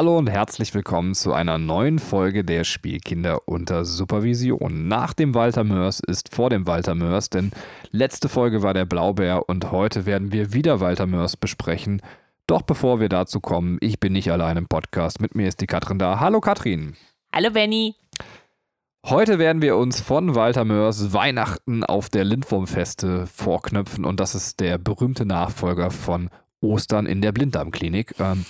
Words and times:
Hallo 0.00 0.16
und 0.16 0.30
herzlich 0.30 0.72
willkommen 0.72 1.14
zu 1.14 1.34
einer 1.34 1.58
neuen 1.58 1.98
Folge 1.98 2.42
der 2.42 2.64
Spielkinder 2.64 3.46
unter 3.46 3.84
Supervision. 3.84 4.88
Nach 4.88 5.12
dem 5.12 5.34
Walter 5.34 5.62
Mörs 5.62 6.00
ist 6.00 6.34
vor 6.34 6.48
dem 6.48 6.66
Walter 6.66 6.94
Mörs, 6.94 7.28
denn 7.28 7.50
letzte 7.90 8.30
Folge 8.30 8.62
war 8.62 8.72
der 8.72 8.86
Blaubär 8.86 9.46
und 9.50 9.72
heute 9.72 10.06
werden 10.06 10.32
wir 10.32 10.54
wieder 10.54 10.80
Walter 10.80 11.04
Mörs 11.04 11.36
besprechen. 11.36 12.00
Doch 12.46 12.62
bevor 12.62 12.98
wir 12.98 13.10
dazu 13.10 13.40
kommen, 13.40 13.76
ich 13.82 14.00
bin 14.00 14.14
nicht 14.14 14.32
allein 14.32 14.56
im 14.56 14.68
Podcast. 14.68 15.20
Mit 15.20 15.34
mir 15.34 15.48
ist 15.48 15.60
die 15.60 15.66
Katrin 15.66 15.98
da. 15.98 16.18
Hallo 16.18 16.40
Katrin. 16.40 16.96
Hallo 17.34 17.50
Benny. 17.50 17.94
Heute 19.04 19.38
werden 19.38 19.60
wir 19.60 19.76
uns 19.76 20.00
von 20.00 20.34
Walter 20.34 20.64
Mörs 20.64 21.12
Weihnachten 21.12 21.84
auf 21.84 22.08
der 22.08 22.24
Lindwurmfeste 22.24 23.26
vorknöpfen 23.26 24.06
und 24.06 24.18
das 24.18 24.34
ist 24.34 24.60
der 24.60 24.78
berühmte 24.78 25.26
Nachfolger 25.26 25.90
von 25.90 26.30
Ostern 26.62 27.04
in 27.04 27.20
der 27.20 27.32
Blinddarmklinik. 27.32 28.14
Ähm, 28.18 28.46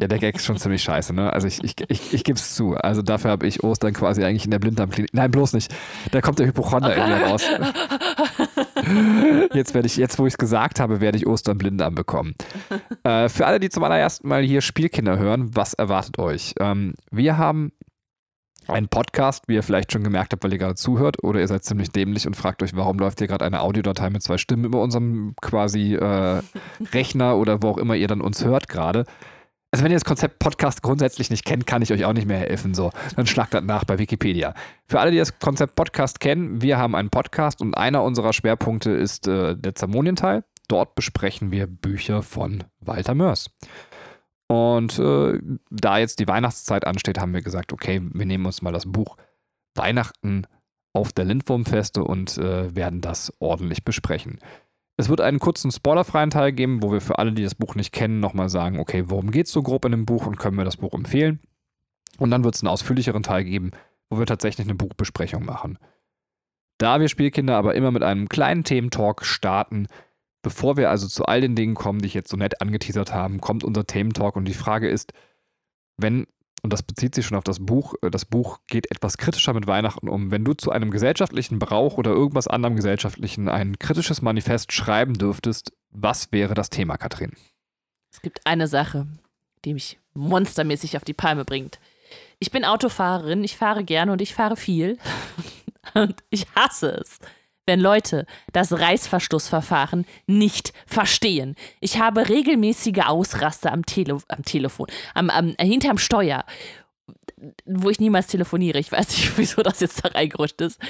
ja, 0.00 0.08
der 0.08 0.18
Gag 0.18 0.36
ist 0.36 0.44
schon 0.44 0.56
ziemlich 0.56 0.82
scheiße, 0.82 1.12
ne? 1.12 1.32
Also 1.32 1.46
ich, 1.46 1.62
ich, 1.64 1.74
ich, 1.88 2.14
ich 2.14 2.24
gebe 2.24 2.38
es 2.38 2.54
zu. 2.54 2.74
Also 2.76 3.02
dafür 3.02 3.30
habe 3.30 3.46
ich 3.46 3.62
Ostern 3.62 3.92
quasi 3.92 4.24
eigentlich 4.24 4.44
in 4.44 4.50
der 4.50 4.58
Blinddarmklinik. 4.58 5.12
Nein, 5.12 5.30
bloß 5.30 5.52
nicht. 5.54 5.74
Da 6.10 6.20
kommt 6.20 6.38
der 6.38 6.46
Hypochonder 6.46 6.94
in 6.94 7.08
mir 7.08 7.26
raus. 7.26 7.44
Jetzt 9.52 9.74
werde 9.74 9.86
ich, 9.86 9.96
jetzt 9.96 10.18
wo 10.18 10.26
ich 10.26 10.34
es 10.34 10.38
gesagt 10.38 10.80
habe, 10.80 11.00
werde 11.00 11.18
ich 11.18 11.26
Ostern 11.26 11.58
Blinddarm 11.58 11.94
bekommen. 11.94 12.34
Äh, 13.04 13.28
für 13.28 13.46
alle, 13.46 13.60
die 13.60 13.68
zum 13.68 13.84
allerersten 13.84 14.26
Mal 14.28 14.42
hier 14.42 14.62
Spielkinder 14.62 15.18
hören, 15.18 15.54
was 15.54 15.74
erwartet 15.74 16.18
euch? 16.18 16.54
Ähm, 16.58 16.94
wir 17.10 17.36
haben 17.36 17.72
einen 18.70 18.88
Podcast, 18.88 19.48
wie 19.48 19.54
ihr 19.54 19.62
vielleicht 19.62 19.92
schon 19.92 20.04
gemerkt 20.04 20.32
habt, 20.32 20.42
weil 20.44 20.52
ihr 20.52 20.58
gerade 20.58 20.74
zuhört, 20.74 21.22
oder 21.22 21.40
ihr 21.40 21.48
seid 21.48 21.64
ziemlich 21.64 21.90
dämlich 21.90 22.26
und 22.26 22.36
fragt 22.36 22.62
euch, 22.62 22.74
warum 22.74 22.98
läuft 22.98 23.18
hier 23.18 23.28
gerade 23.28 23.44
eine 23.44 23.60
Audiodatei 23.60 24.10
mit 24.10 24.22
zwei 24.22 24.38
Stimmen 24.38 24.64
über 24.64 24.82
unserem 24.82 25.34
quasi 25.40 25.94
äh, 25.94 26.42
Rechner 26.92 27.36
oder 27.36 27.62
wo 27.62 27.70
auch 27.70 27.78
immer 27.78 27.94
ihr 27.94 28.08
dann 28.08 28.20
uns 28.20 28.44
hört 28.44 28.68
gerade. 28.68 29.04
Also 29.72 29.84
wenn 29.84 29.92
ihr 29.92 29.96
das 29.96 30.04
Konzept 30.04 30.40
Podcast 30.40 30.82
grundsätzlich 30.82 31.30
nicht 31.30 31.44
kennt, 31.44 31.64
kann 31.64 31.80
ich 31.80 31.92
euch 31.92 32.04
auch 32.04 32.12
nicht 32.12 32.26
mehr 32.26 32.38
helfen. 32.38 32.74
So, 32.74 32.90
dann 33.14 33.26
schlagt 33.26 33.54
das 33.54 33.62
nach 33.62 33.84
bei 33.84 33.98
Wikipedia. 33.98 34.54
Für 34.88 34.98
alle, 34.98 35.12
die 35.12 35.18
das 35.18 35.38
Konzept 35.38 35.76
Podcast 35.76 36.18
kennen, 36.18 36.60
wir 36.60 36.76
haben 36.76 36.96
einen 36.96 37.10
Podcast 37.10 37.60
und 37.60 37.76
einer 37.76 38.02
unserer 38.02 38.32
Schwerpunkte 38.32 38.90
ist 38.90 39.28
äh, 39.28 39.56
der 39.56 39.76
Zermonienteil. 39.76 40.42
Dort 40.66 40.96
besprechen 40.96 41.52
wir 41.52 41.66
Bücher 41.68 42.22
von 42.22 42.64
Walter 42.80 43.14
Mörs. 43.14 43.50
Und 44.50 44.98
äh, 44.98 45.38
da 45.70 45.98
jetzt 45.98 46.18
die 46.18 46.26
Weihnachtszeit 46.26 46.84
ansteht, 46.84 47.20
haben 47.20 47.32
wir 47.32 47.40
gesagt, 47.40 47.72
okay, 47.72 48.02
wir 48.12 48.26
nehmen 48.26 48.46
uns 48.46 48.62
mal 48.62 48.72
das 48.72 48.90
Buch 48.90 49.16
Weihnachten 49.76 50.44
auf 50.92 51.12
der 51.12 51.24
Lindwurmfeste 51.24 52.02
und 52.02 52.36
äh, 52.36 52.74
werden 52.74 53.00
das 53.00 53.32
ordentlich 53.38 53.84
besprechen. 53.84 54.40
Es 54.96 55.08
wird 55.08 55.20
einen 55.20 55.38
kurzen 55.38 55.70
spoilerfreien 55.70 56.30
Teil 56.30 56.50
geben, 56.50 56.82
wo 56.82 56.90
wir 56.90 57.00
für 57.00 57.20
alle, 57.20 57.30
die 57.32 57.44
das 57.44 57.54
Buch 57.54 57.76
nicht 57.76 57.92
kennen, 57.92 58.18
nochmal 58.18 58.48
sagen, 58.48 58.80
okay, 58.80 59.04
worum 59.06 59.30
geht 59.30 59.46
es 59.46 59.52
so 59.52 59.62
grob 59.62 59.84
in 59.84 59.92
dem 59.92 60.04
Buch 60.04 60.26
und 60.26 60.36
können 60.36 60.58
wir 60.58 60.64
das 60.64 60.78
Buch 60.78 60.94
empfehlen. 60.94 61.38
Und 62.18 62.32
dann 62.32 62.42
wird 62.42 62.56
es 62.56 62.62
einen 62.62 62.72
ausführlicheren 62.72 63.22
Teil 63.22 63.44
geben, 63.44 63.70
wo 64.08 64.18
wir 64.18 64.26
tatsächlich 64.26 64.66
eine 64.66 64.74
Buchbesprechung 64.74 65.44
machen. 65.44 65.78
Da 66.78 66.98
wir 66.98 67.06
Spielkinder 67.06 67.56
aber 67.56 67.76
immer 67.76 67.92
mit 67.92 68.02
einem 68.02 68.28
kleinen 68.28 68.64
Thementalk 68.64 69.24
starten, 69.24 69.86
Bevor 70.42 70.76
wir 70.76 70.90
also 70.90 71.06
zu 71.06 71.26
all 71.26 71.40
den 71.40 71.54
Dingen 71.54 71.74
kommen, 71.74 72.00
die 72.00 72.06
ich 72.06 72.14
jetzt 72.14 72.30
so 72.30 72.36
nett 72.36 72.60
angeteasert 72.60 73.12
habe, 73.12 73.38
kommt 73.38 73.62
unser 73.62 73.86
Thementalk 73.86 74.36
und 74.36 74.46
die 74.46 74.54
Frage 74.54 74.88
ist, 74.88 75.12
wenn, 75.98 76.26
und 76.62 76.72
das 76.72 76.82
bezieht 76.82 77.14
sich 77.14 77.26
schon 77.26 77.36
auf 77.36 77.44
das 77.44 77.64
Buch, 77.64 77.94
äh, 78.02 78.10
das 78.10 78.24
Buch 78.24 78.58
geht 78.66 78.90
etwas 78.90 79.18
kritischer 79.18 79.52
mit 79.52 79.66
Weihnachten 79.66 80.08
um, 80.08 80.30
wenn 80.30 80.44
du 80.44 80.54
zu 80.54 80.70
einem 80.70 80.90
gesellschaftlichen 80.90 81.58
Brauch 81.58 81.98
oder 81.98 82.12
irgendwas 82.12 82.48
anderem 82.48 82.76
gesellschaftlichen 82.76 83.48
ein 83.48 83.78
kritisches 83.78 84.22
Manifest 84.22 84.72
schreiben 84.72 85.14
dürftest, 85.14 85.72
was 85.90 86.32
wäre 86.32 86.54
das 86.54 86.70
Thema, 86.70 86.96
Katrin? 86.96 87.32
Es 88.10 88.22
gibt 88.22 88.46
eine 88.46 88.66
Sache, 88.66 89.06
die 89.64 89.74
mich 89.74 89.98
monstermäßig 90.14 90.96
auf 90.96 91.04
die 91.04 91.14
Palme 91.14 91.44
bringt. 91.44 91.78
Ich 92.38 92.50
bin 92.50 92.64
Autofahrerin, 92.64 93.44
ich 93.44 93.56
fahre 93.56 93.84
gerne 93.84 94.12
und 94.12 94.22
ich 94.22 94.34
fahre 94.34 94.56
viel. 94.56 94.96
und 95.94 96.16
ich 96.30 96.46
hasse 96.54 96.92
es 96.92 97.18
wenn 97.70 97.78
Leute 97.78 98.26
das 98.52 98.72
Reißverschlussverfahren 98.72 100.04
nicht 100.26 100.72
verstehen. 100.86 101.54
Ich 101.78 102.00
habe 102.00 102.28
regelmäßige 102.28 103.06
Ausraste 103.06 103.70
am, 103.70 103.86
Tele 103.86 104.18
am 104.26 104.44
Telefon, 104.44 104.88
am, 105.14 105.30
am, 105.30 105.54
hinterm 105.56 105.96
Steuer, 105.96 106.44
wo 107.64 107.88
ich 107.88 108.00
niemals 108.00 108.26
telefoniere. 108.26 108.80
Ich 108.80 108.90
weiß 108.90 109.08
nicht, 109.10 109.32
wieso 109.38 109.62
das 109.62 109.78
jetzt 109.78 110.04
da 110.04 110.08
reingerutscht 110.08 110.60
ist. 110.62 110.80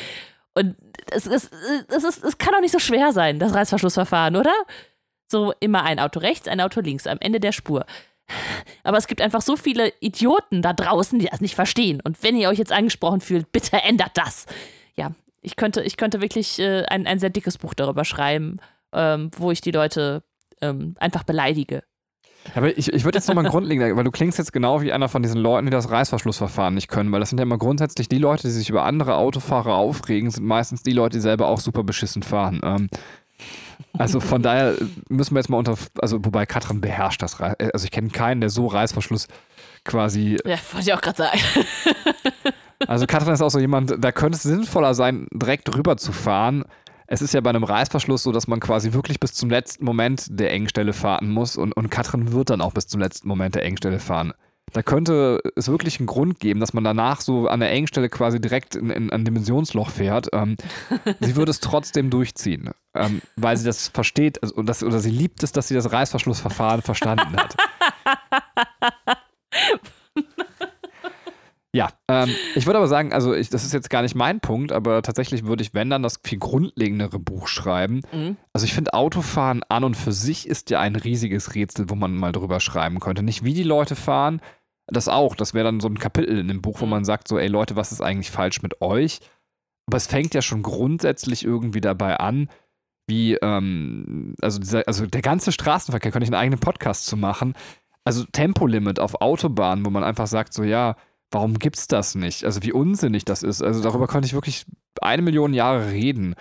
Und 0.54 0.74
es, 1.12 1.26
es, 1.26 1.50
es, 1.88 2.02
ist, 2.02 2.24
es 2.24 2.38
kann 2.38 2.54
doch 2.54 2.62
nicht 2.62 2.72
so 2.72 2.78
schwer 2.78 3.12
sein, 3.12 3.38
das 3.38 3.52
Reißverschlussverfahren, 3.52 4.36
oder? 4.36 4.54
So 5.30 5.52
immer 5.60 5.84
ein 5.84 5.98
Auto 5.98 6.18
rechts, 6.18 6.48
ein 6.48 6.62
Auto 6.62 6.80
links, 6.80 7.06
am 7.06 7.18
Ende 7.20 7.40
der 7.40 7.52
Spur. 7.52 7.84
Aber 8.84 8.96
es 8.96 9.06
gibt 9.06 9.20
einfach 9.20 9.42
so 9.42 9.56
viele 9.56 9.92
Idioten 10.00 10.62
da 10.62 10.72
draußen, 10.72 11.18
die 11.18 11.26
das 11.26 11.42
nicht 11.42 11.56
verstehen. 11.56 12.00
Und 12.02 12.22
wenn 12.22 12.38
ihr 12.38 12.48
euch 12.48 12.58
jetzt 12.58 12.72
angesprochen 12.72 13.20
fühlt, 13.20 13.52
bitte 13.52 13.76
ändert 13.82 14.12
das. 14.14 14.46
Ich 15.42 15.56
könnte, 15.56 15.82
ich 15.82 15.96
könnte 15.96 16.20
wirklich 16.20 16.58
äh, 16.58 16.84
ein, 16.84 17.06
ein 17.06 17.18
sehr 17.18 17.30
dickes 17.30 17.58
Buch 17.58 17.74
darüber 17.74 18.04
schreiben, 18.04 18.58
ähm, 18.92 19.30
wo 19.36 19.50
ich 19.50 19.60
die 19.60 19.70
Leute 19.70 20.22
ähm, 20.60 20.94
einfach 20.98 21.24
beleidige. 21.24 21.82
Aber 22.54 22.76
ich, 22.76 22.92
ich 22.92 23.04
würde 23.04 23.18
jetzt 23.18 23.28
nochmal 23.28 23.44
grundlegend, 23.50 23.96
weil 23.96 24.04
du 24.04 24.10
klingst 24.10 24.38
jetzt 24.38 24.52
genau 24.52 24.82
wie 24.82 24.92
einer 24.92 25.08
von 25.08 25.22
diesen 25.22 25.40
Leuten, 25.40 25.66
die 25.66 25.72
das 25.72 25.90
Reißverschlussverfahren 25.90 26.74
nicht 26.74 26.88
können, 26.88 27.12
weil 27.12 27.20
das 27.20 27.30
sind 27.30 27.38
ja 27.38 27.42
immer 27.42 27.58
grundsätzlich 27.58 28.08
die 28.08 28.18
Leute, 28.18 28.44
die 28.44 28.52
sich 28.52 28.70
über 28.70 28.84
andere 28.84 29.16
Autofahrer 29.16 29.74
aufregen, 29.74 30.30
sind 30.30 30.44
meistens 30.44 30.82
die 30.82 30.92
Leute, 30.92 31.18
die 31.18 31.22
selber 31.22 31.48
auch 31.48 31.60
super 31.60 31.84
beschissen 31.84 32.22
fahren. 32.22 32.60
Ähm, 32.62 32.88
also 33.98 34.20
von 34.20 34.42
daher 34.42 34.74
müssen 35.08 35.34
wir 35.34 35.40
jetzt 35.40 35.48
mal 35.48 35.58
unter, 35.58 35.76
also 36.00 36.24
wobei 36.24 36.46
Katrin 36.46 36.80
beherrscht 36.80 37.22
das, 37.22 37.40
also 37.40 37.84
ich 37.84 37.90
kenne 37.90 38.08
keinen, 38.08 38.40
der 38.40 38.50
so 38.50 38.66
Reißverschluss 38.66 39.28
quasi. 39.84 40.38
Ja, 40.44 40.56
wollte 40.72 40.88
ich 40.88 40.94
auch 40.94 41.00
gerade 41.00 41.16
sagen. 41.16 41.40
Also 42.86 43.06
Katrin 43.06 43.34
ist 43.34 43.42
auch 43.42 43.50
so 43.50 43.58
jemand, 43.58 44.02
da 44.02 44.12
könnte 44.12 44.36
es 44.36 44.42
sinnvoller 44.42 44.94
sein, 44.94 45.26
direkt 45.32 45.74
rüber 45.76 45.96
zu 45.96 46.12
fahren. 46.12 46.64
Es 47.06 47.22
ist 47.22 47.34
ja 47.34 47.40
bei 47.40 47.50
einem 47.50 47.64
Reißverschluss 47.64 48.22
so, 48.22 48.32
dass 48.32 48.46
man 48.46 48.60
quasi 48.60 48.92
wirklich 48.92 49.18
bis 49.20 49.34
zum 49.34 49.50
letzten 49.50 49.84
Moment 49.84 50.26
der 50.30 50.52
Engstelle 50.52 50.92
fahren 50.92 51.30
muss 51.30 51.56
und, 51.56 51.72
und 51.72 51.90
Katrin 51.90 52.32
wird 52.32 52.50
dann 52.50 52.60
auch 52.60 52.72
bis 52.72 52.86
zum 52.86 53.00
letzten 53.00 53.28
Moment 53.28 53.56
der 53.56 53.64
Engstelle 53.64 53.98
fahren. 53.98 54.32
Da 54.72 54.82
könnte 54.82 55.40
es 55.56 55.68
wirklich 55.68 55.98
einen 55.98 56.06
Grund 56.06 56.38
geben, 56.38 56.60
dass 56.60 56.72
man 56.72 56.84
danach 56.84 57.20
so 57.20 57.48
an 57.48 57.58
der 57.58 57.72
Engstelle 57.72 58.08
quasi 58.08 58.40
direkt 58.40 58.76
in, 58.76 58.90
in 58.90 59.10
ein 59.10 59.24
Dimensionsloch 59.24 59.90
fährt. 59.90 60.28
Ähm, 60.32 60.56
sie 61.18 61.34
würde 61.34 61.50
es 61.50 61.58
trotzdem 61.58 62.10
durchziehen, 62.10 62.70
ähm, 62.94 63.20
weil 63.34 63.56
sie 63.56 63.64
das 63.64 63.88
versteht 63.88 64.40
also, 64.42 64.62
das, 64.62 64.84
oder 64.84 65.00
sie 65.00 65.10
liebt 65.10 65.42
es, 65.42 65.50
dass 65.50 65.66
sie 65.66 65.74
das 65.74 65.90
Reißverschlussverfahren 65.90 66.82
verstanden 66.82 67.36
hat. 67.36 67.56
Ja, 71.72 71.90
ähm, 72.08 72.34
ich 72.56 72.66
würde 72.66 72.78
aber 72.78 72.88
sagen, 72.88 73.12
also 73.12 73.32
ich, 73.32 73.48
das 73.48 73.64
ist 73.64 73.72
jetzt 73.72 73.90
gar 73.90 74.02
nicht 74.02 74.16
mein 74.16 74.40
Punkt, 74.40 74.72
aber 74.72 75.02
tatsächlich 75.02 75.44
würde 75.44 75.62
ich, 75.62 75.72
wenn 75.72 75.88
dann, 75.88 76.02
das 76.02 76.20
viel 76.24 76.38
grundlegendere 76.38 77.20
Buch 77.20 77.46
schreiben. 77.46 78.02
Mhm. 78.12 78.36
Also 78.52 78.64
ich 78.64 78.74
finde, 78.74 78.92
Autofahren 78.92 79.62
an 79.68 79.84
und 79.84 79.96
für 79.96 80.12
sich 80.12 80.48
ist 80.48 80.70
ja 80.70 80.80
ein 80.80 80.96
riesiges 80.96 81.54
Rätsel, 81.54 81.88
wo 81.88 81.94
man 81.94 82.14
mal 82.16 82.32
drüber 82.32 82.58
schreiben 82.58 82.98
könnte. 82.98 83.22
Nicht 83.22 83.44
wie 83.44 83.54
die 83.54 83.62
Leute 83.62 83.94
fahren, 83.94 84.40
das 84.88 85.08
auch, 85.08 85.36
das 85.36 85.54
wäre 85.54 85.64
dann 85.64 85.78
so 85.78 85.86
ein 85.86 85.98
Kapitel 85.98 86.38
in 86.38 86.48
dem 86.48 86.60
Buch, 86.60 86.80
wo 86.80 86.86
mhm. 86.86 86.90
man 86.90 87.04
sagt 87.04 87.28
so, 87.28 87.38
ey 87.38 87.46
Leute, 87.46 87.76
was 87.76 87.92
ist 87.92 88.00
eigentlich 88.00 88.32
falsch 88.32 88.62
mit 88.62 88.80
euch? 88.80 89.20
Aber 89.86 89.96
es 89.96 90.08
fängt 90.08 90.34
ja 90.34 90.42
schon 90.42 90.62
grundsätzlich 90.62 91.44
irgendwie 91.44 91.80
dabei 91.80 92.18
an, 92.18 92.48
wie, 93.06 93.34
ähm, 93.34 94.34
also, 94.40 94.58
dieser, 94.58 94.86
also 94.86 95.06
der 95.06 95.22
ganze 95.22 95.52
Straßenverkehr, 95.52 96.10
könnte 96.10 96.24
ich 96.24 96.30
einen 96.30 96.40
eigenen 96.40 96.60
Podcast 96.60 97.06
zu 97.06 97.16
machen. 97.16 97.54
Also 98.04 98.24
Tempolimit 98.24 98.98
auf 98.98 99.20
Autobahnen, 99.20 99.84
wo 99.84 99.90
man 99.90 100.04
einfach 100.04 100.26
sagt 100.26 100.52
so, 100.52 100.62
ja, 100.62 100.96
warum 101.30 101.58
gibt's 101.58 101.86
das 101.86 102.14
nicht? 102.14 102.44
Also 102.44 102.62
wie 102.62 102.72
unsinnig 102.72 103.24
das 103.24 103.42
ist. 103.42 103.62
Also 103.62 103.82
darüber 103.82 104.06
konnte 104.06 104.26
ich 104.26 104.34
wirklich 104.34 104.66
eine 105.00 105.22
Million 105.22 105.54
Jahre 105.54 105.90
reden. 105.90 106.34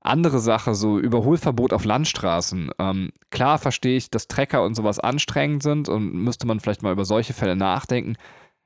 Andere 0.00 0.40
Sache, 0.40 0.74
so 0.74 0.98
Überholverbot 0.98 1.72
auf 1.72 1.84
Landstraßen. 1.84 2.72
Ähm, 2.78 3.12
klar 3.30 3.58
verstehe 3.58 3.96
ich, 3.96 4.10
dass 4.10 4.26
Trecker 4.26 4.64
und 4.64 4.74
sowas 4.74 4.98
anstrengend 4.98 5.62
sind 5.62 5.88
und 5.88 6.12
müsste 6.12 6.46
man 6.46 6.58
vielleicht 6.58 6.82
mal 6.82 6.92
über 6.92 7.04
solche 7.04 7.34
Fälle 7.34 7.54
nachdenken. 7.54 8.16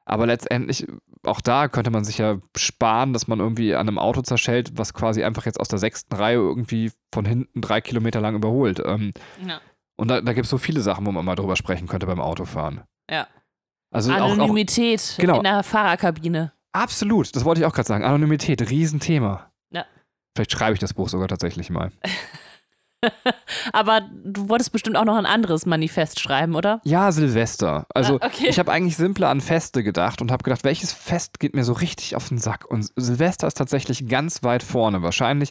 Aber 0.07 0.27
letztendlich, 0.27 0.87
auch 1.25 1.41
da 1.41 1.69
könnte 1.69 1.91
man 1.91 2.05
sich 2.05 2.19
ja 2.19 2.39
sparen, 2.57 3.13
dass 3.13 3.27
man 3.27 3.41
irgendwie 3.41 3.75
an 3.75 3.89
einem 3.89 3.99
Auto 3.99 4.23
zerschellt, 4.23 4.79
was 4.79 4.95
quasi 4.95 5.25
einfach 5.25 5.45
jetzt 5.45 5.61
aus 5.61 5.69
der 5.69 5.81
sechsten 5.81 6.15
Reihe 6.15 6.37
irgendwie 6.37 6.93
von 7.13 7.27
hinten 7.27 7.61
drei 7.61 7.81
Kilometer 7.81 8.21
lang 8.21 8.37
überholt. 8.37 8.81
Ähm, 8.87 9.13
ja. 9.47 9.61
Und 9.97 10.09
da, 10.09 10.21
da 10.21 10.33
gibt 10.33 10.45
es 10.45 10.51
so 10.51 10.59
viele 10.59 10.81
Sachen, 10.81 11.05
wo 11.05 11.13
man 11.13 11.25
mal 11.25 11.35
drüber 11.35 11.57
sprechen 11.57 11.89
könnte 11.89 12.07
beim 12.07 12.21
Autofahren. 12.21 12.83
Ja. 13.11 13.27
Also 13.97 14.13
Anonymität 14.13 15.01
auch, 15.01 15.15
auch, 15.15 15.19
genau. 15.19 15.37
in 15.39 15.45
der 15.45 15.63
Fahrerkabine. 15.63 16.53
Absolut, 16.73 17.35
das 17.35 17.47
wollte 17.47 17.63
ich 17.63 17.67
auch 17.67 17.73
gerade 17.73 17.89
sagen. 17.89 18.05
Anonymität, 18.05 18.69
Riesenthema. 18.69 19.51
Ja. 19.71 19.87
Vielleicht 20.37 20.53
schreibe 20.53 20.75
ich 20.75 20.81
das 20.81 20.93
Buch 20.93 21.09
sogar 21.09 21.29
tatsächlich 21.29 21.71
mal. 21.71 21.91
Aber 23.73 24.03
du 24.25 24.51
wolltest 24.51 24.73
bestimmt 24.73 24.97
auch 24.97 25.05
noch 25.05 25.17
ein 25.17 25.25
anderes 25.25 25.65
Manifest 25.65 26.21
schreiben, 26.21 26.55
oder? 26.55 26.81
Ja, 26.85 27.11
Silvester. 27.11 27.87
Also 27.95 28.19
ah, 28.21 28.27
okay. 28.27 28.49
ich 28.49 28.59
habe 28.59 28.71
eigentlich 28.71 28.97
simpler 28.97 29.31
an 29.31 29.41
Feste 29.41 29.83
gedacht 29.83 30.21
und 30.21 30.31
habe 30.31 30.43
gedacht, 30.43 30.65
welches 30.65 30.93
Fest 30.93 31.41
geht 31.41 31.55
mir 31.55 31.65
so 31.65 31.73
richtig 31.73 32.17
auf 32.17 32.29
den 32.29 32.39
Sack? 32.39 32.67
Und 32.71 32.91
Silvester 32.97 33.47
ist 33.47 33.57
tatsächlich 33.57 34.09
ganz 34.09 34.43
weit 34.43 34.63
vorne. 34.63 35.03
Wahrscheinlich 35.03 35.51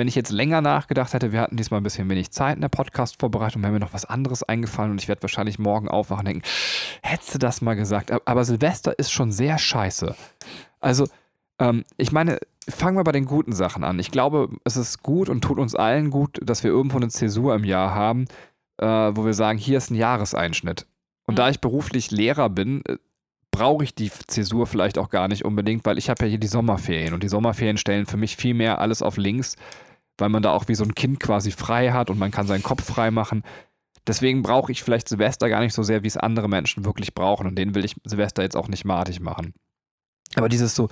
wenn 0.00 0.08
ich 0.08 0.14
jetzt 0.14 0.30
länger 0.30 0.62
nachgedacht 0.62 1.12
hätte, 1.12 1.30
wir 1.30 1.42
hatten 1.42 1.58
diesmal 1.58 1.78
ein 1.78 1.82
bisschen 1.82 2.08
wenig 2.08 2.30
Zeit 2.30 2.54
in 2.54 2.62
der 2.62 2.70
Podcast-Vorbereitung, 2.70 3.60
wäre 3.60 3.70
mir 3.70 3.80
noch 3.80 3.92
was 3.92 4.06
anderes 4.06 4.42
eingefallen 4.42 4.92
und 4.92 4.98
ich 4.98 5.08
werde 5.08 5.20
wahrscheinlich 5.20 5.58
morgen 5.58 5.88
aufwachen 5.90 6.20
und 6.20 6.24
denken, 6.24 6.48
hättest 7.02 7.34
du 7.34 7.38
das 7.38 7.60
mal 7.60 7.74
gesagt. 7.76 8.10
Aber 8.26 8.44
Silvester 8.44 8.98
ist 8.98 9.12
schon 9.12 9.30
sehr 9.30 9.58
scheiße. 9.58 10.16
Also, 10.80 11.06
ähm, 11.58 11.84
ich 11.98 12.12
meine, 12.12 12.38
fangen 12.66 12.96
wir 12.96 13.04
bei 13.04 13.12
den 13.12 13.26
guten 13.26 13.52
Sachen 13.52 13.84
an. 13.84 13.98
Ich 13.98 14.10
glaube, 14.10 14.48
es 14.64 14.78
ist 14.78 15.02
gut 15.02 15.28
und 15.28 15.42
tut 15.42 15.58
uns 15.58 15.74
allen 15.74 16.08
gut, 16.08 16.40
dass 16.42 16.64
wir 16.64 16.70
irgendwo 16.70 16.96
eine 16.96 17.08
Zäsur 17.08 17.54
im 17.54 17.64
Jahr 17.64 17.94
haben, 17.94 18.24
äh, 18.78 18.86
wo 18.86 19.26
wir 19.26 19.34
sagen, 19.34 19.58
hier 19.58 19.76
ist 19.76 19.90
ein 19.90 19.96
Jahreseinschnitt. 19.96 20.86
Und 21.26 21.34
mhm. 21.34 21.36
da 21.36 21.50
ich 21.50 21.60
beruflich 21.60 22.10
Lehrer 22.10 22.48
bin, 22.48 22.82
äh, 22.86 22.96
brauche 23.50 23.84
ich 23.84 23.94
die 23.94 24.10
Zäsur 24.10 24.66
vielleicht 24.66 24.96
auch 24.96 25.10
gar 25.10 25.28
nicht 25.28 25.44
unbedingt, 25.44 25.84
weil 25.84 25.98
ich 25.98 26.08
habe 26.08 26.24
ja 26.24 26.30
hier 26.30 26.38
die 26.38 26.46
Sommerferien 26.46 27.12
und 27.12 27.22
die 27.22 27.28
Sommerferien 27.28 27.76
stellen 27.76 28.06
für 28.06 28.16
mich 28.16 28.36
viel 28.36 28.54
mehr 28.54 28.78
alles 28.78 29.02
auf 29.02 29.18
links, 29.18 29.56
weil 30.20 30.28
man 30.28 30.42
da 30.42 30.52
auch 30.52 30.68
wie 30.68 30.74
so 30.74 30.84
ein 30.84 30.94
Kind 30.94 31.20
quasi 31.20 31.50
frei 31.50 31.92
hat 31.92 32.10
und 32.10 32.18
man 32.18 32.30
kann 32.30 32.46
seinen 32.46 32.62
Kopf 32.62 32.84
frei 32.84 33.10
machen. 33.10 33.42
Deswegen 34.06 34.42
brauche 34.42 34.72
ich 34.72 34.82
vielleicht 34.82 35.08
Silvester 35.08 35.48
gar 35.48 35.60
nicht 35.60 35.74
so 35.74 35.82
sehr, 35.82 36.02
wie 36.02 36.08
es 36.08 36.16
andere 36.16 36.48
Menschen 36.48 36.84
wirklich 36.84 37.14
brauchen 37.14 37.46
und 37.46 37.56
denen 37.56 37.74
will 37.74 37.84
ich 37.84 37.96
Silvester 38.04 38.42
jetzt 38.42 38.56
auch 38.56 38.68
nicht 38.68 38.84
madig 38.84 39.20
machen. 39.20 39.54
Aber 40.36 40.48
dieses 40.48 40.74
so, 40.74 40.88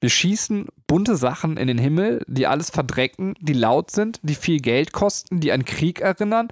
wir 0.00 0.10
schießen 0.10 0.66
bunte 0.86 1.16
Sachen 1.16 1.56
in 1.56 1.66
den 1.66 1.78
Himmel, 1.78 2.24
die 2.28 2.46
alles 2.46 2.70
verdrecken, 2.70 3.34
die 3.40 3.52
laut 3.52 3.90
sind, 3.90 4.20
die 4.22 4.34
viel 4.34 4.60
Geld 4.60 4.92
kosten, 4.92 5.40
die 5.40 5.52
an 5.52 5.64
Krieg 5.64 6.00
erinnern. 6.00 6.48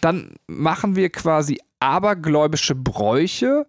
Dann 0.00 0.34
machen 0.46 0.94
wir 0.94 1.10
quasi 1.10 1.58
abergläubische 1.80 2.74
Bräuche, 2.74 3.66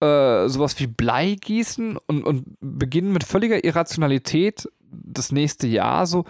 äh, 0.00 0.48
sowas 0.48 0.78
wie 0.78 0.86
Bleigießen 0.86 1.96
und, 2.06 2.24
und 2.24 2.56
beginnen 2.60 3.12
mit 3.12 3.24
völliger 3.24 3.64
Irrationalität 3.64 4.68
das 4.90 5.32
nächste 5.32 5.66
Jahr. 5.66 6.06
So, 6.06 6.24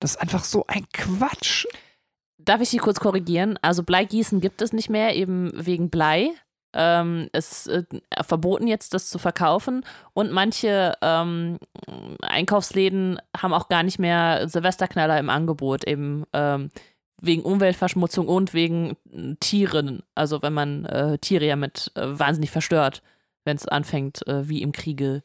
das 0.00 0.12
ist 0.12 0.20
einfach 0.20 0.44
so 0.44 0.64
ein 0.66 0.86
Quatsch. 0.92 1.66
Darf 2.38 2.60
ich 2.60 2.70
Sie 2.70 2.78
kurz 2.78 3.00
korrigieren? 3.00 3.58
Also 3.62 3.82
Bleigießen 3.82 4.40
gibt 4.40 4.62
es 4.62 4.72
nicht 4.72 4.90
mehr, 4.90 5.14
eben 5.14 5.52
wegen 5.54 5.90
Blei. 5.90 6.30
Ähm, 6.72 7.28
es 7.32 7.66
ist 7.66 7.90
äh, 7.90 8.22
verboten 8.22 8.66
jetzt, 8.66 8.94
das 8.94 9.10
zu 9.10 9.18
verkaufen. 9.18 9.84
Und 10.14 10.32
manche 10.32 10.94
ähm, 11.02 11.58
Einkaufsläden 12.22 13.20
haben 13.36 13.52
auch 13.52 13.68
gar 13.68 13.82
nicht 13.82 13.98
mehr 13.98 14.48
Silvesterknaller 14.48 15.18
im 15.18 15.30
Angebot, 15.30 15.86
eben 15.86 16.24
ähm, 16.32 16.70
wegen 17.20 17.42
Umweltverschmutzung 17.42 18.28
und 18.28 18.54
wegen 18.54 18.96
Tieren. 19.40 20.02
Also 20.14 20.42
wenn 20.42 20.54
man 20.54 20.86
äh, 20.86 21.18
Tiere 21.18 21.46
ja 21.46 21.56
mit 21.56 21.92
äh, 21.94 22.18
wahnsinnig 22.18 22.50
verstört, 22.50 23.02
wenn 23.44 23.56
es 23.56 23.68
anfängt, 23.68 24.26
äh, 24.26 24.48
wie 24.48 24.62
im 24.62 24.72
Kriege 24.72 25.22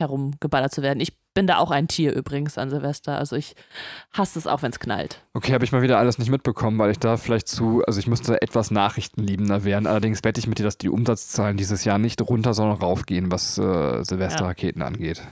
herumgeballert 0.00 0.72
zu 0.72 0.82
werden. 0.82 1.00
Ich 1.00 1.16
bin 1.36 1.46
da 1.46 1.58
auch 1.58 1.70
ein 1.70 1.86
Tier 1.86 2.14
übrigens 2.14 2.56
an 2.56 2.70
Silvester. 2.70 3.18
Also 3.18 3.36
ich 3.36 3.54
hasse 4.10 4.38
es 4.38 4.46
auch, 4.46 4.62
wenn 4.62 4.70
es 4.70 4.80
knallt. 4.80 5.20
Okay, 5.34 5.52
habe 5.52 5.64
ich 5.66 5.70
mal 5.70 5.82
wieder 5.82 5.98
alles 5.98 6.16
nicht 6.18 6.30
mitbekommen, 6.30 6.78
weil 6.78 6.90
ich 6.90 6.98
da 6.98 7.18
vielleicht 7.18 7.46
zu, 7.46 7.84
also 7.86 8.00
ich 8.00 8.06
müsste 8.06 8.40
etwas 8.40 8.70
nachrichtenliebender 8.70 9.62
werden. 9.62 9.86
Allerdings 9.86 10.24
wette 10.24 10.40
ich 10.40 10.46
mit 10.46 10.58
dir, 10.58 10.62
dass 10.62 10.78
die 10.78 10.88
Umsatzzahlen 10.88 11.58
dieses 11.58 11.84
Jahr 11.84 11.98
nicht 11.98 12.22
runter, 12.22 12.54
sondern 12.54 12.78
raufgehen, 12.78 13.30
was 13.30 13.58
äh, 13.58 14.02
Silvesterraketen 14.02 14.80
ja. 14.80 14.88
angeht. 14.88 15.22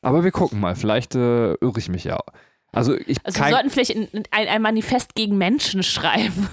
Aber 0.00 0.24
wir 0.24 0.30
gucken 0.32 0.60
mal, 0.60 0.74
vielleicht 0.76 1.14
äh, 1.14 1.52
irre 1.52 1.78
ich 1.78 1.90
mich 1.90 2.04
ja. 2.04 2.18
Also, 2.72 2.96
ich 2.96 3.18
also 3.24 3.40
wir 3.40 3.50
sollten 3.50 3.68
vielleicht 3.68 3.94
ein, 3.96 4.08
ein 4.30 4.62
Manifest 4.62 5.14
gegen 5.14 5.36
Menschen 5.36 5.82
schreiben. 5.82 6.48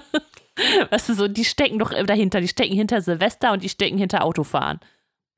weißt 0.90 1.10
du, 1.10 1.14
so, 1.14 1.28
die 1.28 1.44
stecken 1.44 1.78
doch 1.78 1.92
dahinter. 1.92 2.40
Die 2.40 2.48
stecken 2.48 2.74
hinter 2.74 3.02
Silvester 3.02 3.52
und 3.52 3.62
die 3.62 3.68
stecken 3.68 3.98
hinter 3.98 4.24
Autofahren. 4.24 4.80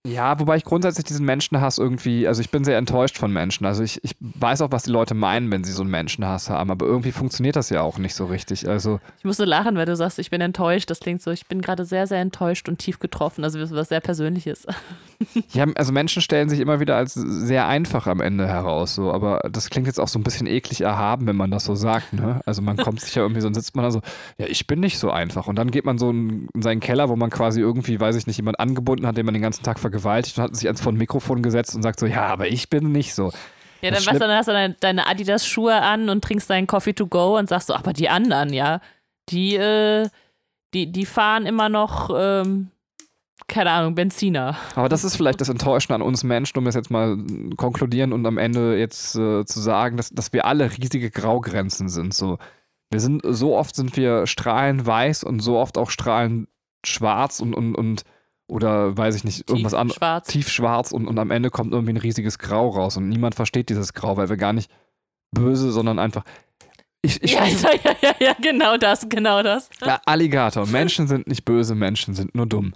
Ja, 0.06 0.38
wobei 0.38 0.56
ich 0.56 0.64
grundsätzlich 0.64 1.04
diesen 1.04 1.26
Menschenhass 1.26 1.78
irgendwie, 1.78 2.28
also 2.28 2.40
ich 2.40 2.50
bin 2.50 2.64
sehr 2.64 2.78
enttäuscht 2.78 3.18
von 3.18 3.32
Menschen. 3.32 3.66
Also 3.66 3.82
ich, 3.82 4.02
ich 4.04 4.12
weiß 4.20 4.60
auch, 4.62 4.70
was 4.70 4.84
die 4.84 4.90
Leute 4.90 5.14
meinen, 5.14 5.50
wenn 5.50 5.64
sie 5.64 5.72
so 5.72 5.82
einen 5.82 5.90
Menschenhass 5.90 6.48
haben, 6.48 6.70
aber 6.70 6.86
irgendwie 6.86 7.12
funktioniert 7.12 7.56
das 7.56 7.70
ja 7.70 7.82
auch 7.82 7.98
nicht 7.98 8.14
so 8.14 8.26
richtig. 8.26 8.68
Also 8.68 9.00
ich 9.18 9.24
musste 9.24 9.44
lachen, 9.44 9.76
weil 9.76 9.86
du 9.86 9.96
sagst, 9.96 10.18
ich 10.18 10.30
bin 10.30 10.40
enttäuscht. 10.40 10.90
Das 10.90 11.00
klingt 11.00 11.22
so, 11.22 11.30
ich 11.30 11.46
bin 11.46 11.60
gerade 11.60 11.84
sehr, 11.84 12.06
sehr 12.06 12.20
enttäuscht 12.20 12.68
und 12.68 12.78
tief 12.78 12.98
getroffen. 12.98 13.42
Also 13.42 13.58
was 13.58 13.88
sehr 13.88 14.00
Persönliches. 14.00 14.66
Ja, 15.52 15.64
also 15.76 15.92
Menschen 15.92 16.20
stellen 16.20 16.50
sich 16.50 16.60
immer 16.60 16.78
wieder 16.78 16.96
als 16.96 17.14
sehr 17.14 17.66
einfach 17.66 18.06
am 18.06 18.20
Ende 18.20 18.46
heraus, 18.46 18.94
so, 18.94 19.10
aber 19.12 19.40
das 19.50 19.70
klingt 19.70 19.86
jetzt 19.86 19.98
auch 19.98 20.08
so 20.08 20.18
ein 20.18 20.22
bisschen 20.22 20.46
eklig 20.46 20.82
erhaben, 20.82 21.26
wenn 21.26 21.36
man 21.36 21.50
das 21.50 21.64
so 21.64 21.74
sagt. 21.74 22.12
Ne? 22.12 22.40
Also 22.44 22.60
man 22.60 22.76
kommt 22.76 23.00
sich 23.00 23.14
ja 23.14 23.22
irgendwie 23.22 23.40
so 23.40 23.46
und 23.46 23.54
sitzt 23.54 23.74
man 23.74 23.84
da 23.84 23.90
so, 23.90 24.02
ja, 24.36 24.46
ich 24.46 24.66
bin 24.66 24.80
nicht 24.80 24.98
so 24.98 25.10
einfach. 25.10 25.46
Und 25.46 25.56
dann 25.56 25.70
geht 25.70 25.86
man 25.86 25.96
so 25.96 26.10
in, 26.10 26.48
in 26.52 26.60
seinen 26.60 26.80
Keller, 26.80 27.08
wo 27.08 27.16
man 27.16 27.30
quasi 27.30 27.60
irgendwie, 27.60 27.98
weiß 27.98 28.16
ich 28.16 28.26
nicht, 28.26 28.36
jemand 28.36 28.60
angebunden 28.60 29.06
hat, 29.06 29.16
den 29.16 29.24
man 29.24 29.32
den 29.32 29.42
ganzen 29.42 29.62
Tag 29.62 29.78
vergisst 29.78 29.95
vergewaltigt 29.96 30.38
und 30.38 30.44
hat 30.44 30.56
sich 30.56 30.66
ans 30.66 30.80
vor 30.80 30.92
ein 30.92 30.96
Mikrofon 30.96 31.42
gesetzt 31.42 31.74
und 31.74 31.82
sagt 31.82 32.00
so, 32.00 32.06
ja, 32.06 32.26
aber 32.26 32.48
ich 32.48 32.68
bin 32.68 32.92
nicht 32.92 33.14
so. 33.14 33.32
Ja, 33.82 33.90
dann, 33.90 34.04
weißt, 34.04 34.20
dann 34.20 34.30
hast 34.30 34.48
du 34.48 34.52
deine, 34.52 34.74
deine 34.80 35.06
Adidas-Schuhe 35.06 35.74
an 35.74 36.08
und 36.08 36.24
trinkst 36.24 36.48
deinen 36.48 36.66
Coffee 36.66 36.94
to 36.94 37.06
go 37.06 37.38
und 37.38 37.48
sagst 37.48 37.68
so, 37.68 37.74
aber 37.74 37.92
die 37.92 38.08
anderen, 38.08 38.52
ja, 38.52 38.80
die, 39.28 39.56
äh, 39.56 40.08
die, 40.74 40.90
die 40.90 41.06
fahren 41.06 41.46
immer 41.46 41.68
noch, 41.68 42.10
ähm, 42.16 42.70
keine 43.48 43.70
Ahnung, 43.70 43.94
Benziner. 43.94 44.56
Aber 44.74 44.88
das 44.88 45.04
ist 45.04 45.16
vielleicht 45.16 45.40
das 45.40 45.48
Enttäuschende 45.48 45.94
an 45.94 46.02
uns 46.02 46.24
Menschen, 46.24 46.58
um 46.58 46.66
es 46.66 46.74
jetzt 46.74 46.90
mal 46.90 47.16
konkludieren 47.56 48.12
und 48.12 48.26
am 48.26 48.38
Ende 48.38 48.76
jetzt 48.78 49.14
äh, 49.14 49.44
zu 49.44 49.60
sagen, 49.60 49.96
dass, 49.96 50.10
dass 50.10 50.32
wir 50.32 50.46
alle 50.46 50.70
riesige 50.76 51.10
Graugrenzen 51.10 51.88
sind. 51.88 52.12
So. 52.12 52.38
Wir 52.90 53.00
sind, 53.00 53.22
so 53.24 53.56
oft 53.56 53.76
sind 53.76 53.96
wir 53.96 54.26
strahlend 54.26 54.86
weiß 54.86 55.22
und 55.22 55.40
so 55.40 55.58
oft 55.58 55.78
auch 55.78 55.90
strahlend 55.90 56.48
schwarz 56.84 57.40
und, 57.40 57.54
und, 57.54 57.74
und 57.74 58.04
oder 58.48 58.96
weiß 58.96 59.16
ich 59.16 59.24
nicht, 59.24 59.48
irgendwas 59.48 59.74
anderes. 59.74 60.26
Tiefschwarz 60.26 60.92
und, 60.92 61.06
und 61.06 61.18
am 61.18 61.30
Ende 61.30 61.50
kommt 61.50 61.72
irgendwie 61.72 61.92
ein 61.94 61.98
riesiges 61.98 62.38
Grau 62.38 62.68
raus 62.68 62.96
und 62.96 63.08
niemand 63.08 63.34
versteht 63.34 63.68
dieses 63.68 63.92
Grau, 63.92 64.16
weil 64.16 64.28
wir 64.28 64.36
gar 64.36 64.52
nicht 64.52 64.70
böse, 65.32 65.72
sondern 65.72 65.98
einfach. 65.98 66.24
Ich, 67.02 67.22
ich 67.22 67.34
ja, 67.34 67.46
ja, 67.46 67.94
ja, 68.00 68.14
ja, 68.18 68.36
genau 68.40 68.76
das, 68.76 69.08
genau 69.08 69.42
das. 69.42 69.68
Ja, 69.84 70.00
Alligator. 70.06 70.66
Menschen 70.66 71.06
sind 71.06 71.28
nicht 71.28 71.44
böse, 71.44 71.74
Menschen 71.74 72.14
sind 72.14 72.34
nur 72.34 72.46
dumm. 72.46 72.72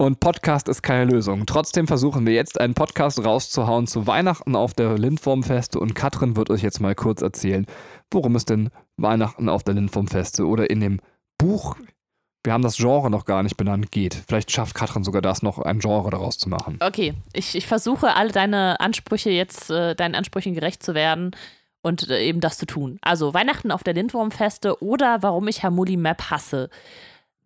Und 0.00 0.20
Podcast 0.20 0.68
ist 0.68 0.82
keine 0.82 1.10
Lösung. 1.10 1.44
Trotzdem 1.44 1.88
versuchen 1.88 2.24
wir 2.24 2.32
jetzt 2.32 2.60
einen 2.60 2.74
Podcast 2.74 3.24
rauszuhauen 3.24 3.86
zu 3.86 4.06
Weihnachten 4.06 4.54
auf 4.54 4.72
der 4.74 4.96
Lindwurmfeste 4.96 5.80
und 5.80 5.94
Katrin 5.94 6.36
wird 6.36 6.50
euch 6.50 6.62
jetzt 6.62 6.80
mal 6.80 6.94
kurz 6.94 7.20
erzählen, 7.20 7.66
worum 8.12 8.36
es 8.36 8.44
denn 8.44 8.70
Weihnachten 8.96 9.48
auf 9.48 9.64
der 9.64 9.74
Lindwurmfeste 9.74 10.46
oder 10.46 10.70
in 10.70 10.80
dem 10.80 11.00
Buch 11.36 11.76
wir 12.48 12.54
haben 12.54 12.62
das 12.62 12.78
Genre 12.78 13.10
noch 13.10 13.26
gar 13.26 13.42
nicht 13.42 13.58
benannt, 13.58 13.92
geht. 13.92 14.14
Vielleicht 14.26 14.50
schafft 14.50 14.74
Katrin 14.74 15.04
sogar 15.04 15.20
das 15.20 15.42
noch, 15.42 15.58
ein 15.58 15.80
Genre 15.80 16.08
daraus 16.08 16.38
zu 16.38 16.48
machen. 16.48 16.78
Okay, 16.80 17.12
ich, 17.34 17.54
ich 17.54 17.66
versuche 17.66 18.16
alle 18.16 18.32
deine 18.32 18.80
Ansprüche 18.80 19.28
jetzt, 19.28 19.68
äh, 19.68 19.94
deinen 19.94 20.14
Ansprüchen 20.14 20.54
gerecht 20.54 20.82
zu 20.82 20.94
werden 20.94 21.32
und 21.82 22.08
äh, 22.08 22.22
eben 22.22 22.40
das 22.40 22.56
zu 22.56 22.64
tun. 22.64 22.98
Also 23.02 23.34
Weihnachten 23.34 23.70
auf 23.70 23.84
der 23.84 23.92
Lindwurmfeste 23.92 24.82
oder 24.82 25.22
warum 25.22 25.46
ich 25.46 25.62
Hamuli 25.62 25.98
Map 25.98 26.30
hasse. 26.30 26.70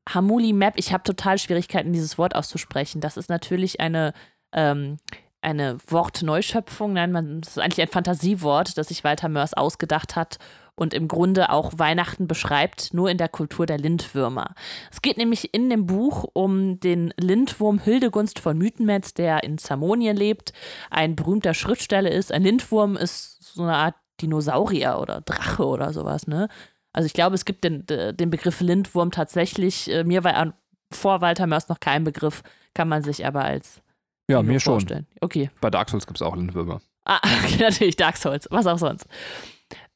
Hamuli 0.08 0.52
Map, 0.52 0.74
ich 0.76 0.92
habe 0.92 1.02
total 1.02 1.36
Schwierigkeiten, 1.36 1.92
dieses 1.92 2.16
Wort 2.16 2.36
auszusprechen. 2.36 3.00
Das 3.00 3.16
ist 3.16 3.28
natürlich 3.28 3.80
eine, 3.80 4.12
ähm, 4.52 4.98
eine 5.42 5.78
Wortneuschöpfung. 5.86 6.94
Nein, 6.94 7.12
man, 7.12 7.40
das 7.40 7.56
ist 7.56 7.58
eigentlich 7.58 7.82
ein 7.82 7.92
Fantasiewort, 7.92 8.78
das 8.78 8.88
sich 8.88 9.04
Walter 9.04 9.28
Mörs 9.28 9.54
ausgedacht 9.54 10.16
hat 10.16 10.38
und 10.74 10.94
im 10.94 11.06
Grunde 11.06 11.50
auch 11.50 11.72
Weihnachten 11.76 12.26
beschreibt, 12.26 12.94
nur 12.94 13.10
in 13.10 13.18
der 13.18 13.28
Kultur 13.28 13.66
der 13.66 13.78
Lindwürmer. 13.78 14.54
Es 14.90 15.02
geht 15.02 15.18
nämlich 15.18 15.52
in 15.52 15.68
dem 15.68 15.86
Buch 15.86 16.24
um 16.32 16.80
den 16.80 17.12
Lindwurm 17.18 17.78
Hildegunst 17.78 18.38
von 18.38 18.56
Mythenmetz, 18.56 19.12
der 19.12 19.44
in 19.44 19.58
Zamonien 19.58 20.16
lebt, 20.16 20.52
ein 20.90 21.14
berühmter 21.14 21.54
Schriftsteller 21.54 22.10
ist. 22.10 22.32
Ein 22.32 22.42
Lindwurm 22.42 22.96
ist 22.96 23.54
so 23.54 23.62
eine 23.62 23.76
Art 23.76 23.94
Dinosaurier 24.20 24.98
oder 25.00 25.20
Drache 25.20 25.66
oder 25.66 25.92
sowas, 25.92 26.26
ne? 26.26 26.48
Also 26.94 27.06
ich 27.06 27.14
glaube, 27.14 27.34
es 27.34 27.44
gibt 27.44 27.64
den, 27.64 27.86
den 27.86 28.30
Begriff 28.30 28.60
Lindwurm 28.60 29.10
tatsächlich, 29.10 29.90
äh, 29.90 30.04
mir 30.04 30.24
war 30.24 30.54
vor 30.90 31.22
Walter 31.22 31.46
Mörs 31.46 31.68
noch 31.68 31.80
kein 31.80 32.04
Begriff, 32.04 32.42
kann 32.74 32.88
man 32.88 33.02
sich 33.02 33.26
aber 33.26 33.44
als 33.44 33.81
ja, 34.28 34.42
mir 34.42 34.60
vorstellen. 34.60 35.06
schon. 35.10 35.18
Okay. 35.20 35.50
Bei 35.60 35.70
Dark 35.70 35.88
Souls 35.88 36.06
gibt 36.06 36.18
es 36.18 36.22
auch 36.22 36.36
Lindwürmer. 36.36 36.80
Ah, 37.04 37.20
okay, 37.44 37.56
natürlich 37.62 37.96
Dark 37.96 38.16
Souls, 38.16 38.48
was 38.50 38.66
auch 38.66 38.78
sonst. 38.78 39.06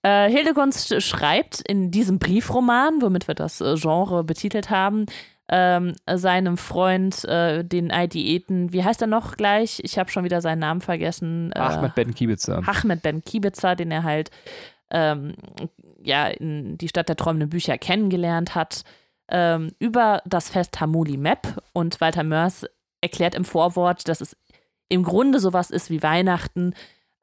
Äh, 0.02 0.30
Hildegunst 0.30 1.02
schreibt 1.02 1.60
in 1.60 1.90
diesem 1.90 2.18
Briefroman, 2.18 3.02
womit 3.02 3.28
wir 3.28 3.34
das 3.34 3.60
äh, 3.60 3.74
Genre 3.76 4.24
betitelt 4.24 4.70
haben, 4.70 5.06
ähm, 5.48 5.94
seinem 6.12 6.56
Freund, 6.56 7.24
äh, 7.24 7.64
den 7.64 7.92
Aidieten, 7.92 8.72
wie 8.72 8.84
heißt 8.84 9.00
er 9.00 9.06
noch 9.06 9.36
gleich? 9.36 9.80
Ich 9.82 9.98
habe 9.98 10.10
schon 10.10 10.24
wieder 10.24 10.40
seinen 10.40 10.58
Namen 10.60 10.80
vergessen. 10.80 11.52
Äh, 11.52 11.58
Ahmed 11.60 11.94
Ben 11.94 12.14
Kibitzer. 12.14 12.62
Ahmed 12.66 13.02
Ben 13.02 13.22
Kibitzer, 13.22 13.76
den 13.76 13.90
er 13.90 14.02
halt 14.02 14.30
ähm, 14.90 15.34
ja 16.02 16.28
in 16.28 16.78
die 16.78 16.88
Stadt 16.88 17.08
der 17.08 17.16
träumenden 17.16 17.50
Bücher 17.50 17.78
kennengelernt 17.78 18.54
hat, 18.54 18.82
ähm, 19.28 19.72
über 19.78 20.22
das 20.24 20.50
Fest 20.50 20.80
Hamuli 20.80 21.16
Map. 21.16 21.62
Und 21.72 22.00
Walter 22.00 22.24
Mörs 22.24 22.66
erklärt 23.00 23.34
im 23.34 23.44
Vorwort, 23.44 24.08
dass 24.08 24.20
es 24.20 24.36
im 24.88 25.02
Grunde 25.02 25.40
sowas 25.40 25.70
ist 25.70 25.90
wie 25.90 26.02
Weihnachten, 26.02 26.74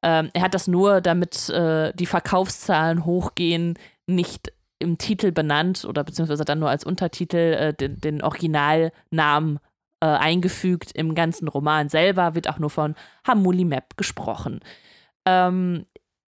ähm, 0.04 0.30
er 0.34 0.42
hat 0.42 0.54
das 0.54 0.68
nur, 0.68 1.00
damit 1.00 1.50
äh, 1.50 1.94
die 1.94 2.06
Verkaufszahlen 2.06 3.06
hochgehen, 3.06 3.80
nicht 4.06 4.52
im 4.80 4.98
Titel 4.98 5.32
benannt 5.32 5.86
oder 5.86 6.04
beziehungsweise 6.04 6.44
dann 6.44 6.60
nur 6.60 6.70
als 6.70 6.84
Untertitel 6.84 7.38
äh, 7.38 7.74
den, 7.74 8.02
den, 8.02 8.22
Originalnamen 8.22 9.60
äh, 10.02 10.06
eingefügt. 10.06 10.92
Im 10.92 11.16
ganzen 11.16 11.48
Roman 11.48 11.88
selber 11.88 12.36
wird 12.36 12.50
auch 12.50 12.60
nur 12.60 12.70
von 12.70 12.96
Hamuli 13.26 13.64
Map 13.64 13.96
gesprochen. 13.96 14.60
Ähm, 15.26 15.86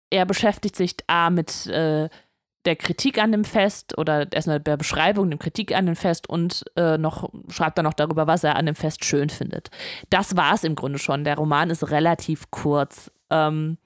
er 0.09 0.25
beschäftigt 0.25 0.75
sich 0.75 0.95
A 1.05 1.29
mit 1.29 1.67
äh, 1.67 2.09
der 2.65 2.75
Kritik 2.75 3.21
an 3.21 3.31
dem 3.31 3.45
Fest 3.45 3.97
oder 3.97 4.31
erstmal 4.31 4.59
der 4.59 4.77
Beschreibung, 4.77 5.29
der 5.29 5.39
Kritik 5.39 5.75
an 5.75 5.85
dem 5.85 5.95
Fest 5.95 6.27
und 6.29 6.65
äh, 6.75 6.97
noch 6.97 7.29
schreibt 7.49 7.77
er 7.77 7.83
noch 7.83 7.93
darüber, 7.93 8.27
was 8.27 8.43
er 8.43 8.55
an 8.55 8.65
dem 8.65 8.75
Fest 8.75 9.05
schön 9.05 9.29
findet. 9.29 9.69
Das 10.09 10.35
war 10.35 10.53
es 10.53 10.63
im 10.63 10.75
Grunde 10.75 10.99
schon. 10.99 11.23
Der 11.23 11.37
Roman 11.37 11.69
ist 11.69 11.89
relativ 11.89 12.51
kurz. 12.51 13.11
Ähm, 13.29 13.77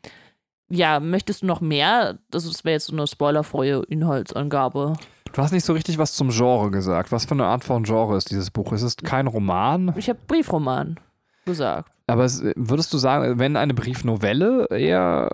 ja, 0.69 0.99
möchtest 0.99 1.43
du 1.43 1.45
noch 1.45 1.61
mehr? 1.61 2.17
Das 2.31 2.45
wäre 2.65 2.73
jetzt 2.73 2.87
so 2.87 2.93
eine 2.93 3.05
spoilerfreie 3.05 3.83
Inhaltsangabe. 3.83 4.93
Du 5.31 5.41
hast 5.41 5.51
nicht 5.51 5.65
so 5.65 5.73
richtig 5.73 5.97
was 5.97 6.13
zum 6.13 6.29
Genre 6.29 6.71
gesagt. 6.71 7.11
Was 7.11 7.25
für 7.25 7.35
eine 7.35 7.45
Art 7.45 7.63
von 7.63 7.83
Genre 7.83 8.17
ist 8.17 8.31
dieses 8.31 8.49
Buch? 8.49 8.71
Es 8.71 8.81
ist 8.81 9.03
kein 9.03 9.27
Roman. 9.27 9.93
Ich 9.97 10.09
habe 10.09 10.19
Briefroman 10.27 10.99
gesagt. 11.45 11.92
Aber 12.07 12.25
es, 12.25 12.43
würdest 12.55 12.93
du 12.93 12.97
sagen, 12.97 13.39
wenn 13.39 13.55
eine 13.55 13.73
Briefnovelle 13.73 14.67
eher. 14.69 15.29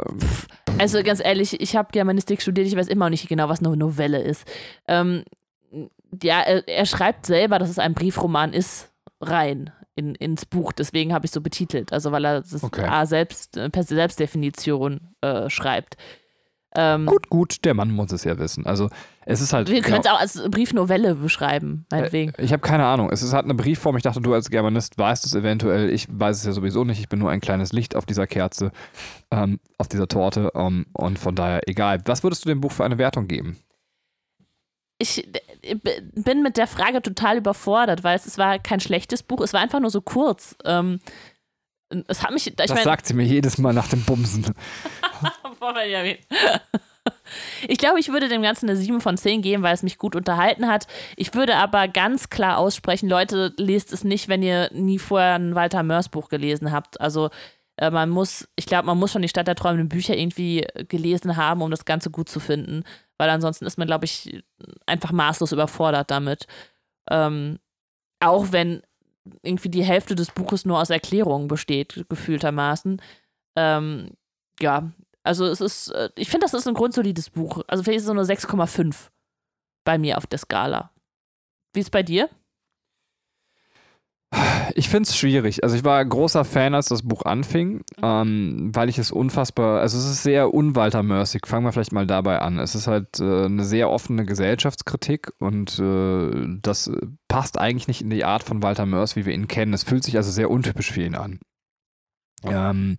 Also 0.77 1.01
ganz 1.03 1.19
ehrlich, 1.23 1.59
ich 1.59 1.75
habe 1.75 1.89
Germanistik 1.91 2.41
studiert, 2.41 2.67
ich 2.67 2.75
weiß 2.75 2.87
immer 2.87 3.05
noch 3.05 3.11
nicht 3.11 3.27
genau, 3.27 3.49
was 3.49 3.59
eine 3.59 3.75
Novelle 3.75 4.21
ist. 4.21 4.45
Ähm, 4.87 5.23
ja, 6.21 6.41
er, 6.41 6.67
er, 6.67 6.85
schreibt 6.85 7.25
selber, 7.25 7.59
dass 7.59 7.69
es 7.69 7.79
ein 7.79 7.93
Briefroman 7.93 8.53
ist, 8.53 8.91
rein 9.19 9.71
in, 9.95 10.15
ins 10.15 10.45
Buch. 10.45 10.71
Deswegen 10.71 11.13
habe 11.13 11.25
ich 11.25 11.31
so 11.31 11.41
betitelt. 11.41 11.91
Also 11.91 12.11
weil 12.11 12.25
er 12.25 12.41
das 12.41 12.63
okay. 12.63 12.85
A 12.85 13.05
selbst, 13.05 13.57
äh, 13.57 13.69
per 13.69 13.83
Selbstdefinition 13.83 15.15
äh, 15.21 15.49
schreibt. 15.49 15.97
Ähm, 16.75 17.07
gut, 17.07 17.29
gut, 17.29 17.65
der 17.65 17.73
Mann 17.73 17.91
muss 17.91 18.11
es 18.11 18.23
ja 18.23 18.37
wissen. 18.37 18.65
Also 18.65 18.89
es 19.25 19.41
ist 19.41 19.53
halt. 19.53 19.69
Wir 19.69 19.81
können 19.81 19.97
es 19.97 20.03
genau, 20.03 20.15
auch 20.15 20.19
als 20.19 20.41
Briefnovelle 20.49 21.15
beschreiben, 21.15 21.85
meinetwegen. 21.89 22.33
Äh, 22.35 22.43
ich 22.43 22.53
habe 22.53 22.61
keine 22.61 22.85
Ahnung. 22.85 23.09
Es 23.11 23.23
ist 23.23 23.33
halt 23.33 23.45
eine 23.45 23.55
Briefform. 23.55 23.97
Ich 23.97 24.03
dachte, 24.03 24.21
du 24.21 24.33
als 24.33 24.49
Germanist 24.51 24.97
weißt 24.97 25.25
es 25.25 25.33
eventuell. 25.33 25.89
Ich 25.89 26.07
weiß 26.09 26.37
es 26.37 26.45
ja 26.45 26.51
sowieso 26.51 26.83
nicht. 26.83 26.99
Ich 26.99 27.09
bin 27.09 27.19
nur 27.19 27.31
ein 27.31 27.41
kleines 27.41 27.73
Licht 27.73 27.95
auf 27.95 28.05
dieser 28.05 28.27
Kerze, 28.27 28.71
ähm, 29.31 29.59
auf 29.79 29.87
dieser 29.87 30.07
Torte. 30.07 30.51
Ähm, 30.53 30.85
und 30.93 31.17
von 31.17 31.33
daher 31.33 31.67
egal. 31.67 31.99
Was 32.05 32.23
würdest 32.23 32.45
du 32.45 32.49
dem 32.49 32.61
Buch 32.61 32.71
für 32.71 32.85
eine 32.85 32.99
Wertung 32.99 33.27
geben? 33.27 33.57
Ich 34.99 35.25
äh, 35.61 35.75
bin 36.13 36.43
mit 36.43 36.57
der 36.57 36.67
Frage 36.67 37.01
total 37.01 37.37
überfordert, 37.37 38.03
weil 38.03 38.15
es, 38.15 38.27
es 38.27 38.37
war 38.37 38.59
kein 38.59 38.79
schlechtes 38.79 39.23
Buch. 39.23 39.41
Es 39.41 39.53
war 39.53 39.61
einfach 39.61 39.79
nur 39.79 39.89
so 39.89 40.01
kurz. 40.01 40.55
Ähm, 40.65 40.99
es 42.07 42.23
hat 42.23 42.31
mich. 42.31 42.47
Ich 42.47 42.55
das 42.55 42.69
mein, 42.69 42.83
sagt 42.83 43.07
sie 43.07 43.13
mir 43.13 43.23
jedes 43.23 43.57
Mal 43.57 43.73
nach 43.73 43.87
dem 43.87 44.03
Bumsen. 44.03 44.45
ich 47.67 47.77
glaube, 47.77 47.99
ich 47.99 48.09
würde 48.09 48.29
dem 48.29 48.41
Ganzen 48.41 48.69
eine 48.69 48.77
7 48.77 49.01
von 49.01 49.17
10 49.17 49.41
geben, 49.41 49.63
weil 49.63 49.73
es 49.73 49.83
mich 49.83 49.97
gut 49.97 50.15
unterhalten 50.15 50.67
hat. 50.67 50.87
Ich 51.15 51.33
würde 51.33 51.55
aber 51.55 51.87
ganz 51.87 52.29
klar 52.29 52.57
aussprechen, 52.57 53.09
Leute, 53.09 53.53
lest 53.57 53.91
es 53.93 54.03
nicht, 54.03 54.27
wenn 54.27 54.43
ihr 54.43 54.69
nie 54.73 54.99
vorher 54.99 55.35
ein 55.35 55.55
Walter 55.55 55.83
Mörs 55.83 56.09
Buch 56.09 56.29
gelesen 56.29 56.71
habt. 56.71 57.01
Also 57.01 57.29
äh, 57.77 57.89
man 57.89 58.09
muss, 58.09 58.47
ich 58.55 58.65
glaube, 58.65 58.85
man 58.85 58.97
muss 58.97 59.11
schon 59.11 59.21
die 59.21 59.29
Stadt 59.29 59.47
der 59.47 59.55
träumenden 59.55 59.89
Bücher 59.89 60.15
irgendwie 60.15 60.65
gelesen 60.87 61.37
haben, 61.37 61.61
um 61.61 61.71
das 61.71 61.85
Ganze 61.85 62.11
gut 62.11 62.29
zu 62.29 62.39
finden. 62.39 62.83
Weil 63.17 63.29
ansonsten 63.29 63.65
ist 63.65 63.77
man, 63.77 63.87
glaube 63.87 64.05
ich, 64.05 64.43
einfach 64.85 65.11
maßlos 65.11 65.51
überfordert 65.51 66.11
damit. 66.11 66.45
Ähm, 67.09 67.59
auch 68.19 68.51
wenn 68.51 68.83
irgendwie 69.43 69.69
die 69.69 69.83
Hälfte 69.83 70.15
des 70.15 70.31
Buches 70.31 70.65
nur 70.65 70.79
aus 70.79 70.89
Erklärungen 70.89 71.47
besteht, 71.47 72.05
gefühltermaßen. 72.09 73.01
Ähm, 73.55 74.11
ja, 74.59 74.91
also 75.23 75.45
es 75.45 75.61
ist, 75.61 75.89
äh, 75.89 76.09
ich 76.15 76.29
finde, 76.29 76.45
das 76.45 76.53
ist 76.53 76.67
ein 76.67 76.73
grundsolides 76.73 77.29
Buch. 77.29 77.61
Also 77.67 77.83
vielleicht 77.83 77.97
ist 77.97 78.03
es 78.03 78.07
so 78.07 78.13
eine 78.13 78.23
6,5 78.23 79.09
bei 79.85 79.97
mir 79.97 80.17
auf 80.17 80.27
der 80.27 80.39
Skala. 80.39 80.91
Wie 81.73 81.79
ist 81.81 81.87
es 81.87 81.91
bei 81.91 82.03
dir? 82.03 82.29
Ich 84.75 84.89
finde 84.89 85.09
es 85.09 85.17
schwierig. 85.17 85.63
Also 85.63 85.75
ich 85.75 85.83
war 85.83 86.03
großer 86.05 86.45
Fan, 86.45 86.75
als 86.75 86.87
das 86.87 87.01
Buch 87.01 87.23
anfing, 87.23 87.81
ähm, 88.03 88.69
weil 88.73 88.87
ich 88.87 88.99
es 88.99 89.11
unfassbar, 89.11 89.81
also 89.81 89.97
es 89.97 90.05
ist 90.05 90.23
sehr 90.23 90.53
unwalter 90.53 91.01
Mörsig. 91.01 91.47
Fangen 91.47 91.65
wir 91.65 91.71
vielleicht 91.71 91.91
mal 91.91 92.05
dabei 92.05 92.39
an. 92.39 92.59
Es 92.59 92.75
ist 92.75 92.87
halt 92.87 93.19
äh, 93.19 93.45
eine 93.45 93.63
sehr 93.63 93.89
offene 93.89 94.25
Gesellschaftskritik 94.25 95.31
und 95.39 95.79
äh, 95.79 96.59
das 96.61 96.91
passt 97.27 97.59
eigentlich 97.59 97.87
nicht 97.87 98.01
in 98.01 98.11
die 98.11 98.25
Art 98.25 98.43
von 98.43 98.61
Walter 98.61 98.85
Mörs, 98.85 99.15
wie 99.15 99.25
wir 99.25 99.33
ihn 99.33 99.47
kennen. 99.47 99.73
Es 99.73 99.83
fühlt 99.83 100.03
sich 100.03 100.15
also 100.17 100.31
sehr 100.31 100.51
untypisch 100.51 100.91
für 100.91 101.01
ihn 101.01 101.15
an. 101.15 101.39
Ähm, 102.43 102.97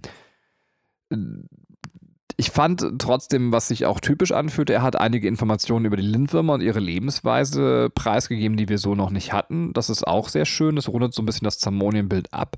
ich 2.41 2.51
fand 2.51 2.99
trotzdem, 2.99 3.53
was 3.53 3.69
sich 3.69 3.85
auch 3.85 4.01
typisch 4.01 4.33
anfühlte, 4.33 4.73
er 4.73 4.81
hat 4.81 4.97
einige 4.97 5.29
Informationen 5.29 5.85
über 5.85 5.99
die 5.99 6.03
Lindwürmer 6.03 6.55
und 6.55 6.63
ihre 6.63 6.81
Lebensweise 6.81 7.91
preisgegeben, 7.95 8.57
die 8.57 8.71
wir 8.71 8.79
so 8.79 8.95
noch 8.95 9.11
nicht 9.11 9.35
hatten. 9.35 9.75
Das 9.75 9.91
ist 9.91 10.07
auch 10.07 10.31
sehr 10.31 10.47
schön. 10.47 10.75
Das 10.75 10.89
rundet 10.89 11.13
so 11.13 11.21
ein 11.21 11.27
bisschen 11.27 11.45
das 11.45 11.59
Zamonienbild 11.59 12.33
ab. 12.33 12.57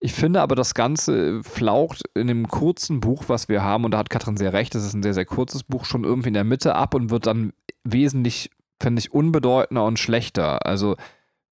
Ich 0.00 0.12
finde 0.12 0.40
aber, 0.40 0.56
das 0.56 0.74
Ganze 0.74 1.40
flaucht 1.44 2.02
in 2.16 2.26
dem 2.26 2.48
kurzen 2.48 2.98
Buch, 2.98 3.26
was 3.28 3.48
wir 3.48 3.62
haben, 3.62 3.84
und 3.84 3.92
da 3.92 3.98
hat 3.98 4.10
Katrin 4.10 4.36
sehr 4.36 4.52
recht, 4.52 4.74
das 4.74 4.84
ist 4.84 4.94
ein 4.94 5.04
sehr, 5.04 5.14
sehr 5.14 5.24
kurzes 5.24 5.62
Buch, 5.62 5.84
schon 5.84 6.02
irgendwie 6.02 6.30
in 6.30 6.34
der 6.34 6.42
Mitte 6.42 6.74
ab 6.74 6.92
und 6.92 7.10
wird 7.10 7.28
dann 7.28 7.52
wesentlich, 7.84 8.50
finde 8.80 8.98
ich, 8.98 9.12
unbedeutender 9.12 9.84
und 9.84 10.00
schlechter. 10.00 10.66
Also 10.66 10.96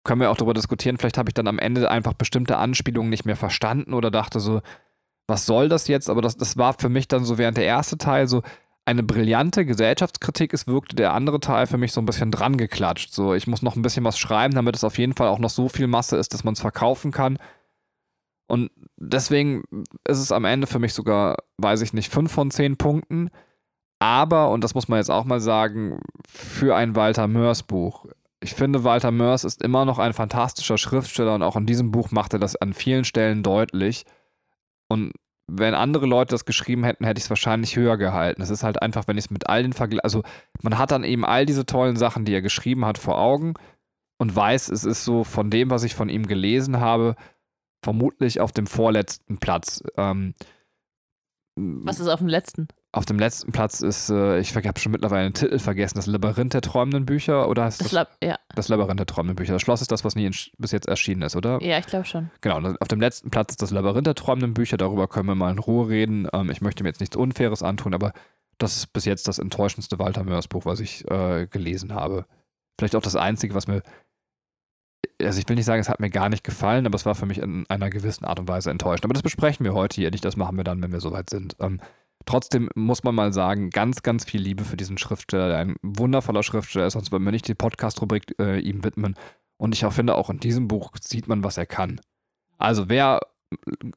können 0.02 0.20
wir 0.20 0.32
auch 0.32 0.36
darüber 0.36 0.54
diskutieren, 0.54 0.96
vielleicht 0.96 1.18
habe 1.18 1.30
ich 1.30 1.34
dann 1.34 1.46
am 1.46 1.60
Ende 1.60 1.88
einfach 1.88 2.14
bestimmte 2.14 2.56
Anspielungen 2.56 3.10
nicht 3.10 3.26
mehr 3.26 3.36
verstanden 3.36 3.94
oder 3.94 4.10
dachte 4.10 4.40
so, 4.40 4.60
was 5.30 5.46
soll 5.46 5.70
das 5.70 5.88
jetzt? 5.88 6.10
Aber 6.10 6.20
das, 6.20 6.36
das 6.36 6.58
war 6.58 6.74
für 6.74 6.90
mich 6.90 7.08
dann 7.08 7.24
so 7.24 7.38
während 7.38 7.56
der 7.56 7.64
erste 7.64 7.96
Teil 7.96 8.28
so 8.28 8.42
eine 8.84 9.02
brillante 9.02 9.64
Gesellschaftskritik 9.64 10.52
Es 10.52 10.66
wirkte 10.66 10.96
der 10.96 11.14
andere 11.14 11.40
Teil 11.40 11.66
für 11.66 11.78
mich 11.78 11.92
so 11.92 12.00
ein 12.00 12.06
bisschen 12.06 12.30
dran 12.30 12.56
geklatscht. 12.56 13.12
So, 13.12 13.34
ich 13.34 13.46
muss 13.46 13.62
noch 13.62 13.76
ein 13.76 13.82
bisschen 13.82 14.04
was 14.04 14.18
schreiben, 14.18 14.54
damit 14.54 14.76
es 14.76 14.84
auf 14.84 14.98
jeden 14.98 15.14
Fall 15.14 15.28
auch 15.28 15.38
noch 15.38 15.50
so 15.50 15.68
viel 15.68 15.86
Masse 15.86 16.16
ist, 16.16 16.34
dass 16.34 16.44
man 16.44 16.54
es 16.54 16.60
verkaufen 16.60 17.12
kann. 17.12 17.38
Und 18.48 18.70
deswegen 18.96 19.62
ist 20.08 20.18
es 20.18 20.32
am 20.32 20.44
Ende 20.44 20.66
für 20.66 20.80
mich 20.80 20.92
sogar, 20.92 21.36
weiß 21.58 21.82
ich 21.82 21.92
nicht, 21.92 22.12
fünf 22.12 22.32
von 22.32 22.50
zehn 22.50 22.76
Punkten. 22.76 23.30
Aber, 24.00 24.50
und 24.50 24.64
das 24.64 24.74
muss 24.74 24.88
man 24.88 24.98
jetzt 24.98 25.10
auch 25.10 25.24
mal 25.24 25.40
sagen, 25.40 26.00
für 26.26 26.74
ein 26.74 26.96
Walter 26.96 27.28
Mörs 27.28 27.62
Buch. 27.62 28.06
Ich 28.40 28.54
finde, 28.54 28.82
Walter 28.82 29.12
Mörs 29.12 29.44
ist 29.44 29.62
immer 29.62 29.84
noch 29.84 29.98
ein 29.98 30.14
fantastischer 30.14 30.78
Schriftsteller 30.78 31.34
und 31.34 31.42
auch 31.42 31.56
in 31.56 31.66
diesem 31.66 31.92
Buch 31.92 32.10
macht 32.10 32.32
er 32.32 32.38
das 32.38 32.56
an 32.56 32.72
vielen 32.72 33.04
Stellen 33.04 33.42
deutlich. 33.44 34.04
Und 34.90 35.12
wenn 35.46 35.74
andere 35.74 36.06
Leute 36.06 36.30
das 36.30 36.44
geschrieben 36.44 36.84
hätten, 36.84 37.04
hätte 37.04 37.18
ich 37.18 37.24
es 37.24 37.30
wahrscheinlich 37.30 37.76
höher 37.76 37.96
gehalten. 37.96 38.42
Es 38.42 38.50
ist 38.50 38.62
halt 38.62 38.82
einfach, 38.82 39.08
wenn 39.08 39.16
ich 39.16 39.26
es 39.26 39.30
mit 39.30 39.48
all 39.48 39.62
den 39.62 39.72
Vergleichen, 39.72 40.04
also 40.04 40.22
man 40.62 40.78
hat 40.78 40.90
dann 40.90 41.04
eben 41.04 41.24
all 41.24 41.46
diese 41.46 41.66
tollen 41.66 41.96
Sachen, 41.96 42.24
die 42.24 42.34
er 42.34 42.42
geschrieben 42.42 42.84
hat, 42.84 42.98
vor 42.98 43.18
Augen 43.18 43.54
und 44.18 44.34
weiß, 44.34 44.68
es 44.68 44.84
ist 44.84 45.04
so 45.04 45.24
von 45.24 45.50
dem, 45.50 45.70
was 45.70 45.82
ich 45.82 45.94
von 45.94 46.08
ihm 46.08 46.26
gelesen 46.26 46.80
habe, 46.80 47.16
vermutlich 47.84 48.40
auf 48.40 48.52
dem 48.52 48.66
vorletzten 48.66 49.38
Platz. 49.38 49.82
Ähm, 49.96 50.34
was 51.56 52.00
ist 52.00 52.08
auf 52.08 52.20
dem 52.20 52.28
letzten? 52.28 52.68
Auf 52.92 53.04
dem 53.04 53.20
letzten 53.20 53.52
Platz 53.52 53.82
ist, 53.82 54.10
äh, 54.10 54.40
ich 54.40 54.54
habe 54.56 54.80
schon 54.80 54.90
mittlerweile 54.90 55.28
den 55.28 55.34
Titel 55.34 55.60
vergessen, 55.60 55.94
das 55.94 56.06
Labyrinth 56.06 56.54
der 56.54 56.60
träumenden 56.60 57.06
Bücher 57.06 57.48
oder 57.48 57.64
heißt 57.64 57.80
das? 57.80 57.90
Das, 57.90 58.08
ja. 58.22 58.36
das 58.56 58.68
Labyrinth 58.68 58.98
der 58.98 59.06
träumenden 59.06 59.36
Bücher. 59.36 59.52
Das 59.52 59.62
Schloss 59.62 59.80
ist 59.80 59.92
das, 59.92 60.04
was 60.04 60.16
nie 60.16 60.28
bis 60.58 60.72
jetzt 60.72 60.88
erschienen 60.88 61.22
ist, 61.22 61.36
oder? 61.36 61.62
Ja, 61.62 61.78
ich 61.78 61.86
glaube 61.86 62.04
schon. 62.04 62.30
Genau, 62.40 62.74
auf 62.80 62.88
dem 62.88 63.00
letzten 63.00 63.30
Platz 63.30 63.52
ist 63.52 63.62
das 63.62 63.70
Labyrinth 63.70 64.08
der 64.08 64.16
träumenden 64.16 64.54
Bücher. 64.54 64.76
Darüber 64.76 65.06
können 65.06 65.26
wir 65.26 65.36
mal 65.36 65.52
in 65.52 65.60
Ruhe 65.60 65.88
reden. 65.88 66.26
Ähm, 66.32 66.50
ich 66.50 66.62
möchte 66.62 66.82
mir 66.82 66.88
jetzt 66.88 66.98
nichts 66.98 67.14
Unfaires 67.14 67.62
antun, 67.62 67.94
aber 67.94 68.12
das 68.58 68.76
ist 68.76 68.92
bis 68.92 69.04
jetzt 69.04 69.28
das 69.28 69.38
enttäuschendste 69.38 70.00
Walter 70.00 70.24
Mörs 70.24 70.48
Buch, 70.48 70.64
was 70.64 70.80
ich 70.80 71.08
äh, 71.08 71.46
gelesen 71.46 71.94
habe. 71.94 72.26
Vielleicht 72.76 72.96
auch 72.96 73.02
das 73.02 73.14
einzige, 73.14 73.54
was 73.54 73.68
mir 73.68 73.82
also 75.22 75.38
ich 75.38 75.48
will 75.48 75.56
nicht 75.56 75.66
sagen, 75.66 75.80
es 75.80 75.88
hat 75.88 76.00
mir 76.00 76.10
gar 76.10 76.28
nicht 76.28 76.44
gefallen, 76.44 76.86
aber 76.86 76.96
es 76.96 77.06
war 77.06 77.14
für 77.14 77.26
mich 77.26 77.38
in 77.38 77.66
einer 77.68 77.90
gewissen 77.90 78.24
Art 78.24 78.40
und 78.40 78.48
Weise 78.48 78.70
enttäuschend. 78.70 79.04
Aber 79.04 79.14
das 79.14 79.22
besprechen 79.22 79.64
wir 79.64 79.74
heute 79.74 79.96
hier 79.96 80.10
nicht, 80.10 80.24
das 80.24 80.36
machen 80.36 80.56
wir 80.56 80.64
dann, 80.64 80.82
wenn 80.82 80.92
wir 80.92 81.00
soweit 81.00 81.30
sind. 81.30 81.56
Ähm, 81.60 81.80
Trotzdem 82.26 82.68
muss 82.74 83.02
man 83.02 83.14
mal 83.14 83.32
sagen, 83.32 83.70
ganz, 83.70 84.02
ganz 84.02 84.24
viel 84.24 84.40
Liebe 84.40 84.64
für 84.64 84.76
diesen 84.76 84.98
Schriftsteller, 84.98 85.56
ein 85.56 85.76
wundervoller 85.82 86.42
Schriftsteller 86.42 86.86
ist, 86.86 86.92
sonst 86.92 87.12
würden 87.12 87.24
wir 87.24 87.32
nicht 87.32 87.48
die 87.48 87.54
Podcast-Rubrik 87.54 88.34
äh, 88.38 88.60
ihm 88.60 88.84
widmen. 88.84 89.14
Und 89.56 89.74
ich 89.74 89.84
auch 89.84 89.92
finde, 89.92 90.14
auch 90.14 90.30
in 90.30 90.40
diesem 90.40 90.68
Buch 90.68 90.92
sieht 91.00 91.28
man, 91.28 91.44
was 91.44 91.56
er 91.56 91.66
kann. 91.66 92.00
Also 92.58 92.88
wer 92.88 93.20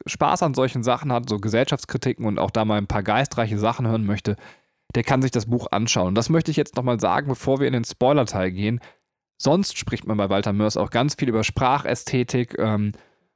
Spaß 0.08 0.44
an 0.44 0.54
solchen 0.54 0.84
Sachen 0.84 1.12
hat, 1.12 1.30
so 1.30 1.40
Gesellschaftskritiken 1.40 2.26
und 2.26 2.40
auch 2.40 2.52
da 2.52 2.66
mal 2.66 2.78
ein 2.78 2.88
paar 2.88 3.04
geistreiche 3.04 3.60
Sachen 3.60 3.88
hören 3.88 4.06
möchte, 4.06 4.36
der 4.96 5.04
kann 5.04 5.22
sich 5.22 5.32
das 5.32 5.48
Buch 5.48 5.68
anschauen. 5.72 6.16
Das 6.16 6.30
möchte 6.30 6.52
ich 6.52 6.58
jetzt 6.58 6.76
nochmal 6.76 7.00
sagen, 7.00 7.28
bevor 7.28 7.60
wir 7.60 7.68
in 7.68 7.74
den 7.74 7.86
Spoiler-Teil 7.86 8.52
gehen. 8.52 8.80
Sonst 9.38 9.78
spricht 9.78 10.08
man 10.08 10.18
bei 10.18 10.30
Walter 10.30 10.54
Mörs 10.54 10.78
auch 10.78 10.90
ganz 10.90 11.16
viel 11.16 11.30
über 11.30 11.44
Sprachästhetik, 11.44 12.58
ähm, 12.60 12.94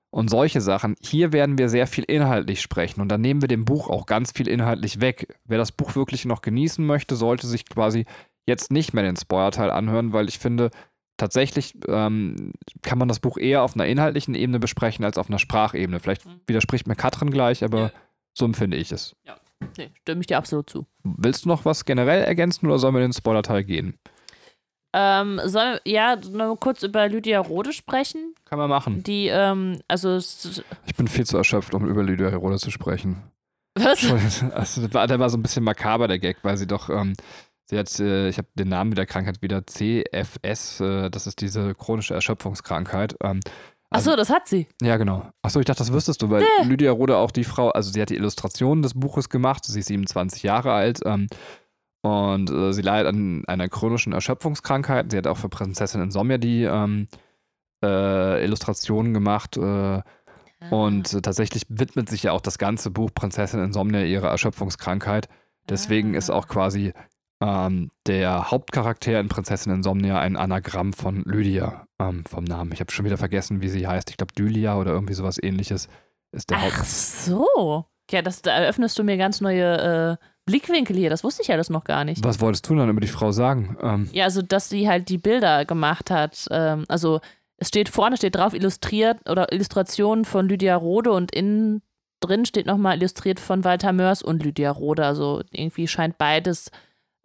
und 0.10 0.30
solche 0.30 0.62
Sachen. 0.62 0.96
Hier 1.02 1.34
werden 1.34 1.58
wir 1.58 1.70
sehr 1.70 1.88
viel 1.88 2.04
inhaltlich 2.06 2.62
sprechen 2.62 3.02
und 3.02 3.10
dann 3.10 3.22
nehmen 3.22 3.42
wir 3.42 3.48
dem 3.48 3.66
Buch 3.66 3.90
auch 3.90 4.06
ganz 4.06 4.32
viel 4.32 4.48
inhaltlich 4.48 5.02
weg. 5.02 5.36
Wer 5.46 5.58
das 5.58 5.72
Buch 5.72 5.96
wirklich 5.96 6.26
noch 6.26 6.42
genießen 6.42 6.86
möchte, 6.86 7.16
sollte 7.16 7.48
sich 7.48 7.66
quasi 7.68 8.06
jetzt 8.46 8.72
nicht 8.72 8.94
mehr 8.94 9.04
den 9.04 9.18
Spoiler-Teil 9.18 9.70
anhören, 9.70 10.14
weil 10.14 10.30
ich 10.30 10.40
finde, 10.40 10.72
tatsächlich 11.18 11.76
ähm, 11.88 12.54
kann 12.82 12.98
man 12.98 13.08
das 13.08 13.20
Buch 13.20 13.38
eher 13.38 13.64
auf 13.64 13.76
einer 13.76 13.86
inhaltlichen 13.86 14.36
Ebene 14.36 14.60
besprechen 14.60 15.04
als 15.04 15.18
auf 15.18 15.30
einer 15.30 15.40
Sprachebene. 15.40 16.00
Vielleicht 16.00 16.26
mhm. 16.26 16.40
widerspricht 16.48 16.88
mir 16.88 16.96
Katrin 16.96 17.32
gleich, 17.32 17.64
aber 17.64 17.80
ja. 17.80 17.92
so 18.34 18.46
empfinde 18.46 18.78
ich 18.78 18.92
es. 18.92 19.16
Ja, 19.26 19.36
nee, 19.78 19.90
stimme 20.02 20.22
ich 20.22 20.28
dir 20.28 20.38
absolut 20.38 20.70
zu. 20.70 20.86
Willst 21.04 21.46
du 21.46 21.50
noch 21.50 21.66
was 21.66 21.86
generell 21.86 22.24
ergänzen 22.24 22.68
oder 22.68 22.80
sollen 22.80 22.96
wir 22.96 23.02
den 23.02 23.14
Spoiler-Teil 23.14 23.64
gehen? 23.64 24.00
Ähm, 25.00 25.40
soll, 25.46 25.80
ja, 25.86 26.16
nur 26.32 26.60
kurz 26.60 26.82
über 26.82 27.08
Lydia 27.08 27.40
Rode 27.40 27.72
sprechen. 27.72 28.34
Kann 28.46 28.58
man 28.58 28.68
machen. 28.70 29.04
Die, 29.04 29.28
ähm, 29.28 29.78
also. 29.88 30.18
Ich 30.18 30.96
bin 30.96 31.08
viel 31.08 31.26
zu 31.26 31.38
erschöpft, 31.38 31.76
um 31.76 31.86
über 31.86 32.02
Lydia 32.02 32.30
Rode 32.36 32.58
zu 32.58 32.72
sprechen. 32.72 33.22
Was? 33.78 34.02
Also, 34.54 34.82
der 34.82 34.94
war- 34.96 35.06
der 35.08 35.20
war 35.20 35.30
so 35.30 35.38
ein 35.38 35.44
bisschen 35.44 35.64
makaber, 35.64 36.08
der 36.08 36.18
Gag, 36.18 36.38
weil 36.42 36.58
sie 36.58 36.66
doch, 36.66 36.90
ähm, 36.90 37.14
sie 37.66 37.78
hat, 37.78 38.00
äh, 38.00 38.30
ich 38.30 38.40
habe 38.40 38.48
den 38.56 38.70
Namen 38.70 38.96
der 38.96 39.06
Krankheit 39.06 39.44
wieder, 39.44 39.68
CFS, 39.68 40.80
äh, 40.80 41.10
das 41.12 41.28
ist 41.28 41.42
diese 41.42 41.76
chronische 41.76 42.16
Erschöpfungskrankheit. 42.16 43.16
Ähm, 43.24 43.40
Achso, 43.90 44.16
das 44.16 44.30
hat 44.32 44.48
sie. 44.48 44.68
ja, 44.82 44.98
genau. 44.98 45.30
Achso, 45.44 45.60
ich 45.60 45.66
dachte, 45.66 45.80
das 45.80 45.94
wüsstest 45.94 46.22
du, 46.22 46.30
weil 46.30 46.44
Lydia 46.64 46.92
Rode 46.92 47.18
auch 47.18 47.32
die 47.32 47.44
Frau, 47.46 47.70
also 47.70 47.92
sie 47.92 48.02
hat 48.02 48.10
die 48.10 48.16
Illustrationen 48.16 48.82
des 48.82 48.94
Buches 48.96 49.30
gemacht, 49.30 49.64
sie 49.64 49.80
ist 49.80 49.86
27 49.88 50.44
Jahre 50.44 50.74
alt 50.74 51.00
ähm, 51.06 51.28
und 52.02 52.50
äh, 52.50 52.74
sie 52.74 52.82
leidet 52.82 53.08
an 53.08 53.44
einer 53.48 53.70
chronischen 53.70 54.14
Erschöpfungskrankheit. 54.14 55.12
Sie 55.12 55.18
hat 55.18 55.28
auch 55.28 55.38
für 55.38 55.50
Prinzessin 55.50 56.02
Insomnia 56.02 56.38
die 56.38 56.64
ähm, 56.64 57.08
äh, 57.84 58.44
Illustrationen 58.44 59.14
gemacht 59.14 59.58
äh, 59.58 60.02
und 60.72 61.14
äh, 61.14 61.22
tatsächlich 61.22 61.64
widmet 61.70 62.10
sich 62.10 62.24
ja 62.24 62.32
auch 62.32 62.42
das 62.42 62.58
ganze 62.58 62.92
Buch 62.92 63.12
Prinzessin 63.14 63.64
Insomnia 63.64 64.02
ihrer 64.04 64.30
Erschöpfungskrankheit. 64.30 65.28
Deswegen 65.70 66.14
ist 66.14 66.30
auch 66.30 66.48
quasi 66.48 66.94
ähm, 67.42 67.92
der 68.08 68.50
Hauptcharakter 68.50 69.20
in 69.20 69.28
Prinzessin 69.28 69.74
Insomnia 69.74 70.20
ein 70.20 70.38
Anagramm 70.38 70.94
von 70.94 71.24
Lydia 71.26 71.86
ähm, 72.00 72.24
vom 72.26 72.44
Namen. 72.44 72.72
Ich 72.72 72.80
habe 72.80 72.92
schon 72.92 73.06
wieder 73.06 73.18
vergessen, 73.18 73.62
wie 73.62 73.70
sie 73.70 73.88
heißt. 73.88 74.10
Ich 74.10 74.18
glaube, 74.18 74.34
Dylia 74.34 74.78
oder 74.78 74.92
irgendwie 74.92 75.14
sowas 75.14 75.38
ähnliches 75.42 75.88
ist 76.32 76.50
der 76.50 76.58
Ach 76.58 76.64
Haupt. 76.64 76.86
so. 76.86 77.86
Ja, 78.10 78.22
das, 78.22 78.42
da 78.42 78.52
eröffnest 78.52 78.98
du 78.98 79.04
mir 79.04 79.18
ganz 79.18 79.42
neue 79.42 80.18
äh, 80.20 80.26
Blickwinkel 80.48 80.96
hier. 80.96 81.12
Das 81.12 81.24
wusste 81.24 81.44
ich 81.44 81.50
ja 81.50 81.58
das 81.58 81.70
noch 81.70 81.84
gar 81.84 82.04
nicht. 82.04 82.24
Was 82.24 82.42
wolltest 82.42 82.68
du 82.68 82.76
dann 82.76 82.90
über 82.90 83.02
die 83.02 83.08
Frau 83.08 83.32
sagen? 83.32 83.78
Ähm, 83.82 84.10
Ja, 84.14 84.24
also, 84.24 84.42
dass 84.42 84.70
sie 84.70 84.90
halt 84.90 85.10
die 85.10 85.20
Bilder 85.20 85.66
gemacht 85.66 86.10
hat. 86.10 86.48
Ähm, 86.50 86.86
also, 86.88 87.20
es 87.58 87.68
steht 87.68 87.90
vorne, 87.90 88.18
steht 88.18 88.36
drauf, 88.36 88.54
illustriert 88.56 89.30
oder 89.30 89.52
Illustrationen 89.52 90.26
von 90.26 90.48
Lydia 90.50 90.76
Rode 90.76 91.12
und 91.12 91.32
innen 91.36 91.82
drin 92.22 92.46
steht 92.46 92.66
nochmal 92.66 92.98
illustriert 92.98 93.40
von 93.40 93.64
Walter 93.64 93.94
Mörs 93.94 94.24
und 94.24 94.44
Lydia 94.44 94.72
Rode. 94.72 95.06
Also, 95.06 95.44
irgendwie 95.52 95.88
scheint 95.88 96.18
beides, 96.18 96.72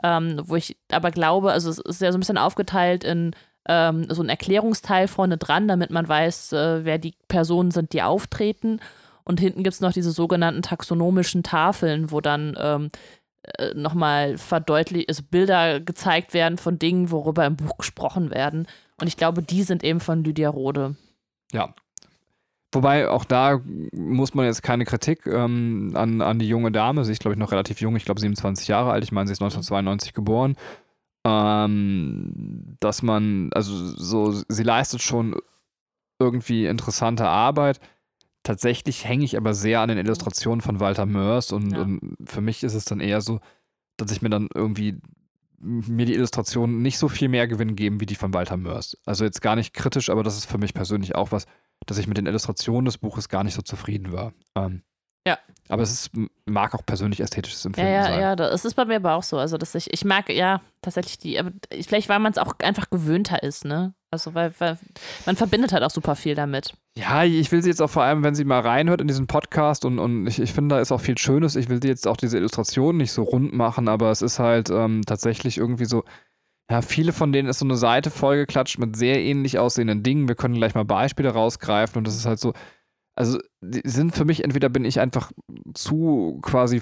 ähm, 0.02 0.40
wo 0.44 0.56
ich 0.56 0.76
aber 0.90 1.10
glaube, 1.12 1.52
also, 1.52 1.70
es 1.70 1.78
ist 1.78 2.02
ja 2.02 2.12
so 2.12 2.18
ein 2.18 2.20
bisschen 2.20 2.38
aufgeteilt 2.38 3.04
in 3.04 3.34
ähm, 3.68 4.06
so 4.10 4.22
ein 4.22 4.28
Erklärungsteil 4.28 5.06
vorne 5.06 5.38
dran, 5.38 5.68
damit 5.68 5.90
man 5.90 6.08
weiß, 6.08 6.52
äh, 6.54 6.84
wer 6.84 6.98
die 6.98 7.14
Personen 7.28 7.70
sind, 7.70 7.92
die 7.92 8.02
auftreten. 8.02 8.80
Und 9.24 9.40
hinten 9.40 9.62
gibt 9.62 9.74
es 9.74 9.80
noch 9.80 9.92
diese 9.92 10.10
sogenannten 10.10 10.62
taxonomischen 10.62 11.42
Tafeln, 11.42 12.10
wo 12.10 12.20
dann 12.20 12.56
ähm, 12.58 12.90
äh, 13.58 13.74
nochmal 13.74 14.38
verdeutlicht, 14.38 15.08
also 15.08 15.22
Bilder 15.28 15.80
gezeigt 15.80 16.34
werden 16.34 16.58
von 16.58 16.78
Dingen, 16.78 17.10
worüber 17.10 17.44
im 17.46 17.56
Buch 17.56 17.76
gesprochen 17.78 18.30
werden. 18.30 18.66
Und 19.00 19.08
ich 19.08 19.16
glaube, 19.16 19.42
die 19.42 19.62
sind 19.62 19.82
eben 19.82 20.00
von 20.00 20.24
Lydia 20.24 20.48
Rode. 20.48 20.96
ja. 21.52 21.74
Wobei 22.74 23.10
auch 23.10 23.26
da 23.26 23.60
muss 23.92 24.32
man 24.32 24.46
jetzt 24.46 24.62
keine 24.62 24.86
Kritik 24.86 25.26
ähm, 25.26 25.92
an, 25.94 26.22
an 26.22 26.38
die 26.38 26.48
junge 26.48 26.72
Dame. 26.72 27.04
Sie 27.04 27.12
ist, 27.12 27.20
glaube 27.20 27.34
ich, 27.34 27.38
noch 27.38 27.52
relativ 27.52 27.82
jung. 27.82 27.96
Ich 27.96 28.06
glaube, 28.06 28.18
27 28.18 28.66
Jahre 28.66 28.92
alt. 28.92 29.04
Ich 29.04 29.12
meine, 29.12 29.26
sie 29.26 29.34
ist 29.34 29.42
1992 29.42 30.14
geboren. 30.14 30.56
Ähm, 31.26 32.76
dass 32.80 33.02
man, 33.02 33.50
also 33.52 33.76
so, 33.76 34.32
sie 34.48 34.62
leistet 34.62 35.02
schon 35.02 35.36
irgendwie 36.18 36.64
interessante 36.64 37.28
Arbeit. 37.28 37.78
Tatsächlich 38.42 39.04
hänge 39.06 39.24
ich 39.24 39.36
aber 39.36 39.54
sehr 39.54 39.80
an 39.80 39.88
den 39.88 39.98
Illustrationen 39.98 40.60
von 40.60 40.80
Walter 40.80 41.06
Mörs 41.06 41.52
und, 41.52 41.72
Ja. 41.72 41.82
und 41.82 42.16
für 42.24 42.40
mich 42.40 42.64
ist 42.64 42.74
es 42.74 42.84
dann 42.84 43.00
eher 43.00 43.20
so, 43.20 43.40
dass 43.96 44.10
ich 44.10 44.22
mir 44.22 44.30
dann 44.30 44.48
irgendwie 44.54 44.98
mir 45.64 46.06
die 46.06 46.14
Illustrationen 46.14 46.82
nicht 46.82 46.98
so 46.98 47.08
viel 47.08 47.28
mehr 47.28 47.46
Gewinn 47.46 47.76
geben 47.76 48.00
wie 48.00 48.06
die 48.06 48.16
von 48.16 48.34
Walter 48.34 48.56
Mörs. 48.56 48.98
Also 49.06 49.24
jetzt 49.24 49.42
gar 49.42 49.54
nicht 49.54 49.72
kritisch, 49.74 50.10
aber 50.10 50.24
das 50.24 50.36
ist 50.36 50.46
für 50.46 50.58
mich 50.58 50.74
persönlich 50.74 51.14
auch 51.14 51.30
was, 51.30 51.46
dass 51.86 51.98
ich 51.98 52.08
mit 52.08 52.16
den 52.16 52.26
Illustrationen 52.26 52.84
des 52.84 52.98
Buches 52.98 53.28
gar 53.28 53.44
nicht 53.44 53.54
so 53.54 53.62
zufrieden 53.62 54.10
war. 54.12 54.32
Ähm, 54.56 54.82
Ja. 55.26 55.38
Aber 55.68 55.82
es 55.82 55.92
ist, 55.92 56.10
mag 56.46 56.74
auch 56.74 56.84
persönlich 56.84 57.20
ästhetisches 57.20 57.62
Ja, 57.62 57.68
Empfinden 57.68 57.92
ja, 57.92 58.02
sein. 58.04 58.20
ja, 58.20 58.36
das 58.36 58.64
ist 58.64 58.74
bei 58.74 58.84
mir 58.84 58.96
aber 58.96 59.14
auch 59.14 59.22
so. 59.22 59.38
Also, 59.38 59.56
dass 59.56 59.74
ich, 59.74 59.92
ich 59.92 60.04
mag, 60.04 60.28
ja, 60.28 60.60
tatsächlich 60.82 61.18
die, 61.18 61.38
aber 61.38 61.52
vielleicht, 61.82 62.08
weil 62.08 62.18
man 62.18 62.32
es 62.32 62.38
auch 62.38 62.54
einfach 62.62 62.90
gewöhnter 62.90 63.42
ist, 63.42 63.64
ne? 63.64 63.94
Also, 64.10 64.34
weil, 64.34 64.52
weil 64.58 64.78
man 65.24 65.36
verbindet 65.36 65.72
halt 65.72 65.82
auch 65.84 65.90
super 65.90 66.16
viel 66.16 66.34
damit. 66.34 66.74
Ja, 66.98 67.24
ich 67.24 67.50
will 67.52 67.62
sie 67.62 67.70
jetzt 67.70 67.80
auch 67.80 67.88
vor 67.88 68.02
allem, 68.02 68.22
wenn 68.22 68.34
sie 68.34 68.44
mal 68.44 68.60
reinhört 68.60 69.00
in 69.00 69.08
diesen 69.08 69.26
Podcast 69.26 69.84
und, 69.84 69.98
und 69.98 70.26
ich, 70.26 70.40
ich 70.40 70.52
finde, 70.52 70.74
da 70.74 70.80
ist 70.80 70.92
auch 70.92 71.00
viel 71.00 71.16
Schönes. 71.16 71.56
Ich 71.56 71.68
will 71.70 71.80
sie 71.80 71.88
jetzt 71.88 72.06
auch 72.06 72.18
diese 72.18 72.36
Illustrationen 72.36 72.98
nicht 72.98 73.12
so 73.12 73.22
rund 73.22 73.54
machen, 73.54 73.88
aber 73.88 74.10
es 74.10 74.20
ist 74.20 74.38
halt 74.40 74.68
ähm, 74.68 75.02
tatsächlich 75.06 75.56
irgendwie 75.56 75.86
so, 75.86 76.04
ja, 76.70 76.82
viele 76.82 77.12
von 77.12 77.32
denen 77.32 77.48
ist 77.48 77.60
so 77.60 77.64
eine 77.64 77.76
Seite 77.76 78.10
vollgeklatscht 78.10 78.78
mit 78.78 78.96
sehr 78.96 79.20
ähnlich 79.20 79.58
aussehenden 79.58 80.02
Dingen. 80.02 80.28
Wir 80.28 80.34
können 80.34 80.54
gleich 80.54 80.74
mal 80.74 80.84
Beispiele 80.84 81.30
rausgreifen 81.30 81.96
und 81.96 82.06
das 82.06 82.16
ist 82.16 82.26
halt 82.26 82.40
so, 82.40 82.52
also 83.14 83.38
die 83.60 83.82
sind 83.84 84.14
für 84.14 84.24
mich, 84.24 84.42
entweder 84.42 84.68
bin 84.68 84.84
ich 84.84 85.00
einfach 85.00 85.32
zu 85.74 86.38
quasi 86.42 86.80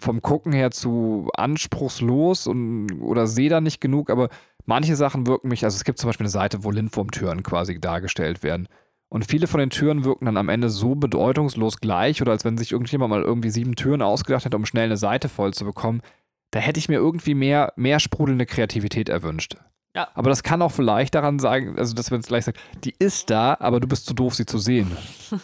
vom 0.00 0.22
Gucken 0.22 0.52
her 0.52 0.70
zu 0.70 1.28
anspruchslos 1.34 2.46
und 2.46 3.00
oder 3.00 3.26
sehe 3.26 3.50
da 3.50 3.60
nicht 3.60 3.80
genug, 3.80 4.10
aber 4.10 4.28
manche 4.64 4.96
Sachen 4.96 5.26
wirken 5.26 5.48
mich, 5.48 5.64
also 5.64 5.76
es 5.76 5.84
gibt 5.84 5.98
zum 5.98 6.08
Beispiel 6.08 6.24
eine 6.24 6.30
Seite, 6.30 6.64
wo 6.64 6.70
Lindwurmtüren 6.70 7.42
quasi 7.42 7.80
dargestellt 7.80 8.42
werden. 8.42 8.68
Und 9.10 9.26
viele 9.26 9.46
von 9.46 9.60
den 9.60 9.70
Türen 9.70 10.04
wirken 10.04 10.26
dann 10.26 10.36
am 10.36 10.50
Ende 10.50 10.68
so 10.68 10.94
bedeutungslos 10.94 11.78
gleich 11.78 12.20
oder 12.20 12.32
als 12.32 12.44
wenn 12.44 12.58
sich 12.58 12.72
irgendjemand 12.72 13.10
mal 13.10 13.22
irgendwie 13.22 13.50
sieben 13.50 13.74
Türen 13.74 14.02
ausgedacht 14.02 14.44
hätte, 14.44 14.56
um 14.56 14.66
schnell 14.66 14.84
eine 14.84 14.98
Seite 14.98 15.30
voll 15.30 15.54
zu 15.54 15.64
bekommen. 15.64 16.02
Da 16.50 16.60
hätte 16.60 16.78
ich 16.78 16.88
mir 16.88 16.96
irgendwie 16.96 17.34
mehr, 17.34 17.72
mehr 17.76 18.00
sprudelnde 18.00 18.44
Kreativität 18.44 19.08
erwünscht. 19.08 19.56
Ja. 19.94 20.08
Aber 20.14 20.30
das 20.30 20.42
kann 20.42 20.62
auch 20.62 20.72
vielleicht 20.72 21.14
daran 21.14 21.38
sein, 21.38 21.78
also 21.78 21.94
dass 21.94 22.10
man 22.10 22.20
es 22.20 22.26
gleich 22.26 22.44
sagt, 22.44 22.58
die 22.84 22.94
ist 22.98 23.30
da, 23.30 23.56
aber 23.58 23.80
du 23.80 23.88
bist 23.88 24.06
zu 24.06 24.14
doof, 24.14 24.34
sie 24.34 24.46
zu 24.46 24.58
sehen. 24.58 24.96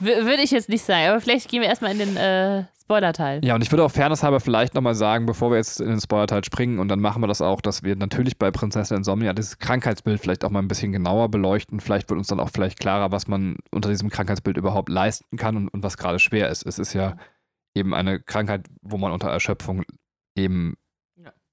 Würde 0.00 0.42
ich 0.42 0.50
jetzt 0.50 0.68
nicht 0.68 0.84
sagen, 0.84 1.08
aber 1.08 1.20
vielleicht 1.20 1.48
gehen 1.48 1.62
wir 1.62 1.68
erstmal 1.68 1.92
in 1.92 1.98
den 1.98 2.16
äh, 2.16 2.64
Spoiler-Teil. 2.82 3.44
Ja, 3.44 3.54
und 3.54 3.62
ich 3.62 3.72
würde 3.72 3.82
auch 3.82 3.90
fairnesshalber 3.90 4.40
vielleicht 4.40 4.74
nochmal 4.74 4.94
sagen, 4.94 5.26
bevor 5.26 5.50
wir 5.50 5.56
jetzt 5.56 5.80
in 5.80 5.88
den 5.88 6.00
Spoiler-Teil 6.00 6.44
springen, 6.44 6.78
und 6.78 6.88
dann 6.88 7.00
machen 7.00 7.22
wir 7.22 7.26
das 7.26 7.40
auch, 7.40 7.60
dass 7.60 7.82
wir 7.82 7.96
natürlich 7.96 8.38
bei 8.38 8.50
Prinzessin 8.50 8.98
Insomnia 8.98 9.32
dieses 9.32 9.58
Krankheitsbild 9.58 10.20
vielleicht 10.20 10.44
auch 10.44 10.50
mal 10.50 10.60
ein 10.60 10.68
bisschen 10.68 10.92
genauer 10.92 11.30
beleuchten. 11.30 11.80
Vielleicht 11.80 12.08
wird 12.10 12.18
uns 12.18 12.28
dann 12.28 12.40
auch 12.40 12.50
vielleicht 12.50 12.78
klarer, 12.78 13.10
was 13.10 13.26
man 13.26 13.56
unter 13.72 13.88
diesem 13.88 14.10
Krankheitsbild 14.10 14.56
überhaupt 14.56 14.88
leisten 14.88 15.36
kann 15.36 15.56
und, 15.56 15.68
und 15.68 15.82
was 15.82 15.96
gerade 15.96 16.18
schwer 16.18 16.48
ist. 16.48 16.64
Es 16.66 16.78
ist 16.78 16.92
ja 16.92 17.16
eben 17.74 17.94
eine 17.94 18.20
Krankheit, 18.20 18.66
wo 18.82 18.98
man 18.98 19.12
unter 19.12 19.28
Erschöpfung 19.28 19.82
eben. 20.36 20.76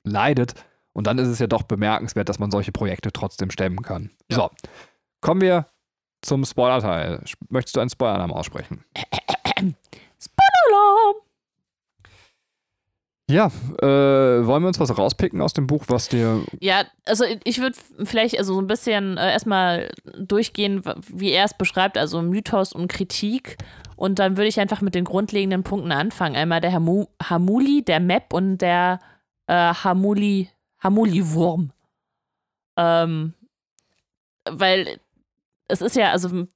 Leidet. 0.03 0.53
Und 0.93 1.07
dann 1.07 1.17
ist 1.17 1.27
es 1.27 1.39
ja 1.39 1.47
doch 1.47 1.63
bemerkenswert, 1.63 2.29
dass 2.29 2.39
man 2.39 2.51
solche 2.51 2.71
Projekte 2.71 3.11
trotzdem 3.11 3.49
stemmen 3.49 3.81
kann. 3.81 4.11
Ja. 4.29 4.37
So, 4.37 4.49
kommen 5.21 5.41
wir 5.41 5.65
zum 6.21 6.45
Spoiler-Teil. 6.45 7.23
Möchtest 7.49 7.75
du 7.75 7.79
einen 7.79 7.89
Spoiler-Alarm 7.89 8.31
aussprechen? 8.31 8.85
Alarm! 10.73 11.15
Ja, 13.29 13.47
äh, 13.81 14.45
wollen 14.45 14.63
wir 14.63 14.67
uns 14.67 14.79
was 14.79 14.95
rauspicken 14.97 15.41
aus 15.41 15.53
dem 15.53 15.65
Buch, 15.65 15.85
was 15.87 16.09
dir. 16.09 16.43
Ja, 16.59 16.83
also 17.05 17.23
ich 17.45 17.59
würde 17.59 17.77
vielleicht 18.03 18.37
also 18.37 18.53
so 18.53 18.59
ein 18.59 18.67
bisschen 18.67 19.17
äh, 19.17 19.31
erstmal 19.31 19.91
durchgehen, 20.19 20.83
wie 21.07 21.31
er 21.31 21.45
es 21.45 21.53
beschreibt, 21.53 21.97
also 21.97 22.21
Mythos 22.21 22.73
und 22.73 22.89
Kritik. 22.89 23.57
Und 23.95 24.19
dann 24.19 24.35
würde 24.35 24.49
ich 24.49 24.59
einfach 24.59 24.81
mit 24.81 24.93
den 24.93 25.05
grundlegenden 25.05 25.63
Punkten 25.63 25.93
anfangen. 25.93 26.35
Einmal 26.35 26.59
der 26.59 26.73
Hamu 26.73 27.05
Hamuli, 27.23 27.83
der 27.83 28.01
Map 28.01 28.33
und 28.33 28.57
der 28.57 28.99
äh, 29.47 29.73
Hamuli, 29.73 30.49
Hamuli-Wurm. 30.83 31.71
Ähm, 32.77 33.33
weil 34.49 34.99
es 35.67 35.81
ist 35.81 35.95
ja, 35.95 36.11
also 36.11 36.47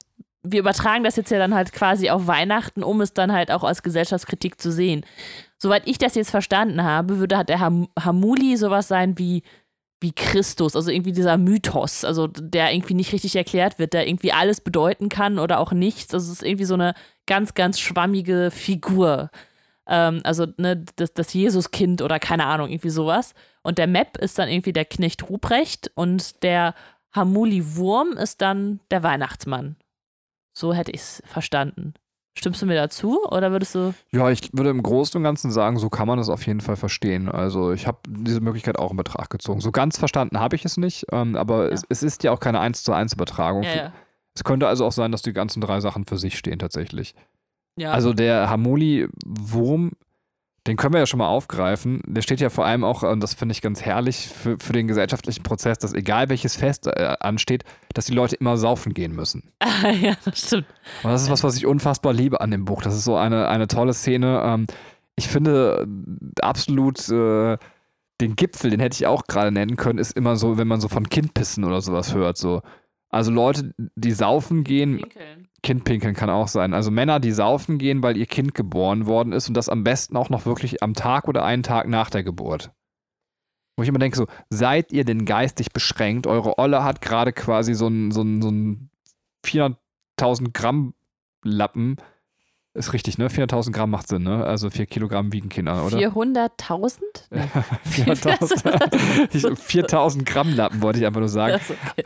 wir 0.43 0.59
übertragen 0.59 1.03
das 1.03 1.15
jetzt 1.15 1.31
ja 1.31 1.39
dann 1.39 1.53
halt 1.53 1.73
quasi 1.73 2.09
auf 2.09 2.27
Weihnachten, 2.27 2.83
um 2.83 3.01
es 3.01 3.13
dann 3.13 3.31
halt 3.31 3.51
auch 3.51 3.63
als 3.63 3.83
Gesellschaftskritik 3.83 4.59
zu 4.59 4.71
sehen. 4.71 5.05
Soweit 5.57 5.87
ich 5.87 5.97
das 5.97 6.15
jetzt 6.15 6.31
verstanden 6.31 6.83
habe, 6.83 7.19
würde 7.19 7.37
halt 7.37 7.49
der 7.49 7.59
Ham 7.59 7.87
Hamuli 7.99 8.57
sowas 8.57 8.87
sein 8.87 9.17
wie, 9.17 9.43
wie 9.99 10.11
Christus, 10.11 10.75
also 10.75 10.91
irgendwie 10.91 11.11
dieser 11.11 11.37
Mythos, 11.37 12.05
also 12.05 12.27
der 12.27 12.73
irgendwie 12.73 12.93
nicht 12.93 13.11
richtig 13.13 13.35
erklärt 13.35 13.79
wird, 13.79 13.93
der 13.93 14.07
irgendwie 14.07 14.31
alles 14.31 14.61
bedeuten 14.61 15.09
kann 15.09 15.39
oder 15.39 15.59
auch 15.59 15.71
nichts. 15.71 16.13
Also 16.13 16.31
es 16.31 16.39
ist 16.39 16.47
irgendwie 16.47 16.65
so 16.65 16.75
eine 16.75 16.93
ganz, 17.25 17.53
ganz 17.53 17.79
schwammige 17.79 18.51
Figur. 18.51 19.31
Ähm, 19.87 20.21
also 20.23 20.47
ne, 20.57 20.83
das, 20.97 21.13
das 21.13 21.33
Jesuskind 21.33 22.01
oder 22.01 22.19
keine 22.19 22.45
Ahnung, 22.45 22.69
irgendwie 22.69 22.89
sowas. 22.89 23.33
Und 23.63 23.77
der 23.77 23.87
Map 23.87 24.17
ist 24.17 24.37
dann 24.37 24.49
irgendwie 24.49 24.73
der 24.73 24.85
Knecht 24.85 25.29
Ruprecht 25.29 25.91
und 25.95 26.43
der 26.43 26.73
Hamuli-Wurm 27.15 28.11
ist 28.13 28.41
dann 28.41 28.79
der 28.91 29.03
Weihnachtsmann. 29.03 29.75
So 30.53 30.73
hätte 30.73 30.91
ich 30.91 31.01
es 31.01 31.23
verstanden. 31.25 31.93
Stimmst 32.37 32.61
du 32.61 32.67
mir 32.67 32.75
dazu 32.75 33.19
oder 33.31 33.51
würdest 33.51 33.73
du. 33.73 33.95
Ja, 34.11 34.29
ich 34.29 34.49
würde 34.53 34.69
im 34.69 34.83
Großen 34.83 35.17
und 35.17 35.23
Ganzen 35.23 35.49
sagen, 35.51 35.79
so 35.79 35.89
kann 35.89 36.07
man 36.07 36.19
es 36.19 36.29
auf 36.29 36.45
jeden 36.45 36.61
Fall 36.61 36.75
verstehen. 36.75 37.29
Also 37.29 37.71
ich 37.71 37.87
habe 37.87 37.97
diese 38.07 38.41
Möglichkeit 38.41 38.77
auch 38.77 38.91
in 38.91 38.97
Betracht 38.97 39.31
gezogen. 39.31 39.59
So 39.59 39.71
ganz 39.71 39.97
verstanden 39.97 40.39
habe 40.39 40.55
ich 40.55 40.63
es 40.63 40.77
nicht, 40.77 41.07
ähm, 41.11 41.35
aber 41.35 41.67
Ja. 41.69 41.73
es, 41.73 41.83
es 41.89 42.03
ist 42.03 42.23
ja 42.23 42.31
auch 42.31 42.39
keine 42.39 42.59
1 42.59 42.83
zu 42.83 42.93
1 42.93 43.13
Übertragung. 43.13 43.63
Ja, 43.63 43.75
ja. 43.75 43.93
Es 44.35 44.43
könnte 44.43 44.67
also 44.67 44.85
auch 44.85 44.91
sein, 44.91 45.11
dass 45.11 45.23
die 45.23 45.33
ganzen 45.33 45.61
drei 45.61 45.79
Sachen 45.79 46.05
für 46.05 46.19
sich 46.19 46.37
stehen 46.37 46.59
tatsächlich. 46.59 47.15
Ja. 47.77 47.91
Also 47.91 48.13
der 48.13 48.49
Hamuli-Wurm, 48.49 49.91
den 50.67 50.75
können 50.75 50.93
wir 50.93 50.99
ja 50.99 51.05
schon 51.05 51.19
mal 51.19 51.27
aufgreifen. 51.27 52.01
Der 52.05 52.21
steht 52.21 52.41
ja 52.41 52.49
vor 52.49 52.65
allem 52.65 52.83
auch, 52.83 53.03
und 53.03 53.21
das 53.21 53.33
finde 53.33 53.53
ich 53.53 53.61
ganz 53.61 53.81
herrlich, 53.81 54.27
für, 54.27 54.57
für 54.59 54.73
den 54.73 54.87
gesellschaftlichen 54.87 55.43
Prozess, 55.43 55.79
dass 55.79 55.93
egal 55.93 56.27
welches 56.29 56.57
Fest 56.57 56.87
äh, 56.87 57.15
ansteht, 57.21 57.63
dass 57.93 58.05
die 58.05 58.13
Leute 58.13 58.35
immer 58.35 58.57
saufen 58.57 58.93
gehen 58.93 59.15
müssen. 59.15 59.51
ja, 60.01 60.15
das 60.25 60.47
stimmt. 60.47 60.65
Und 61.03 61.11
das 61.11 61.23
ist 61.23 61.29
was, 61.29 61.43
was 61.43 61.55
ich 61.55 61.65
unfassbar 61.65 62.11
liebe 62.11 62.41
an 62.41 62.51
dem 62.51 62.65
Buch. 62.65 62.81
Das 62.81 62.93
ist 62.93 63.05
so 63.05 63.15
eine, 63.15 63.47
eine 63.47 63.67
tolle 63.67 63.93
Szene. 63.93 64.41
Ähm, 64.43 64.67
ich 65.15 65.27
finde 65.27 65.87
absolut 66.41 67.07
äh, 67.09 67.57
den 68.19 68.35
Gipfel, 68.35 68.71
den 68.71 68.79
hätte 68.79 68.95
ich 68.95 69.07
auch 69.07 69.23
gerade 69.27 69.51
nennen 69.51 69.75
können, 69.77 69.99
ist 69.99 70.17
immer 70.17 70.35
so, 70.35 70.57
wenn 70.57 70.67
man 70.67 70.81
so 70.81 70.87
von 70.87 71.07
Kindpissen 71.07 71.63
oder 71.63 71.81
sowas 71.81 72.13
hört. 72.13 72.37
So. 72.37 72.61
Also 73.09 73.31
Leute, 73.31 73.73
die 73.95 74.11
saufen 74.11 74.63
gehen, 74.63 74.97
Pinkeln. 74.97 75.46
Kindpinkeln 75.67 76.15
kann 76.15 76.29
auch 76.29 76.47
sein. 76.47 76.73
Also 76.73 76.91
Männer, 76.91 77.19
die 77.19 77.33
saufen 77.33 77.77
gehen, 77.77 78.01
weil 78.01 78.15
ihr 78.15 78.25
Kind 78.25 78.53
geboren 78.53 79.05
worden 79.05 79.33
ist 79.33 79.49
und 79.49 79.53
das 79.53 79.67
am 79.67 79.83
besten 79.83 80.15
auch 80.15 80.29
noch 80.29 80.45
wirklich 80.45 80.81
am 80.81 80.93
Tag 80.93 81.27
oder 81.27 81.43
einen 81.43 81.61
Tag 81.63 81.87
nach 81.89 82.09
der 82.09 82.23
Geburt. 82.23 82.71
Wo 83.75 83.83
ich 83.83 83.89
immer 83.89 83.99
denke, 83.99 84.17
so, 84.17 84.27
seid 84.49 84.93
ihr 84.93 85.03
denn 85.03 85.25
geistig 85.25 85.73
beschränkt? 85.73 86.25
Eure 86.25 86.57
Olle 86.57 86.85
hat 86.85 87.01
gerade 87.01 87.33
quasi 87.33 87.73
so 87.73 87.87
einen 87.87 88.11
so 88.11 88.21
einen- 88.21 88.41
so 88.41 88.47
einen 88.47 88.89
400.000 89.45 90.53
Gramm 90.53 90.93
Lappen. 91.43 91.97
Ist 92.73 92.93
richtig, 92.93 93.17
ne? 93.17 93.27
400.000 93.29 93.71
Gramm 93.73 93.89
macht 93.89 94.07
Sinn, 94.07 94.23
ne? 94.23 94.45
Also 94.45 94.69
4 94.69 94.85
Kilogramm 94.85 95.33
wiegen 95.33 95.49
Kinder, 95.49 95.83
oder? 95.85 95.97
400.000? 95.97 97.01
Nee. 97.31 97.41
4.000 97.85 99.35
Ich- 99.35 99.43
4.000 99.45 100.25
Gramm 100.25 100.53
Lappen, 100.53 100.81
wollte 100.81 100.99
ich 100.99 101.05
einfach 101.05 101.19
nur 101.19 101.29
sagen. 101.29 101.59
Okay. 101.91 102.05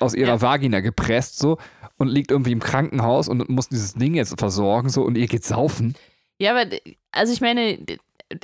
aus 0.00 0.14
ihrer. 0.14 0.40
Vagina 0.40 0.80
gepresst 0.80 1.38
so 1.38 1.58
und 2.02 2.08
liegt 2.08 2.30
irgendwie 2.30 2.52
im 2.52 2.60
Krankenhaus 2.60 3.28
und 3.28 3.48
muss 3.48 3.68
dieses 3.68 3.94
Ding 3.94 4.14
jetzt 4.14 4.38
versorgen 4.38 4.90
so 4.90 5.02
und 5.02 5.16
ihr 5.16 5.26
geht 5.26 5.44
saufen. 5.44 5.94
Ja, 6.38 6.50
aber 6.50 6.70
also 7.12 7.32
ich 7.32 7.40
meine, 7.40 7.78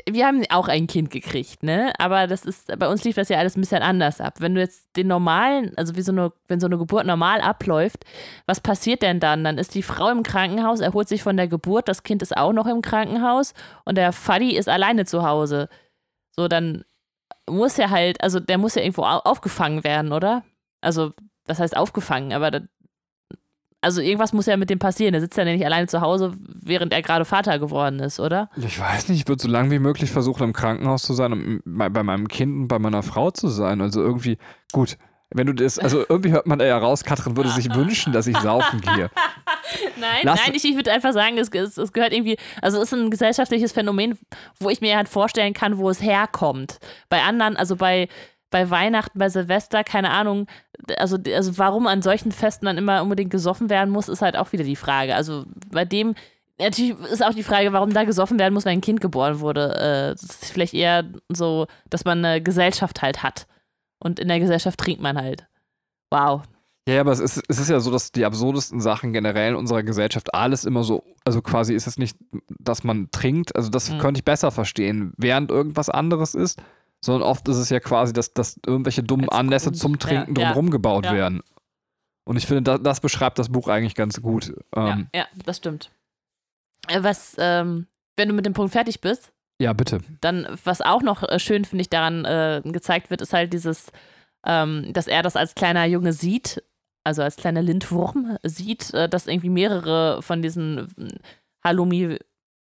wir 0.09 0.27
haben 0.27 0.45
auch 0.51 0.69
ein 0.69 0.87
Kind 0.87 1.11
gekriegt, 1.11 1.63
ne? 1.63 1.93
Aber 1.99 2.27
das 2.27 2.45
ist, 2.45 2.67
bei 2.79 2.89
uns 2.89 3.05
lief 3.05 3.17
das 3.17 3.31
ja 3.31 3.39
alles 3.39 3.57
ein 3.57 3.61
bisschen 3.63 3.83
anders 3.83 4.21
ab. 4.21 4.35
Wenn 4.39 4.55
du 4.55 4.61
jetzt 4.61 4.87
den 4.97 5.07
normalen, 5.07 5.73
also 5.77 5.97
wie 5.97 6.03
so 6.03 6.13
eine, 6.13 6.31
wenn 6.47 6.61
so 6.61 6.67
eine 6.67 6.77
Geburt 6.77 7.07
normal 7.07 7.41
abläuft, 7.41 8.05
was 8.47 8.61
passiert 8.61 9.01
denn 9.03 9.19
dann? 9.19 9.45
Dann 9.45 9.57
ist 9.59 9.75
die 9.75 9.83
Frau 9.83 10.11
im 10.11 10.23
Krankenhaus, 10.23 10.81
erholt 10.81 11.09
sich 11.09 11.23
von 11.23 11.37
der 11.37 11.49
Geburt, 11.49 11.89
das 11.89 12.03
Kind 12.03 12.23
ist 12.23 12.37
auch 12.37 12.53
noch 12.53 12.67
im 12.67 12.83
Krankenhaus 12.83 13.55
und 13.87 13.97
der 13.97 14.13
Faddy 14.13 14.57
ist 14.57 14.69
alleine 14.69 15.07
zu 15.07 15.23
Hause. 15.27 15.69
So, 16.37 16.49
dann 16.49 16.85
muss 17.49 17.79
er 17.79 17.89
halt, 17.89 18.23
also 18.23 18.41
der 18.41 18.59
muss 18.59 18.75
ja 18.75 18.83
irgendwo 18.83 19.05
au- 19.05 19.23
aufgefangen 19.25 19.85
werden, 19.85 20.13
oder? 20.13 20.45
Also, 20.83 21.13
das 21.47 21.61
heißt 21.61 21.75
aufgefangen, 21.77 22.35
aber 22.35 22.51
also 23.81 24.01
irgendwas 24.01 24.33
muss 24.33 24.47
ja 24.47 24.57
mit 24.57 24.71
dem 24.71 24.79
passieren. 24.79 25.13
Der 25.13 25.21
sitzt 25.21 25.37
ja 25.37 25.45
nicht 25.45 25.65
alleine 25.65 25.87
zu 25.87 26.01
Hause, 26.01 26.33
während 26.63 26.93
er 26.93 27.03
gerade 27.03 27.25
Vater 27.25 27.59
geworden 27.59 28.01
ist, 28.01 28.19
oder? 28.21 28.51
Ich 28.57 28.79
weiß 28.79 29.09
nicht, 29.09 29.23
ich 29.23 29.29
würde 29.29 29.43
so 29.43 29.49
lange 29.49 29.71
wie 29.71 29.79
möglich 29.79 30.11
versuchen, 30.11 30.43
im 30.45 30.53
Krankenhaus 30.53 31.03
zu 31.03 31.15
sein, 31.15 31.33
um 31.33 31.61
bei 31.65 32.03
meinem 32.03 32.29
Kind 32.29 32.57
und 32.63 32.69
bei 32.69 32.79
meiner 32.79 33.03
Frau 33.03 33.31
zu 33.31 33.49
sein. 33.49 33.81
Also 33.81 34.03
irgendwie, 34.03 34.39
gut, 34.73 34.97
wenn 35.31 35.47
du 35.47 35.53
das, 35.53 35.79
also 35.79 36.05
irgendwie 36.09 36.31
hört 36.33 36.47
man 36.47 36.59
da 36.59 36.65
ja 36.65 36.79
raus, 36.79 37.05
Katrin 37.05 37.37
würde 37.37 37.51
sich 37.51 37.73
wünschen, 37.75 38.13
dass 38.13 38.27
ich 38.27 38.37
saufen 38.39 38.81
gehe. 38.81 39.11
Nein, 40.01 40.21
Lass- 40.23 40.41
nein, 40.47 40.55
ich, 40.55 40.65
ich 40.65 40.75
würde 40.77 40.91
einfach 40.91 41.13
sagen, 41.13 41.37
es, 41.37 41.51
es, 41.51 41.77
es 41.77 41.93
gehört 41.93 42.15
irgendwie, 42.15 42.39
also 42.63 42.79
es 42.81 42.91
ist 42.91 42.99
ein 42.99 43.11
gesellschaftliches 43.11 43.73
Phänomen, 43.73 44.19
wo 44.59 44.71
ich 44.71 44.81
mir 44.81 44.97
halt 44.97 45.09
vorstellen 45.11 45.53
kann, 45.53 45.77
wo 45.77 45.91
es 45.91 46.01
herkommt. 46.01 46.79
Bei 47.11 47.23
anderen, 47.23 47.57
also 47.57 47.77
bei, 47.77 48.09
bei 48.51 48.71
Weihnachten, 48.71 49.19
bei 49.19 49.29
Silvester, 49.29 49.85
keine 49.85 50.11
Ahnung, 50.11 50.47
also, 50.97 51.19
also 51.35 51.59
warum 51.59 51.87
an 51.87 52.03
solchen 52.03 52.33
Festen 52.33 52.67
dann 52.67 52.79
immer 52.79 53.03
unbedingt 53.03 53.31
gesoffen 53.31 53.69
werden 53.71 53.91
muss, 53.91 54.09
ist 54.09 54.23
halt 54.23 54.37
auch 54.37 54.53
wieder 54.53 54.65
die 54.65 54.77
Frage. 54.77 55.15
Also 55.15 55.45
bei 55.71 55.85
dem, 55.85 56.15
natürlich 56.59 56.99
ist 57.11 57.25
auch 57.25 57.35
die 57.35 57.43
Frage, 57.43 57.73
warum 57.73 57.93
da 57.93 58.05
gesoffen 58.05 58.39
werden 58.39 58.55
muss, 58.55 58.65
wenn 58.65 58.73
ein 58.79 58.81
Kind 58.81 59.01
geboren 59.01 59.41
wurde. 59.41 59.75
Äh, 59.75 60.13
Das 60.15 60.23
ist 60.23 60.45
vielleicht 60.53 60.75
eher 60.75 61.05
so, 61.29 61.67
dass 61.91 62.05
man 62.05 62.25
eine 62.25 62.43
Gesellschaft 62.43 63.03
halt 63.03 63.23
hat. 63.23 63.47
Und 64.01 64.19
in 64.21 64.29
der 64.29 64.41
Gesellschaft 64.41 64.79
trinkt 64.79 65.03
man 65.03 65.19
halt. 65.19 65.47
Wow. 66.11 66.43
Ja, 66.89 66.95
ja, 66.95 67.01
aber 67.03 67.13
es 67.13 67.21
ist, 67.21 67.43
es 67.49 67.59
ist 67.59 67.69
ja 67.69 67.81
so, 67.81 67.91
dass 67.91 68.13
die 68.13 68.25
absurdesten 68.25 68.81
Sachen 68.81 69.13
generell 69.13 69.51
in 69.51 69.57
unserer 69.57 69.83
Gesellschaft 69.83 70.33
alles 70.33 70.65
immer 70.65 70.85
so, 70.85 71.05
also 71.27 71.43
quasi 71.43 71.75
ist 71.75 71.87
es 71.87 71.99
nicht, 71.99 72.17
dass 72.49 72.83
man 72.83 73.11
trinkt, 73.11 73.55
also 73.57 73.69
das 73.69 73.91
Mhm. 73.91 73.99
könnte 73.99 74.21
ich 74.21 74.25
besser 74.25 74.51
verstehen, 74.51 75.13
während 75.19 75.51
irgendwas 75.51 75.91
anderes 75.91 76.35
ist, 76.35 76.63
sondern 77.05 77.23
oft 77.23 77.49
ist 77.49 77.57
es 77.57 77.71
ja 77.71 77.81
quasi, 77.81 78.13
dass, 78.13 78.35
dass 78.35 78.59
irgendwelche 78.67 79.03
dummen 79.03 79.29
Als 79.29 79.39
Anlässe 79.39 79.67
Grund, 79.67 79.79
zum 79.79 79.99
Trinken 79.99 80.35
ja, 80.35 80.43
ja, 80.43 80.49
drumherum 80.49 80.71
gebaut 80.71 81.05
ja. 81.07 81.13
werden. 81.13 81.43
Und 82.25 82.37
ich 82.37 82.47
finde, 82.47 82.63
das, 82.63 82.83
das 82.83 83.01
beschreibt 83.01 83.39
das 83.39 83.49
Buch 83.49 83.69
eigentlich 83.69 83.95
ganz 83.95 84.21
gut. 84.21 84.53
Ähm, 84.77 85.09
ja, 85.15 85.21
ja, 85.21 85.27
das 85.45 85.57
stimmt. 85.59 85.91
Äh, 86.89 87.03
Was, 87.03 87.37
ähm, 87.39 87.87
wenn 88.17 88.29
du 88.29 88.35
mit 88.35 88.45
dem 88.45 88.53
Punkt 88.53 88.73
fertig 88.73 89.01
bist, 89.01 89.33
ja. 89.59 89.73
bitte. 89.73 90.01
dann, 90.21 90.47
was 90.65 90.81
auch 90.81 91.03
noch 91.03 91.23
äh, 91.23 91.39
schön, 91.39 91.65
finde 91.65 91.83
ich, 91.83 91.91
daran 91.91 92.25
äh, 92.25 92.61
gezeigt 92.65 93.11
wird, 93.11 93.23
ist 93.23 93.33
halt 93.33 93.53
dieses, 93.53 93.93
ähm, 94.45 94.93
dass 94.93 95.07
er 95.07 95.23
das 95.23 95.37
als 95.37 95.55
kleiner 95.55 95.87
Junge 95.87 96.13
sieht, 96.13 96.63
also 97.05 97.23
als 97.23 97.37
kleiner 97.37 97.63
Lindwurm 97.63 98.37
sieht, 98.43 98.93
äh, 98.93 99.09
dass 99.09 99.27
irgendwie 99.27 99.51
mehrere 99.51 100.21
von 100.21 100.43
diesen 100.43 101.19
Halloumi, 101.65 102.19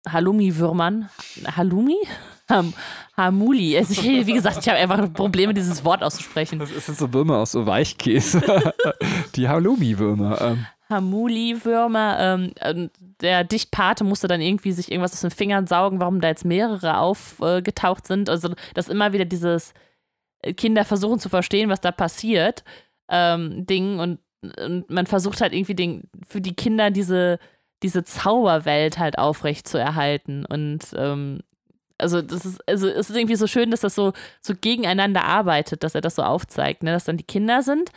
Halloumi-Würmern, 0.09 1.11
Halloumi? 1.57 1.99
Ham, 2.49 2.75
Hamuli. 3.17 3.77
Also 3.77 3.93
ich, 3.93 4.27
wie 4.27 4.33
gesagt, 4.35 4.59
ich 4.61 4.69
habe 4.69 4.79
einfach 4.79 5.13
Probleme, 5.13 5.55
dieses 5.55 5.85
Wort 5.85 6.03
auszusprechen. 6.03 6.59
Das 6.59 6.71
sind 6.87 6.99
so 6.99 7.13
Würmer 7.13 7.39
aus 7.39 7.53
so 7.53 7.67
Weichkäse. 7.67 8.43
die 9.35 9.49
Halloumi-Würmer. 9.49 10.41
Ähm, 10.41 10.67
Hamuli-Würmer. 10.91 12.17
Ähm, 12.21 12.51
ähm, 12.61 12.91
der 13.21 13.45
Dichtpate 13.45 14.05
musste 14.05 14.29
dann 14.29 14.43
irgendwie 14.43 14.73
sich 14.73 14.91
irgendwas 14.91 15.15
aus 15.15 15.23
den 15.23 15.31
Fingern 15.31 15.67
saugen, 15.67 16.01
warum 16.01 16.21
da 16.21 16.29
jetzt 16.29 16.45
mehrere 16.45 16.99
aufgetaucht 16.99 18.07
sind. 18.07 18.29
Also, 18.29 18.55
dass 18.75 18.89
immer 18.89 19.13
wieder 19.15 19.25
dieses 19.25 19.73
äh, 20.43 20.53
Kinder 20.53 20.85
versuchen 20.85 21.21
zu 21.21 21.31
verstehen, 21.31 21.71
was 21.71 21.81
da 21.81 21.93
passiert, 21.93 22.63
ähm, 23.09 23.65
Ding. 23.65 23.99
Und, 23.99 24.19
und 24.63 24.91
man 24.91 25.07
versucht 25.07 25.41
halt 25.41 25.55
irgendwie 25.55 25.75
den, 25.75 26.11
für 26.29 26.43
die 26.43 26.55
Kinder 26.55 26.91
diese, 26.91 27.39
diese 27.83 28.05
Zauberwelt 28.05 28.99
halt 28.99 29.17
aufrecht 29.17 29.67
zu 29.67 29.79
erhalten. 29.79 30.45
Und 30.45 30.81
ähm, 30.95 31.41
also 31.99 32.23
das 32.23 32.45
ist, 32.45 32.61
also 32.69 32.89
es 32.89 33.11
ist 33.11 33.17
irgendwie 33.17 33.37
so 33.37 33.47
schön, 33.47 33.71
dass 33.71 33.81
das 33.81 33.95
so, 33.95 34.13
so 34.41 34.55
gegeneinander 34.61 35.25
arbeitet, 35.25 35.83
dass 35.85 35.95
er 35.95 36.01
das 36.01 36.17
so 36.17 36.23
aufzeigt, 36.23 36.83
ne? 36.83 36.93
dass 36.93 37.05
dann 37.05 37.17
die 37.17 37.25
Kinder 37.25 37.63
sind, 37.63 37.91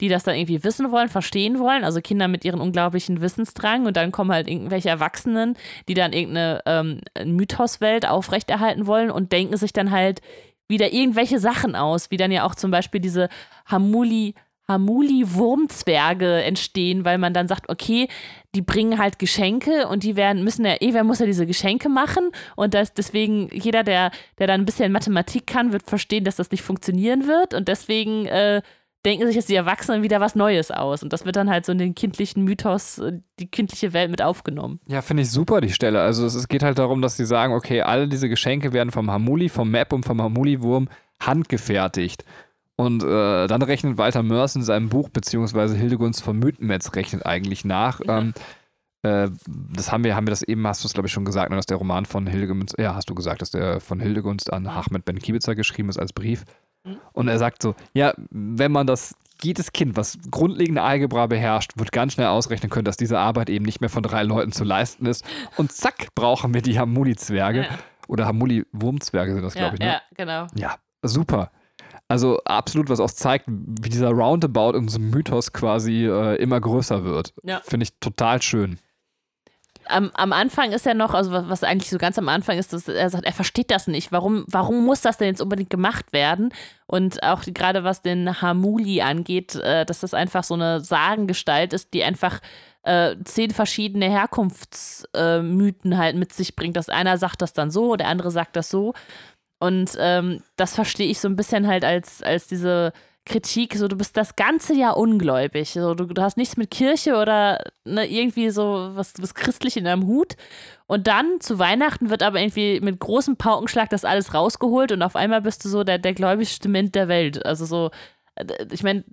die 0.00 0.08
das 0.08 0.24
dann 0.24 0.34
irgendwie 0.34 0.64
wissen 0.64 0.90
wollen, 0.90 1.08
verstehen 1.08 1.58
wollen, 1.58 1.84
also 1.84 2.00
Kinder 2.00 2.28
mit 2.28 2.44
ihren 2.44 2.60
unglaublichen 2.60 3.20
Wissensdrang 3.20 3.86
und 3.86 3.96
dann 3.96 4.12
kommen 4.12 4.32
halt 4.32 4.48
irgendwelche 4.48 4.88
Erwachsenen, 4.88 5.56
die 5.88 5.94
dann 5.94 6.12
irgendeine 6.12 6.62
ähm, 6.66 7.00
Mythoswelt 7.24 8.06
aufrechterhalten 8.06 8.86
wollen 8.86 9.10
und 9.10 9.32
denken 9.32 9.56
sich 9.56 9.72
dann 9.72 9.90
halt 9.90 10.20
wieder 10.68 10.92
irgendwelche 10.92 11.38
Sachen 11.38 11.74
aus, 11.74 12.10
wie 12.10 12.16
dann 12.16 12.30
ja 12.30 12.46
auch 12.46 12.54
zum 12.54 12.70
Beispiel 12.70 13.00
diese 13.00 13.28
Hamuli, 13.66 14.34
Hamuli-Wurmzwerge 14.70 16.42
entstehen, 16.42 17.04
weil 17.04 17.18
man 17.18 17.34
dann 17.34 17.48
sagt, 17.48 17.68
okay, 17.68 18.08
die 18.54 18.62
bringen 18.62 18.98
halt 18.98 19.18
Geschenke 19.18 19.88
und 19.88 20.02
die 20.02 20.16
werden, 20.16 20.42
müssen 20.44 20.64
ja, 20.64 20.76
eh, 20.80 20.94
wer 20.94 21.04
muss 21.04 21.18
ja 21.18 21.26
diese 21.26 21.46
Geschenke 21.46 21.88
machen 21.88 22.30
und 22.56 22.74
das, 22.74 22.94
deswegen, 22.94 23.48
jeder, 23.52 23.82
der, 23.82 24.10
der 24.38 24.46
dann 24.46 24.62
ein 24.62 24.66
bisschen 24.66 24.92
Mathematik 24.92 25.46
kann, 25.46 25.72
wird 25.72 25.84
verstehen, 25.84 26.24
dass 26.24 26.36
das 26.36 26.50
nicht 26.50 26.62
funktionieren 26.62 27.26
wird 27.26 27.54
und 27.54 27.68
deswegen 27.68 28.26
äh, 28.26 28.62
denken 29.04 29.26
sich 29.26 29.36
jetzt 29.36 29.48
die 29.48 29.54
Erwachsenen 29.54 30.02
wieder 30.02 30.20
was 30.20 30.34
Neues 30.34 30.70
aus 30.70 31.02
und 31.02 31.12
das 31.12 31.24
wird 31.24 31.36
dann 31.36 31.48
halt 31.48 31.64
so 31.64 31.72
in 31.72 31.78
den 31.78 31.94
kindlichen 31.94 32.44
Mythos, 32.44 32.98
äh, 32.98 33.20
die 33.38 33.46
kindliche 33.46 33.92
Welt 33.92 34.10
mit 34.10 34.22
aufgenommen. 34.22 34.80
Ja, 34.86 35.02
finde 35.02 35.22
ich 35.22 35.30
super, 35.30 35.60
die 35.60 35.72
Stelle. 35.72 36.02
Also 36.02 36.26
es, 36.26 36.34
es 36.34 36.48
geht 36.48 36.62
halt 36.62 36.78
darum, 36.78 37.00
dass 37.02 37.16
sie 37.16 37.26
sagen, 37.26 37.54
okay, 37.54 37.82
alle 37.82 38.08
diese 38.08 38.28
Geschenke 38.28 38.72
werden 38.72 38.90
vom 38.90 39.10
Hamuli, 39.10 39.48
vom 39.48 39.70
Map 39.70 39.92
und 39.92 40.04
vom 40.04 40.20
Hamuli-Wurm 40.20 40.88
handgefertigt. 41.22 42.24
Und 42.80 43.02
äh, 43.02 43.46
dann 43.46 43.60
rechnet 43.60 43.98
Walter 43.98 44.22
Mörs 44.22 44.56
in 44.56 44.62
seinem 44.62 44.88
Buch, 44.88 45.10
beziehungsweise 45.10 45.76
Hildegunst 45.76 46.22
von 46.22 46.38
Mythenmetz 46.38 46.94
rechnet 46.94 47.26
eigentlich 47.26 47.62
nach. 47.66 48.00
Ähm, 48.08 48.32
äh, 49.02 49.28
das 49.44 49.92
haben 49.92 50.02
wir, 50.02 50.16
haben 50.16 50.26
wir 50.26 50.30
das 50.30 50.42
eben, 50.42 50.66
hast 50.66 50.82
du 50.82 50.88
es 50.88 50.94
glaube 50.94 51.06
ich 51.06 51.12
schon 51.12 51.26
gesagt, 51.26 51.50
ne, 51.50 51.56
dass 51.56 51.66
der 51.66 51.76
Roman 51.76 52.06
von 52.06 52.26
Hildegunst, 52.26 52.76
ja, 52.78 52.94
hast 52.94 53.10
du 53.10 53.14
gesagt, 53.14 53.42
dass 53.42 53.50
der 53.50 53.80
von 53.80 54.00
Hildegunst 54.00 54.50
an 54.50 54.66
Ahmed 54.66 55.04
Ben 55.04 55.18
Kibitzer 55.18 55.54
geschrieben 55.54 55.90
ist 55.90 55.98
als 55.98 56.14
Brief. 56.14 56.44
Mhm. 56.84 56.96
Und 57.12 57.28
er 57.28 57.38
sagt 57.38 57.60
so, 57.60 57.74
ja, 57.92 58.14
wenn 58.30 58.72
man 58.72 58.86
das, 58.86 59.14
jedes 59.42 59.72
Kind, 59.72 59.98
was 59.98 60.16
grundlegende 60.30 60.80
Algebra 60.80 61.26
beherrscht, 61.26 61.72
wird 61.76 61.92
ganz 61.92 62.14
schnell 62.14 62.28
ausrechnen 62.28 62.70
können, 62.70 62.86
dass 62.86 62.96
diese 62.96 63.18
Arbeit 63.18 63.50
eben 63.50 63.66
nicht 63.66 63.82
mehr 63.82 63.90
von 63.90 64.02
drei 64.02 64.22
Leuten 64.22 64.52
zu 64.52 64.64
leisten 64.64 65.04
ist. 65.04 65.22
Und 65.58 65.70
zack, 65.70 66.14
brauchen 66.14 66.54
wir 66.54 66.62
die 66.62 66.78
Hamuli-Zwerge. 66.78 67.64
Ja. 67.64 67.78
Oder 68.08 68.24
Hamuli-Wurmzwerge 68.24 69.34
sind 69.34 69.42
das, 69.42 69.52
glaube 69.52 69.68
ja, 69.68 69.74
ich, 69.74 69.80
ne? 69.80 69.86
ja, 69.86 70.00
genau. 70.16 70.46
Ja, 70.54 70.76
super. 71.02 71.50
Also 72.10 72.40
absolut, 72.44 72.88
was 72.88 72.98
auch 72.98 73.12
zeigt, 73.12 73.44
wie 73.46 73.88
dieser 73.88 74.10
Roundabout 74.10 74.76
in 74.76 74.86
diesem 74.86 75.10
Mythos 75.10 75.52
quasi 75.52 76.06
äh, 76.06 76.42
immer 76.42 76.60
größer 76.60 77.04
wird. 77.04 77.32
Ja. 77.44 77.60
Finde 77.64 77.84
ich 77.84 77.92
total 78.00 78.42
schön. 78.42 78.80
am, 79.86 80.10
am 80.14 80.32
Anfang 80.32 80.72
ist 80.72 80.88
er 80.88 80.94
noch, 80.94 81.14
also 81.14 81.30
was, 81.30 81.48
was 81.48 81.62
eigentlich 81.62 81.88
so 81.88 81.98
ganz 81.98 82.18
am 82.18 82.28
Anfang 82.28 82.58
ist, 82.58 82.72
dass 82.72 82.88
er 82.88 83.10
sagt, 83.10 83.24
er 83.26 83.32
versteht 83.32 83.70
das 83.70 83.86
nicht. 83.86 84.10
Warum, 84.10 84.44
warum 84.48 84.84
muss 84.84 85.02
das 85.02 85.18
denn 85.18 85.28
jetzt 85.28 85.40
unbedingt 85.40 85.70
gemacht 85.70 86.12
werden? 86.12 86.52
Und 86.88 87.22
auch 87.22 87.42
gerade 87.46 87.84
was 87.84 88.02
den 88.02 88.42
Hamuli 88.42 89.02
angeht, 89.02 89.54
äh, 89.54 89.86
dass 89.86 90.00
das 90.00 90.12
einfach 90.12 90.42
so 90.42 90.54
eine 90.54 90.80
Sagengestalt 90.80 91.72
ist, 91.72 91.94
die 91.94 92.02
einfach 92.02 92.40
äh, 92.82 93.16
zehn 93.24 93.50
verschiedene 93.50 94.10
Herkunftsmythen 94.10 95.92
äh, 95.92 95.96
halt 95.96 96.16
mit 96.16 96.32
sich 96.32 96.56
bringt. 96.56 96.76
dass 96.76 96.88
einer 96.88 97.18
sagt 97.18 97.42
das 97.42 97.52
dann 97.52 97.70
so, 97.70 97.94
der 97.94 98.08
andere 98.08 98.30
sagt 98.30 98.56
das 98.56 98.68
so. 98.68 98.94
Und 99.60 99.96
ähm, 99.98 100.42
das 100.56 100.74
verstehe 100.74 101.08
ich 101.08 101.20
so 101.20 101.28
ein 101.28 101.36
bisschen 101.36 101.66
halt 101.66 101.84
als, 101.84 102.22
als 102.22 102.46
diese 102.46 102.92
Kritik, 103.26 103.76
so 103.76 103.86
du 103.86 103.96
bist 103.96 104.16
das 104.16 104.34
ganze 104.34 104.74
Jahr 104.74 104.96
ungläubig. 104.96 105.70
So, 105.70 105.94
du, 105.94 106.06
du 106.06 106.22
hast 106.22 106.38
nichts 106.38 106.56
mit 106.56 106.70
Kirche 106.70 107.16
oder 107.16 107.62
ne, 107.84 108.10
irgendwie 108.10 108.50
so 108.50 108.90
was, 108.94 109.12
was 109.18 109.34
christlich 109.34 109.76
in 109.76 109.84
deinem 109.84 110.06
Hut. 110.06 110.36
Und 110.86 111.06
dann 111.06 111.40
zu 111.40 111.58
Weihnachten 111.58 112.08
wird 112.08 112.22
aber 112.22 112.40
irgendwie 112.40 112.80
mit 112.80 112.98
großem 112.98 113.36
Paukenschlag 113.36 113.90
das 113.90 114.06
alles 114.06 114.32
rausgeholt 114.32 114.92
und 114.92 115.02
auf 115.02 115.14
einmal 115.14 115.42
bist 115.42 115.64
du 115.64 115.68
so 115.68 115.84
der, 115.84 115.98
der 115.98 116.14
gläubigste 116.14 116.68
Mensch 116.68 116.92
der 116.92 117.08
Welt. 117.08 117.44
Also 117.44 117.66
so, 117.66 117.90
äh, 118.36 118.46
ich 118.72 118.82
meine, 118.82 119.04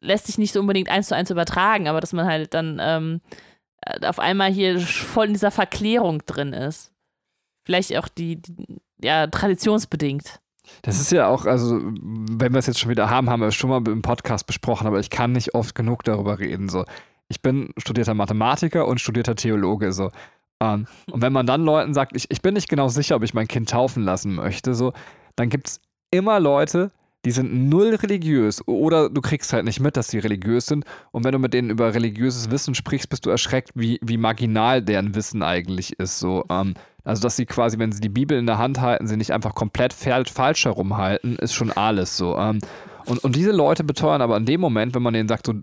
lässt 0.00 0.26
sich 0.26 0.38
nicht 0.38 0.52
so 0.52 0.60
unbedingt 0.60 0.88
eins 0.88 1.08
zu 1.08 1.16
eins 1.16 1.30
übertragen, 1.30 1.88
aber 1.88 2.00
dass 2.00 2.12
man 2.12 2.26
halt 2.26 2.54
dann 2.54 2.78
ähm, 2.80 3.20
äh, 3.82 4.06
auf 4.06 4.20
einmal 4.20 4.52
hier 4.52 4.78
voll 4.78 5.26
in 5.26 5.32
dieser 5.32 5.50
Verklärung 5.50 6.22
drin 6.26 6.52
ist. 6.52 6.92
Vielleicht 7.64 7.96
auch 7.96 8.08
die, 8.08 8.36
die 8.36 8.80
ja, 9.02 9.26
traditionsbedingt. 9.26 10.40
Das 10.82 11.00
ist 11.00 11.12
ja 11.12 11.28
auch, 11.28 11.46
also, 11.46 11.80
wenn 11.80 12.52
wir 12.52 12.58
es 12.58 12.66
jetzt 12.66 12.78
schon 12.78 12.90
wieder 12.90 13.10
haben, 13.10 13.28
haben 13.28 13.40
wir 13.40 13.48
es 13.48 13.54
schon 13.54 13.70
mal 13.70 13.86
im 13.86 14.02
Podcast 14.02 14.46
besprochen, 14.46 14.86
aber 14.86 15.00
ich 15.00 15.10
kann 15.10 15.32
nicht 15.32 15.54
oft 15.54 15.74
genug 15.74 16.04
darüber 16.04 16.38
reden. 16.38 16.68
So. 16.68 16.84
Ich 17.28 17.42
bin 17.42 17.72
studierter 17.76 18.14
Mathematiker 18.14 18.86
und 18.86 19.00
studierter 19.00 19.34
Theologe. 19.34 19.92
So. 19.92 20.10
Ähm, 20.62 20.86
und 21.10 21.22
wenn 21.22 21.32
man 21.32 21.46
dann 21.46 21.64
Leuten 21.64 21.94
sagt, 21.94 22.14
ich, 22.14 22.30
ich 22.30 22.42
bin 22.42 22.54
nicht 22.54 22.68
genau 22.68 22.88
sicher, 22.88 23.16
ob 23.16 23.22
ich 23.22 23.34
mein 23.34 23.48
Kind 23.48 23.70
taufen 23.70 24.04
lassen 24.04 24.34
möchte, 24.34 24.74
so, 24.74 24.92
dann 25.36 25.48
gibt 25.48 25.68
es 25.68 25.80
immer 26.10 26.40
Leute, 26.40 26.90
die 27.24 27.32
sind 27.32 27.68
null 27.68 27.94
religiös 27.96 28.66
oder 28.66 29.10
du 29.10 29.20
kriegst 29.20 29.52
halt 29.52 29.64
nicht 29.64 29.80
mit, 29.80 29.96
dass 29.96 30.08
sie 30.08 30.18
religiös 30.18 30.66
sind. 30.66 30.84
Und 31.12 31.24
wenn 31.24 31.32
du 31.32 31.38
mit 31.38 31.52
denen 31.52 31.70
über 31.70 31.94
religiöses 31.94 32.50
Wissen 32.50 32.74
sprichst, 32.74 33.10
bist 33.10 33.26
du 33.26 33.30
erschreckt, 33.30 33.72
wie, 33.74 33.98
wie 34.02 34.16
marginal 34.16 34.82
deren 34.82 35.14
Wissen 35.14 35.42
eigentlich 35.42 35.98
ist. 35.98 36.18
So, 36.18 36.44
ähm, 36.50 36.74
also, 37.04 37.22
dass 37.22 37.36
sie 37.36 37.46
quasi, 37.46 37.78
wenn 37.78 37.92
sie 37.92 38.00
die 38.00 38.08
Bibel 38.08 38.38
in 38.38 38.46
der 38.46 38.58
Hand 38.58 38.80
halten, 38.80 39.06
sie 39.06 39.16
nicht 39.16 39.32
einfach 39.32 39.54
komplett 39.54 39.92
falsch 39.92 40.64
herumhalten, 40.64 41.36
ist 41.36 41.54
schon 41.54 41.72
alles 41.72 42.16
so. 42.16 42.36
Ähm, 42.36 42.60
und, 43.06 43.22
und 43.24 43.36
diese 43.36 43.52
Leute 43.52 43.84
beteuern 43.84 44.22
aber 44.22 44.36
in 44.36 44.46
dem 44.46 44.60
Moment, 44.60 44.94
wenn 44.94 45.02
man 45.02 45.14
denen 45.14 45.28
sagt, 45.28 45.46
so, 45.46 45.54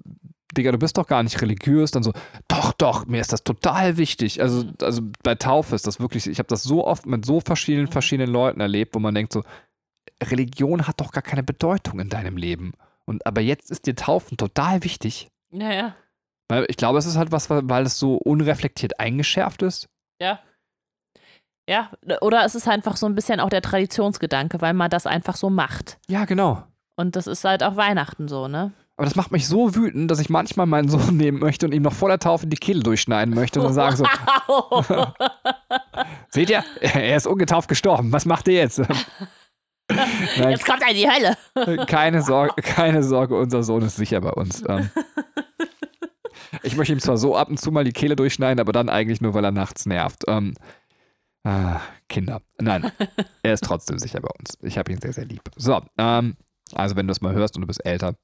Digga, 0.56 0.72
du 0.72 0.78
bist 0.78 0.98
doch 0.98 1.08
gar 1.08 1.24
nicht 1.24 1.42
religiös, 1.42 1.92
dann 1.92 2.04
so, 2.04 2.14
doch, 2.48 2.74
doch, 2.74 3.06
mir 3.06 3.22
ist 3.22 3.34
das 3.34 3.44
total 3.44 3.98
wichtig. 3.98 4.42
Also, 4.42 4.64
also 4.82 5.02
bei 5.24 5.36
Taufe 5.36 5.76
ist 5.76 5.86
das 5.86 6.00
wirklich, 6.00 6.28
ich 6.28 6.40
habe 6.40 6.48
das 6.48 6.64
so 6.64 6.86
oft 6.86 7.06
mit 7.06 7.26
so 7.26 7.42
verschiedenen, 7.42 7.88
verschiedenen 7.88 8.32
Leuten 8.32 8.60
erlebt, 8.60 8.96
wo 8.96 9.00
man 9.00 9.14
denkt 9.14 9.34
so, 9.34 9.44
Religion 10.24 10.88
hat 10.88 11.00
doch 11.00 11.12
gar 11.12 11.24
keine 11.24 11.44
Bedeutung 11.44 12.00
in 12.00 12.10
deinem 12.10 12.38
Leben. 12.38 12.74
Und 13.06 13.26
aber 13.26 13.42
jetzt 13.42 13.72
ist 13.72 13.86
dir 13.86 13.96
Taufen 13.96 14.38
total 14.38 14.84
wichtig. 14.84 15.30
Naja. 15.50 15.96
Weil 16.50 16.66
ich 16.70 16.78
glaube, 16.78 17.00
es 17.00 17.06
ist 17.06 17.18
halt 17.18 17.32
was, 17.32 17.50
weil 17.50 17.86
es 17.86 17.98
so 17.98 18.16
unreflektiert 18.16 19.00
eingeschärft 19.00 19.62
ist. 19.62 19.88
Ja. 20.22 20.40
Ja, 21.70 21.92
oder 22.22 22.46
es 22.46 22.56
ist 22.56 22.68
einfach 22.68 22.96
so 22.96 23.06
ein 23.06 23.16
bisschen 23.16 23.42
auch 23.42 23.50
der 23.50 23.62
Traditionsgedanke, 23.62 24.62
weil 24.62 24.74
man 24.74 24.90
das 24.90 25.06
einfach 25.06 25.36
so 25.36 25.50
macht. 25.50 25.98
Ja, 26.08 26.24
genau. 26.24 26.64
Und 26.96 27.18
das 27.18 27.28
ist 27.28 27.44
halt 27.44 27.62
auch 27.62 27.76
Weihnachten 27.76 28.30
so, 28.30 28.48
ne? 28.48 28.72
Aber 28.96 29.06
das 29.06 29.16
macht 29.16 29.32
mich 29.32 29.48
so 29.48 29.76
wütend, 29.76 30.10
dass 30.10 30.20
ich 30.20 30.30
manchmal 30.30 30.66
meinen 30.66 30.90
Sohn 30.90 31.18
nehmen 31.18 31.40
möchte 31.40 31.66
und 31.66 31.74
ihm 31.74 31.84
noch 31.84 31.94
vor 31.94 32.10
der 32.10 32.20
Taufe 32.20 32.48
die 32.48 32.58
Kehle 32.58 32.82
durchschneiden 32.82 33.36
möchte 33.36 33.60
und 33.60 33.66
dann 33.66 33.74
sagen 33.74 33.98
so. 33.98 34.06
Seht 36.30 36.50
ihr, 36.50 36.64
er 36.82 37.16
ist 37.16 37.28
ungetauft 37.28 37.68
gestorben. 37.68 38.12
Was 38.12 38.26
macht 38.26 38.48
ihr 38.48 38.56
jetzt? 38.56 38.82
Nein, 40.38 40.52
jetzt 40.52 40.66
kommt 40.66 40.82
er 40.82 40.90
in 40.90 40.96
die 40.96 41.10
Hölle. 41.10 41.86
keine 41.86 42.22
Sorge, 42.22 42.62
keine 42.62 43.04
Sorge, 43.04 43.38
unser 43.38 43.64
Sohn 43.64 43.84
ist 43.84 43.96
sicher 43.96 44.22
bei 44.22 44.32
uns. 44.32 44.64
Ähm. 44.68 44.90
ich 46.64 46.76
möchte 46.76 46.94
ihm 46.94 47.00
zwar 47.00 47.18
so 47.18 47.36
ab 47.36 47.50
und 47.50 47.60
zu 47.60 47.72
mal 47.72 47.84
die 47.84 47.94
Kehle 47.94 48.16
durchschneiden, 48.16 48.60
aber 48.60 48.74
dann 48.74 48.90
eigentlich 48.90 49.22
nur, 49.22 49.34
weil 49.34 49.46
er 49.46 49.52
nachts 49.52 49.86
nervt. 49.86 50.24
Ähm, 50.28 50.56
Ah, 51.48 51.80
Kinder. 52.10 52.42
Nein, 52.60 52.92
er 53.42 53.54
ist 53.54 53.64
trotzdem 53.64 54.00
sicher 54.00 54.20
bei 54.20 54.28
uns. 54.38 54.58
Ich 54.64 54.78
habe 54.78 54.92
ihn 54.92 55.00
sehr, 55.00 55.14
sehr 55.14 55.24
lieb. 55.24 55.44
So, 55.56 55.82
ähm, 55.98 56.36
also 56.74 56.98
wenn 56.98 57.08
du 57.08 57.14
es 57.14 57.22
mal 57.22 57.34
hörst 57.34 57.56
und 57.56 57.62
du 57.62 57.68
bist 57.68 57.86
älter, 57.86 58.16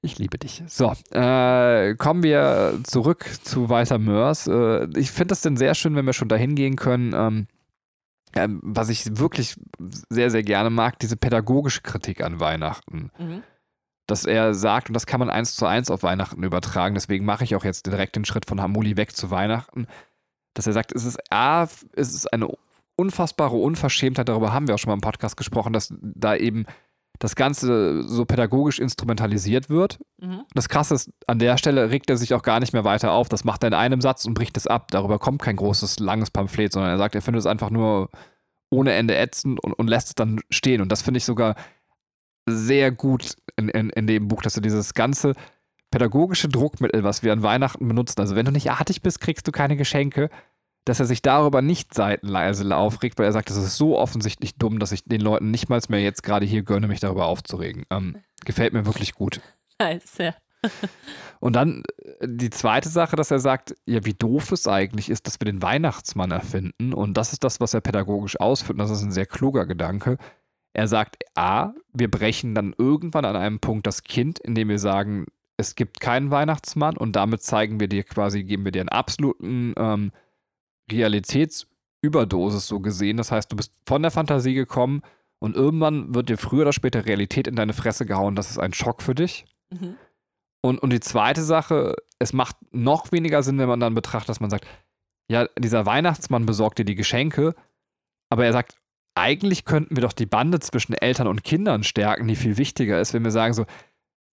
ich 0.00 0.18
liebe 0.18 0.38
dich. 0.38 0.62
So, 0.66 0.94
äh, 1.10 1.94
kommen 1.96 2.22
wir 2.22 2.80
zurück 2.84 3.26
zu 3.42 3.68
Walter 3.68 3.98
Mörs. 3.98 4.46
Äh, 4.46 4.88
ich 4.98 5.10
finde 5.10 5.34
es 5.34 5.42
denn 5.42 5.58
sehr 5.58 5.74
schön, 5.74 5.94
wenn 5.94 6.06
wir 6.06 6.14
schon 6.14 6.28
dahin 6.28 6.54
gehen 6.54 6.76
können. 6.76 7.12
Ähm, 7.14 7.48
äh, 8.36 8.48
was 8.62 8.88
ich 8.88 9.18
wirklich 9.18 9.56
sehr, 10.08 10.30
sehr 10.30 10.42
gerne 10.42 10.70
mag, 10.70 10.98
diese 10.98 11.16
pädagogische 11.16 11.82
Kritik 11.82 12.22
an 12.22 12.40
Weihnachten. 12.40 13.10
Mhm. 13.18 13.42
Dass 14.06 14.24
er 14.24 14.54
sagt, 14.54 14.88
und 14.88 14.94
das 14.94 15.06
kann 15.06 15.18
man 15.18 15.30
eins 15.30 15.56
zu 15.56 15.66
eins 15.66 15.90
auf 15.90 16.04
Weihnachten 16.04 16.44
übertragen, 16.44 16.94
deswegen 16.94 17.24
mache 17.24 17.42
ich 17.42 17.56
auch 17.56 17.64
jetzt 17.64 17.86
direkt 17.86 18.14
den 18.14 18.24
Schritt 18.24 18.46
von 18.46 18.60
Hamuli 18.60 18.96
weg 18.96 19.16
zu 19.16 19.30
Weihnachten 19.30 19.88
dass 20.56 20.66
er 20.66 20.72
sagt, 20.72 20.92
es 20.92 21.04
ist 21.04 21.18
A, 21.30 21.64
es 21.64 22.14
ist 22.14 22.32
eine 22.32 22.48
unfassbare 22.96 23.56
Unverschämtheit, 23.56 24.28
darüber 24.28 24.52
haben 24.52 24.66
wir 24.66 24.74
auch 24.74 24.78
schon 24.78 24.90
mal 24.90 24.94
im 24.94 25.02
Podcast 25.02 25.36
gesprochen, 25.36 25.72
dass 25.72 25.92
da 26.00 26.34
eben 26.34 26.64
das 27.18 27.36
Ganze 27.36 28.02
so 28.02 28.24
pädagogisch 28.24 28.78
instrumentalisiert 28.78 29.70
wird. 29.70 29.98
Mhm. 30.18 30.42
Das 30.54 30.68
Krasse 30.68 30.94
ist, 30.94 31.10
an 31.26 31.38
der 31.38 31.56
Stelle 31.56 31.90
regt 31.90 32.10
er 32.10 32.16
sich 32.16 32.34
auch 32.34 32.42
gar 32.42 32.60
nicht 32.60 32.72
mehr 32.72 32.84
weiter 32.84 33.12
auf. 33.12 33.28
Das 33.28 33.44
macht 33.44 33.64
er 33.64 33.68
in 33.68 33.74
einem 33.74 34.00
Satz 34.00 34.24
und 34.24 34.34
bricht 34.34 34.56
es 34.56 34.66
ab. 34.66 34.90
Darüber 34.90 35.18
kommt 35.18 35.42
kein 35.42 35.56
großes, 35.56 35.98
langes 35.98 36.30
Pamphlet, 36.30 36.72
sondern 36.72 36.90
er 36.90 36.98
sagt, 36.98 37.14
er 37.14 37.22
findet 37.22 37.40
es 37.40 37.46
einfach 37.46 37.70
nur 37.70 38.10
ohne 38.70 38.92
Ende 38.92 39.16
ätzend 39.16 39.62
und, 39.62 39.72
und 39.72 39.88
lässt 39.88 40.08
es 40.08 40.14
dann 40.14 40.40
stehen. 40.50 40.80
Und 40.80 40.90
das 40.92 41.02
finde 41.02 41.18
ich 41.18 41.24
sogar 41.24 41.54
sehr 42.46 42.90
gut 42.90 43.34
in, 43.56 43.68
in, 43.68 43.90
in 43.90 44.06
dem 44.06 44.28
Buch, 44.28 44.42
dass 44.42 44.56
er 44.56 44.62
dieses 44.62 44.94
ganze 44.94 45.34
pädagogische 45.90 46.48
Druckmittel, 46.48 47.04
was 47.04 47.22
wir 47.22 47.32
an 47.32 47.42
Weihnachten 47.42 47.86
benutzen. 47.86 48.20
Also 48.20 48.36
wenn 48.36 48.44
du 48.44 48.52
nicht 48.52 48.70
artig 48.70 49.02
bist, 49.02 49.20
kriegst 49.20 49.46
du 49.46 49.52
keine 49.52 49.76
Geschenke. 49.76 50.30
Dass 50.86 51.00
er 51.00 51.06
sich 51.06 51.20
darüber 51.20 51.60
nicht 51.60 51.92
seitenleise 51.92 52.74
aufregt, 52.74 53.18
weil 53.18 53.26
er 53.26 53.32
sagt, 53.32 53.50
das 53.50 53.58
ist 53.58 53.76
so 53.76 53.98
offensichtlich 53.98 54.56
dumm, 54.56 54.78
dass 54.78 54.92
ich 54.92 55.04
den 55.04 55.20
Leuten 55.20 55.50
nicht 55.50 55.68
mal 55.68 55.80
mehr 55.88 56.00
jetzt 56.00 56.22
gerade 56.22 56.46
hier 56.46 56.62
gönne, 56.62 56.88
mich 56.88 57.00
darüber 57.00 57.26
aufzuregen. 57.26 57.84
Ähm, 57.90 58.16
gefällt 58.44 58.72
mir 58.72 58.86
wirklich 58.86 59.14
gut. 59.14 59.40
Nice, 59.78 60.18
ja. 60.18 60.34
Und 61.40 61.54
dann 61.54 61.82
äh, 62.20 62.26
die 62.28 62.50
zweite 62.50 62.88
Sache, 62.88 63.16
dass 63.16 63.30
er 63.30 63.40
sagt, 63.40 63.74
ja, 63.84 64.04
wie 64.04 64.14
doof 64.14 64.52
es 64.52 64.66
eigentlich 64.66 65.10
ist, 65.10 65.26
dass 65.26 65.40
wir 65.40 65.44
den 65.44 65.62
Weihnachtsmann 65.62 66.30
erfinden. 66.30 66.94
Und 66.94 67.14
das 67.14 67.32
ist 67.32 67.44
das, 67.44 67.60
was 67.60 67.74
er 67.74 67.80
pädagogisch 67.80 68.40
ausführt. 68.40 68.78
Und 68.78 68.78
das 68.78 68.90
ist 68.90 69.02
ein 69.02 69.12
sehr 69.12 69.26
kluger 69.26 69.66
Gedanke. 69.66 70.16
Er 70.72 70.88
sagt, 70.88 71.16
A, 71.34 71.72
wir 71.92 72.10
brechen 72.10 72.54
dann 72.54 72.74
irgendwann 72.76 73.24
an 73.24 73.36
einem 73.36 73.60
Punkt 73.60 73.86
das 73.86 74.02
Kind, 74.02 74.38
indem 74.38 74.68
wir 74.68 74.78
sagen, 74.78 75.26
es 75.56 75.74
gibt 75.74 76.00
keinen 76.00 76.30
Weihnachtsmann 76.30 76.98
und 76.98 77.16
damit 77.16 77.42
zeigen 77.42 77.80
wir 77.80 77.88
dir 77.88 78.04
quasi, 78.04 78.44
geben 78.44 78.64
wir 78.66 78.72
dir 78.72 78.82
einen 78.82 78.90
absoluten 78.90 79.72
ähm, 79.78 80.12
Realitätsüberdosis 80.90 82.66
so 82.66 82.80
gesehen. 82.80 83.16
Das 83.16 83.32
heißt, 83.32 83.50
du 83.50 83.56
bist 83.56 83.72
von 83.86 84.02
der 84.02 84.10
Fantasie 84.10 84.54
gekommen 84.54 85.02
und 85.38 85.56
irgendwann 85.56 86.14
wird 86.14 86.28
dir 86.28 86.38
früher 86.38 86.62
oder 86.62 86.72
später 86.72 87.06
Realität 87.06 87.46
in 87.46 87.56
deine 87.56 87.72
Fresse 87.72 88.06
gehauen. 88.06 88.36
Das 88.36 88.50
ist 88.50 88.58
ein 88.58 88.72
Schock 88.72 89.02
für 89.02 89.14
dich. 89.14 89.44
Mhm. 89.70 89.96
Und, 90.62 90.78
und 90.78 90.92
die 90.92 91.00
zweite 91.00 91.42
Sache, 91.42 91.94
es 92.18 92.32
macht 92.32 92.56
noch 92.72 93.12
weniger 93.12 93.42
Sinn, 93.42 93.58
wenn 93.58 93.68
man 93.68 93.80
dann 93.80 93.94
betrachtet, 93.94 94.30
dass 94.30 94.40
man 94.40 94.50
sagt, 94.50 94.66
ja, 95.30 95.46
dieser 95.58 95.86
Weihnachtsmann 95.86 96.46
besorgt 96.46 96.78
dir 96.78 96.84
die 96.84 96.94
Geschenke, 96.94 97.54
aber 98.30 98.46
er 98.46 98.52
sagt, 98.52 98.76
eigentlich 99.14 99.64
könnten 99.64 99.96
wir 99.96 100.02
doch 100.02 100.12
die 100.12 100.26
Bande 100.26 100.60
zwischen 100.60 100.92
Eltern 100.94 101.26
und 101.26 101.44
Kindern 101.44 101.84
stärken, 101.84 102.28
die 102.28 102.36
viel 102.36 102.56
wichtiger 102.58 103.00
ist, 103.00 103.14
wenn 103.14 103.24
wir 103.24 103.30
sagen 103.30 103.54
so, 103.54 103.64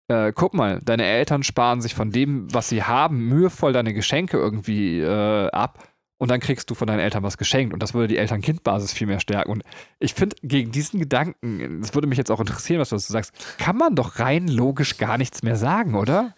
äh, 0.10 0.34
guck 0.34 0.54
mal, 0.54 0.80
deine 0.84 1.06
Eltern 1.06 1.44
sparen 1.44 1.82
sich 1.82 1.96
von 1.96 2.12
dem, 2.12 2.54
was 2.54 2.70
sie 2.70 2.84
haben, 2.84 3.28
mühevoll 3.28 3.74
deine 3.74 3.94
Geschenke 3.94 4.38
irgendwie 4.38 5.00
äh, 5.00 5.50
ab 5.52 5.88
und 6.18 6.30
dann 6.30 6.40
kriegst 6.40 6.70
du 6.70 6.76
von 6.76 6.88
deinen 6.88 7.00
Eltern 7.00 7.24
was 7.24 7.38
geschenkt 7.38 7.74
und 7.74 7.82
das 7.82 7.94
würde 7.94 8.08
die 8.08 8.18
Eltern-Kind-Basis 8.18 8.94
viel 8.94 9.08
mehr 9.08 9.20
stärken. 9.20 9.52
Und 9.52 9.64
ich 10.00 10.14
finde, 10.14 10.36
gegen 10.42 10.72
diesen 10.72 11.00
Gedanken, 11.00 11.82
das 11.82 11.94
würde 11.94 12.08
mich 12.08 12.18
jetzt 12.18 12.32
auch 12.32 12.40
interessieren, 12.40 12.80
was 12.80 12.90
du 12.90 12.96
dazu 12.96 13.12
sagst, 13.12 13.34
kann 13.58 13.78
man 13.78 13.96
doch 13.96 14.20
rein 14.20 14.48
logisch 14.48 14.98
gar 14.98 15.18
nichts 15.18 15.44
mehr 15.44 15.56
sagen, 15.56 15.96
oder? 15.96 16.34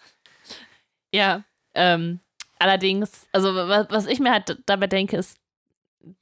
Ja, 1.12 1.44
ähm, 1.74 2.20
allerdings, 2.58 3.26
also 3.32 3.54
was, 3.54 3.86
was 3.90 4.06
ich 4.06 4.18
mir 4.18 4.32
halt 4.32 4.58
dabei 4.66 4.86
denke, 4.86 5.16
ist, 5.16 5.38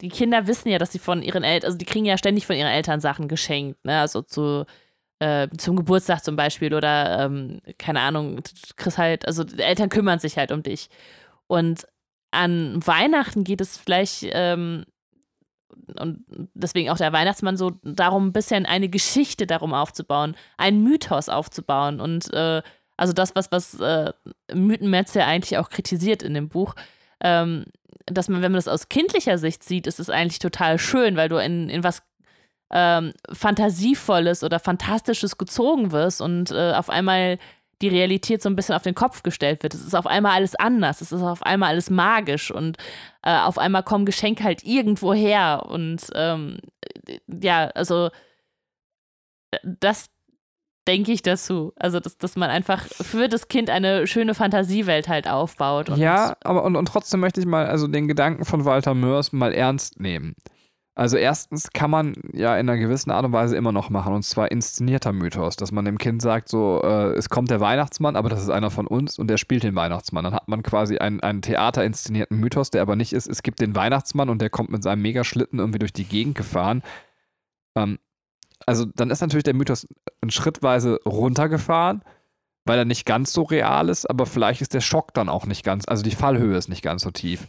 die 0.01 0.09
Kinder 0.09 0.47
wissen 0.47 0.69
ja, 0.69 0.79
dass 0.79 0.93
sie 0.93 0.99
von 0.99 1.23
ihren 1.23 1.45
Eltern, 1.45 1.69
also 1.69 1.79
die 1.79 1.85
kriegen 1.85 2.07
ja 2.07 2.19
ständig 2.19 2.47
von 2.47 2.57
ihren 2.57 2.69
Eltern 2.71 3.01
Sachen 3.01 3.29
geschenkt, 3.29 3.85
ne? 3.85 4.01
Also 4.01 4.23
zu 4.23 4.65
äh, 5.21 5.49
zum 5.57 5.77
Geburtstag 5.77 6.25
zum 6.25 6.37
Beispiel 6.37 6.75
oder 6.75 7.25
ähm, 7.25 7.61
keine 7.79 8.01
Ahnung, 8.01 8.41
kriegst 8.77 8.99
halt, 8.99 9.27
also 9.27 9.45
Eltern 9.57 9.89
kümmern 9.89 10.19
sich 10.19 10.37
halt 10.37 10.53
um 10.53 10.63
dich. 10.63 10.89
Und 11.47 11.87
an 12.35 12.87
Weihnachten 12.87 13.45
geht 13.45 13.61
es 13.61 13.77
vielleicht, 13.77 14.27
ähm, 14.33 14.85
und 15.99 16.25
deswegen 16.55 16.91
auch 16.91 16.97
der 16.97 17.13
Weihnachtsmann 17.13 17.57
so 17.57 17.73
darum, 17.83 18.29
ein 18.29 18.33
bisschen 18.33 18.67
eine 18.67 18.89
Geschichte 18.89 19.47
darum 19.47 19.75
aufzubauen, 19.75 20.37
einen 20.57 20.83
Mythos 20.83 21.29
aufzubauen. 21.29 22.01
Und 22.01 22.33
äh, 22.33 22.63
also 22.97 23.13
das, 23.13 23.35
was, 23.35 23.51
was 23.53 23.79
äh, 23.81 24.13
Mythenmetz 24.53 25.15
ja 25.15 25.27
eigentlich 25.27 25.59
auch 25.59 25.71
kritisiert 25.71 26.23
in 26.23 26.35
dem 26.35 26.49
Buch, 26.49 26.75
ähm, 27.21 27.65
dass 28.07 28.29
man, 28.29 28.43
wenn 28.43 28.53
man 28.53 28.59
das 28.59 28.69
aus 28.69 28.89
kindlicher 28.89 29.39
Sicht 29.39 29.63
sieht, 29.63 29.87
ist 29.87 30.01
es 30.01 30.11
eigentlich 30.11 30.39
total 30.39 30.79
schön, 30.79 31.17
weil 31.17 31.29
du 31.29 31.37
in, 31.37 31.69
in 31.69 31.85
was 31.85 32.03
ähm, 32.71 33.13
Fantasievolles 33.33 34.43
oder 34.43 34.59
Fantastisches 34.59 35.39
gezogen 35.39 35.93
wirst 35.93 36.21
und 36.21 36.51
äh, 36.51 36.73
auf 36.73 36.91
einmal 36.91 37.39
die 37.85 37.97
Realität 37.97 38.43
so 38.43 38.49
ein 38.49 38.57
bisschen 38.57 38.75
auf 38.75 38.83
den 38.83 38.95
Kopf 38.95 39.23
gestellt 39.23 39.63
wird. 39.63 39.75
Es 39.75 39.85
ist 39.85 39.95
auf 39.95 40.07
einmal 40.07 40.33
alles 40.33 40.55
anders, 40.55 41.01
es 41.01 41.13
ist 41.13 41.23
auf 41.23 41.43
einmal 41.43 41.71
alles 41.71 41.91
magisch 41.91 42.51
und 42.51 42.79
äh, 43.23 43.37
auf 43.37 43.59
einmal 43.59 43.83
kommen 43.83 44.07
Geschenke 44.07 44.43
halt 44.45 44.65
irgendwo 44.65 45.13
her. 45.13 45.67
Und 45.69 46.07
ähm, 46.15 46.59
ja, 47.27 47.69
also 47.69 48.11
das 49.65 50.11
denke 50.87 51.13
ich 51.13 51.23
dazu. 51.23 51.73
Also, 51.77 52.01
dass, 52.01 52.17
dass 52.19 52.37
man 52.37 52.51
einfach 52.51 52.83
für 52.83 53.29
das 53.29 53.49
Kind 53.49 53.71
eine 53.71 54.07
schöne 54.07 54.35
Fantasiewelt 54.35 55.09
halt 55.09 55.29
aufbaut. 55.29 55.97
ja, 55.97 56.37
aber 56.43 56.65
und, 56.65 56.77
und 56.77 56.87
trotzdem 56.87 57.21
möchte 57.21 57.41
ich 57.41 57.47
mal 57.47 57.67
also 57.67 57.87
den 57.87 58.09
Gedanken 58.09 58.45
von 58.45 58.65
Walter 58.65 58.95
Mörs 58.95 59.33
mal 59.33 59.53
ernst 59.53 60.01
nehmen. 60.01 60.35
Also 60.97 61.17
erstens 61.17 61.71
kann 61.73 61.91
man 61.91 62.15
ja 62.33 62.57
in 62.57 62.69
einer 62.69 62.79
gewissen 62.79 63.11
Art 63.11 63.25
und 63.25 63.33
Weise 63.33 63.57
immer 63.57 63.73
noch 63.73 63.91
machen, 63.91 64.13
und 64.13 64.23
zwar 64.23 64.53
inszenierter 64.53 65.13
Mythos, 65.13 65.57
dass 65.57 65.73
man 65.73 65.85
dem 65.85 65.99
Kind 65.99 66.23
sagt, 66.23 66.49
so, 66.49 66.81
äh, 66.85 67.15
es 67.15 67.29
kommt 67.29 67.51
der 67.51 67.61
Weihnachtsmann, 67.61 68.15
aber 68.15 68.29
das 68.29 68.43
ist 68.43 68.51
einer 68.51 68.71
von 68.71 68.87
uns 68.87 69.19
und 69.19 69.27
der 69.27 69.37
spielt 69.37 69.65
den 69.65 69.75
Weihnachtsmann. 69.75 70.23
Dann 70.23 70.35
hat 70.35 70.47
man 70.47 70.63
quasi 70.63 70.99
einen, 70.99 71.19
einen 71.21 71.43
theaterinszenierten 71.43 72.39
Mythos, 72.39 72.71
der 72.71 72.83
aber 72.83 72.95
nicht 72.95 73.13
ist, 73.13 73.27
es 73.27 73.43
gibt 73.43 73.61
den 73.61 73.75
Weihnachtsmann 73.75 74.29
und 74.29 74.41
der 74.41 74.51
kommt 74.51 74.71
mit 74.71 74.85
seinem 74.85 75.03
Megaschlitten 75.03 75.59
irgendwie 75.59 75.81
durch 75.81 75.93
die 75.93 76.05
Gegend 76.05 76.37
gefahren. 76.37 76.83
Ähm, 77.75 77.99
also 78.65 78.85
dann 78.85 79.11
ist 79.11 79.21
natürlich 79.21 79.45
der 79.45 79.55
Mythos 79.55 79.89
schrittweise 80.29 81.01
runtergefahren, 81.05 82.03
weil 82.67 82.79
er 82.79 82.85
nicht 82.85 83.05
ganz 83.05 83.33
so 83.33 83.43
real 83.43 83.89
ist, 83.89 84.09
aber 84.09 84.27
vielleicht 84.27 84.61
ist 84.63 84.75
der 84.75 84.81
Schock 84.81 85.13
dann 85.13 85.29
auch 85.29 85.47
nicht 85.47 85.65
ganz, 85.65 85.89
also 85.89 86.05
die 86.05 86.13
Fallhöhe 86.13 86.57
ist 86.57 86.69
nicht 86.69 86.83
ganz 86.83 87.03
so 87.03 87.11
tief. 87.11 87.49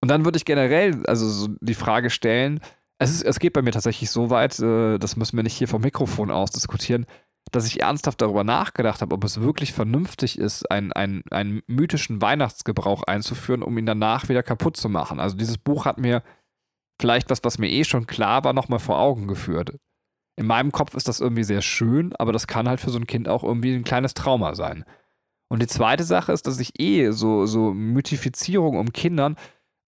Und 0.00 0.08
dann 0.08 0.24
würde 0.24 0.36
ich 0.36 0.44
generell 0.44 1.04
also 1.06 1.28
so 1.28 1.48
die 1.60 1.74
Frage 1.74 2.10
stellen, 2.10 2.60
es, 2.98 3.10
ist, 3.10 3.22
es 3.22 3.38
geht 3.38 3.54
bei 3.54 3.62
mir 3.62 3.72
tatsächlich 3.72 4.10
so 4.10 4.30
weit, 4.30 4.58
äh, 4.60 4.98
das 4.98 5.16
müssen 5.16 5.36
wir 5.36 5.42
nicht 5.42 5.56
hier 5.56 5.68
vom 5.68 5.82
Mikrofon 5.82 6.30
aus 6.30 6.50
diskutieren, 6.50 7.06
dass 7.50 7.66
ich 7.66 7.80
ernsthaft 7.80 8.20
darüber 8.20 8.44
nachgedacht 8.44 9.00
habe, 9.00 9.14
ob 9.14 9.24
es 9.24 9.40
wirklich 9.40 9.72
vernünftig 9.72 10.38
ist, 10.38 10.70
einen, 10.70 10.92
einen, 10.92 11.22
einen 11.30 11.62
mythischen 11.66 12.22
Weihnachtsgebrauch 12.22 13.02
einzuführen, 13.04 13.62
um 13.62 13.76
ihn 13.76 13.86
danach 13.86 14.28
wieder 14.28 14.42
kaputt 14.42 14.76
zu 14.76 14.88
machen. 14.88 15.18
Also 15.18 15.36
dieses 15.36 15.58
Buch 15.58 15.84
hat 15.84 15.98
mir 15.98 16.22
vielleicht 17.00 17.30
was, 17.30 17.42
was 17.42 17.58
mir 17.58 17.70
eh 17.70 17.84
schon 17.84 18.06
klar 18.06 18.44
war, 18.44 18.52
nochmal 18.52 18.78
vor 18.78 19.00
Augen 19.00 19.26
geführt. 19.26 19.76
In 20.36 20.46
meinem 20.46 20.70
Kopf 20.70 20.94
ist 20.94 21.08
das 21.08 21.20
irgendwie 21.20 21.44
sehr 21.44 21.62
schön, 21.62 22.14
aber 22.16 22.32
das 22.32 22.46
kann 22.46 22.68
halt 22.68 22.80
für 22.80 22.90
so 22.90 22.98
ein 22.98 23.06
Kind 23.06 23.28
auch 23.28 23.42
irgendwie 23.42 23.74
ein 23.74 23.84
kleines 23.84 24.14
Trauma 24.14 24.54
sein. 24.54 24.84
Und 25.48 25.60
die 25.60 25.66
zweite 25.66 26.04
Sache 26.04 26.32
ist, 26.32 26.46
dass 26.46 26.60
ich 26.60 26.78
eh 26.78 27.10
so, 27.10 27.46
so 27.46 27.72
Mythifizierung 27.72 28.78
um 28.78 28.92
Kindern 28.92 29.36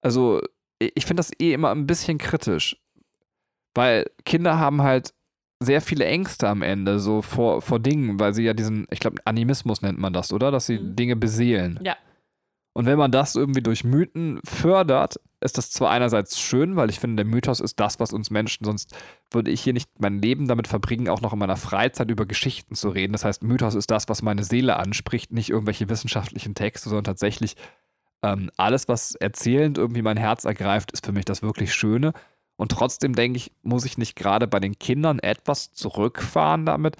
also 0.02 0.42
ich 0.78 1.06
finde 1.06 1.20
das 1.20 1.30
eh 1.40 1.52
immer 1.52 1.70
ein 1.70 1.86
bisschen 1.86 2.18
kritisch, 2.18 2.76
weil 3.74 4.10
Kinder 4.24 4.58
haben 4.58 4.82
halt 4.82 5.14
sehr 5.60 5.80
viele 5.80 6.04
Ängste 6.04 6.48
am 6.48 6.62
Ende, 6.62 6.98
so 6.98 7.22
vor, 7.22 7.62
vor 7.62 7.78
Dingen, 7.78 8.18
weil 8.18 8.34
sie 8.34 8.42
ja 8.42 8.52
diesen, 8.52 8.86
ich 8.90 9.00
glaube, 9.00 9.18
Animismus 9.24 9.80
nennt 9.80 9.98
man 9.98 10.12
das, 10.12 10.32
oder? 10.32 10.50
Dass 10.50 10.66
sie 10.66 10.78
mhm. 10.78 10.96
Dinge 10.96 11.16
beseelen. 11.16 11.78
Ja. 11.82 11.96
Und 12.74 12.86
wenn 12.86 12.98
man 12.98 13.12
das 13.12 13.34
irgendwie 13.34 13.62
durch 13.62 13.84
Mythen 13.84 14.40
fördert, 14.44 15.20
ist 15.40 15.58
das 15.58 15.70
zwar 15.70 15.90
einerseits 15.90 16.40
schön, 16.40 16.74
weil 16.76 16.88
ich 16.88 17.00
finde, 17.00 17.22
der 17.22 17.30
Mythos 17.30 17.60
ist 17.60 17.78
das, 17.78 18.00
was 18.00 18.14
uns 18.14 18.30
Menschen, 18.30 18.64
sonst 18.64 18.94
würde 19.30 19.50
ich 19.50 19.60
hier 19.60 19.74
nicht 19.74 19.90
mein 19.98 20.22
Leben 20.22 20.48
damit 20.48 20.68
verbringen, 20.68 21.08
auch 21.08 21.20
noch 21.20 21.34
in 21.34 21.38
meiner 21.38 21.56
Freizeit 21.56 22.10
über 22.10 22.24
Geschichten 22.24 22.74
zu 22.74 22.88
reden. 22.88 23.12
Das 23.12 23.26
heißt, 23.26 23.42
Mythos 23.42 23.74
ist 23.74 23.90
das, 23.90 24.08
was 24.08 24.22
meine 24.22 24.42
Seele 24.42 24.76
anspricht, 24.76 25.32
nicht 25.32 25.50
irgendwelche 25.50 25.90
wissenschaftlichen 25.90 26.54
Texte, 26.54 26.88
sondern 26.88 27.04
tatsächlich 27.04 27.56
ähm, 28.22 28.50
alles, 28.56 28.88
was 28.88 29.14
erzählend 29.14 29.78
irgendwie 29.78 30.02
mein 30.02 30.16
Herz 30.16 30.44
ergreift, 30.44 30.92
ist 30.92 31.04
für 31.04 31.12
mich 31.12 31.24
das 31.24 31.42
wirklich 31.42 31.74
Schöne. 31.74 32.12
Und 32.56 32.70
trotzdem 32.70 33.14
denke 33.14 33.38
ich, 33.38 33.52
muss 33.62 33.84
ich 33.84 33.98
nicht 33.98 34.14
gerade 34.16 34.46
bei 34.46 34.60
den 34.60 34.78
Kindern 34.78 35.18
etwas 35.18 35.72
zurückfahren 35.72 36.66
damit, 36.66 36.96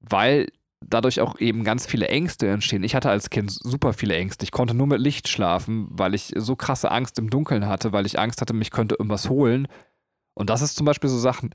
weil 0.00 0.48
dadurch 0.80 1.20
auch 1.20 1.38
eben 1.38 1.64
ganz 1.64 1.86
viele 1.86 2.08
Ängste 2.08 2.48
entstehen. 2.48 2.84
Ich 2.84 2.94
hatte 2.94 3.10
als 3.10 3.30
Kind 3.30 3.50
super 3.50 3.92
viele 3.92 4.16
Ängste. 4.16 4.44
Ich 4.44 4.52
konnte 4.52 4.74
nur 4.74 4.86
mit 4.86 5.00
Licht 5.00 5.28
schlafen, 5.28 5.86
weil 5.90 6.14
ich 6.14 6.32
so 6.36 6.56
krasse 6.56 6.90
Angst 6.90 7.18
im 7.18 7.30
Dunkeln 7.30 7.66
hatte, 7.66 7.92
weil 7.92 8.06
ich 8.06 8.18
Angst 8.18 8.40
hatte, 8.40 8.52
mich 8.52 8.70
könnte 8.70 8.96
irgendwas 8.96 9.28
holen. 9.28 9.68
Und 10.34 10.50
das 10.50 10.62
ist 10.62 10.76
zum 10.76 10.86
Beispiel 10.86 11.10
so 11.10 11.18
Sachen, 11.18 11.50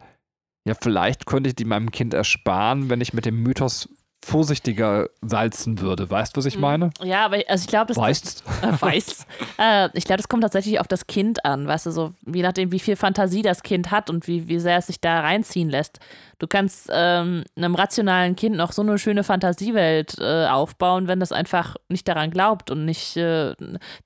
ja, 0.65 0.75
vielleicht 0.79 1.25
könnte 1.25 1.49
ich 1.49 1.55
die 1.55 1.65
meinem 1.65 1.91
Kind 1.91 2.13
ersparen, 2.13 2.89
wenn 2.89 3.01
ich 3.01 3.13
mit 3.13 3.25
dem 3.25 3.41
Mythos 3.41 3.89
vorsichtiger 4.25 5.09
salzen 5.21 5.79
würde. 5.79 6.09
Weißt 6.09 6.35
du, 6.35 6.39
was 6.39 6.45
ich 6.45 6.55
mhm. 6.55 6.61
meine? 6.61 6.89
Ja, 7.01 7.25
aber 7.25 7.37
also 7.47 7.63
ich 7.63 7.67
glaube, 7.67 7.87
das. 7.87 7.97
Weißt 8.01 8.43
äh, 8.61 8.81
weiß. 8.81 9.25
äh, 9.57 9.89
Ich 9.93 10.05
glaube, 10.05 10.17
das 10.17 10.27
kommt 10.27 10.43
tatsächlich 10.43 10.79
auf 10.79 10.87
das 10.87 11.07
Kind 11.07 11.45
an, 11.45 11.67
weißt 11.67 11.85
du, 11.85 11.91
so 11.91 12.13
je 12.25 12.41
nachdem, 12.41 12.71
wie 12.71 12.79
viel 12.79 12.95
Fantasie 12.95 13.41
das 13.41 13.63
Kind 13.63 13.91
hat 13.91 14.09
und 14.09 14.27
wie, 14.27 14.47
wie 14.47 14.59
sehr 14.59 14.77
es 14.77 14.87
sich 14.87 14.99
da 14.99 15.19
reinziehen 15.21 15.69
lässt. 15.69 15.99
Du 16.39 16.47
kannst 16.47 16.89
ähm, 16.91 17.43
einem 17.55 17.75
rationalen 17.75 18.35
Kind 18.35 18.57
noch 18.57 18.71
so 18.71 18.81
eine 18.81 18.97
schöne 18.97 19.23
Fantasiewelt 19.23 20.17
äh, 20.19 20.47
aufbauen, 20.47 21.07
wenn 21.07 21.19
das 21.19 21.31
einfach 21.31 21.75
nicht 21.89 22.07
daran 22.07 22.31
glaubt 22.31 22.69
und 22.69 22.85
nicht 22.85 23.17
äh, 23.17 23.55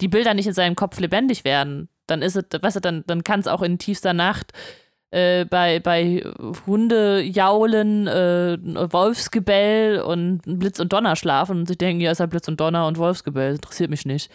die 0.02 0.08
Bilder 0.08 0.34
nicht 0.34 0.48
in 0.48 0.54
seinem 0.54 0.76
Kopf 0.76 1.00
lebendig 1.00 1.44
werden. 1.44 1.90
Dann 2.08 2.22
ist 2.22 2.36
es, 2.36 2.46
weißt 2.62 2.78
du, 2.78 2.82
dann, 2.82 3.04
dann 3.08 3.24
kann 3.24 3.40
es 3.40 3.48
auch 3.48 3.62
in 3.62 3.78
tiefster 3.78 4.14
Nacht 4.14 4.52
äh, 5.12 5.46
bei, 5.46 5.80
bei 5.80 6.24
Hundejaulen, 6.66 8.08
äh, 8.08 8.58
Wolfsgebell 8.92 10.02
und 10.02 10.42
Blitz 10.46 10.80
und 10.80 10.92
Donner 10.94 11.16
schlafen 11.16 11.60
und 11.60 11.68
sich 11.68 11.78
denken, 11.78 12.02
ja, 12.02 12.12
ist 12.12 12.20
halt 12.20 12.32
Blitz 12.32 12.48
und 12.48 12.60
Donner 12.60 12.88
und 12.88 12.98
Wolfsgebell, 12.98 13.56
interessiert 13.56 13.90
mich 13.90 14.06
nicht. 14.06 14.32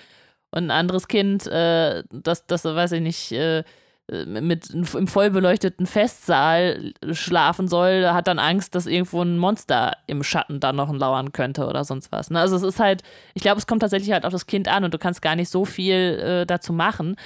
Und 0.51 0.65
ein 0.65 0.71
anderes 0.71 1.09
Kind, 1.09 1.47
äh, 1.47 2.05
das, 2.11 2.47
das, 2.47 2.65
weiß 2.65 2.93
ich 2.93 3.01
nicht, 3.01 3.33
äh, 3.33 3.65
mit 4.09 4.71
im 4.71 5.09
vollbeleuchteten 5.09 5.87
Festsaal 5.87 6.93
schlafen 7.11 7.67
soll, 7.67 8.07
hat 8.07 8.29
dann 8.29 8.39
Angst, 8.39 8.77
dass 8.77 8.87
irgendwo 8.87 9.21
ein 9.21 9.37
Monster 9.37 9.97
im 10.07 10.23
Schatten 10.23 10.61
da 10.61 10.73
noch 10.73 10.93
lauern 10.93 11.33
könnte 11.33 11.67
oder 11.67 11.85
sonst 11.85 12.13
was. 12.13 12.31
Ne? 12.31 12.39
Also 12.39 12.55
es 12.55 12.63
ist 12.63 12.79
halt, 12.79 13.03
ich 13.35 13.43
glaube, 13.43 13.59
es 13.59 13.67
kommt 13.67 13.81
tatsächlich 13.81 14.13
halt 14.13 14.25
auf 14.25 14.33
das 14.33 14.47
Kind 14.47 14.69
an 14.69 14.85
und 14.85 14.95
du 14.95 14.99
kannst 14.99 15.23
gar 15.23 15.35
nicht 15.35 15.49
so 15.49 15.65
viel 15.65 16.21
äh, 16.21 16.47
dazu 16.47 16.73
machen. 16.73 17.17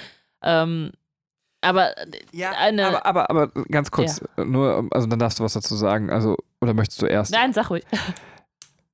Ähm, 0.41 0.91
aber 1.61 1.93
ja, 2.31 2.51
eine. 2.57 2.87
Aber, 2.87 3.05
aber, 3.05 3.29
aber 3.29 3.63
ganz 3.65 3.91
kurz, 3.91 4.21
ja. 4.37 4.45
nur, 4.45 4.87
also 4.91 5.07
dann 5.07 5.19
darfst 5.19 5.39
du 5.39 5.43
was 5.43 5.53
dazu 5.53 5.75
sagen. 5.75 6.09
Also, 6.09 6.35
oder 6.59 6.73
möchtest 6.73 7.01
du 7.01 7.05
erst? 7.05 7.31
Nein, 7.31 7.53
sag 7.53 7.69
ruhig. 7.69 7.85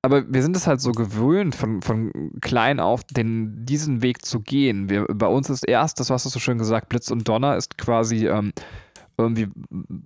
Aber 0.01 0.31
wir 0.31 0.41
sind 0.41 0.55
es 0.55 0.67
halt 0.67 0.79
so 0.79 0.91
gewöhnt, 0.91 1.55
von, 1.55 1.81
von 1.81 2.31
klein 2.39 2.79
auf 2.79 3.03
den, 3.03 3.65
diesen 3.65 4.01
Weg 4.01 4.23
zu 4.23 4.41
gehen. 4.41 4.89
Wir, 4.89 5.05
bei 5.05 5.27
uns 5.27 5.49
ist 5.49 5.67
erst, 5.67 5.99
das 5.99 6.09
hast 6.09 6.25
du 6.25 6.29
so 6.29 6.39
schön 6.39 6.57
gesagt, 6.57 6.87
Blitz 6.87 7.09
und 7.09 7.27
Donner 7.27 7.57
ist 7.57 7.77
quasi 7.77 8.27
ähm, 8.27 8.53
irgendwie 9.17 9.49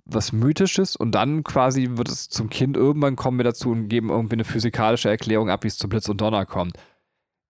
was 0.06 0.32
Mythisches 0.32 0.96
und 0.96 1.12
dann 1.14 1.44
quasi 1.44 1.90
wird 1.92 2.08
es 2.08 2.28
zum 2.28 2.48
Kind, 2.48 2.76
irgendwann 2.76 3.16
kommen 3.16 3.38
wir 3.38 3.44
dazu 3.44 3.70
und 3.70 3.88
geben 3.88 4.08
irgendwie 4.08 4.36
eine 4.36 4.44
physikalische 4.44 5.10
Erklärung 5.10 5.50
ab, 5.50 5.64
wie 5.64 5.68
es 5.68 5.76
zu 5.76 5.88
Blitz 5.88 6.08
und 6.08 6.20
Donner 6.20 6.46
kommt. 6.46 6.76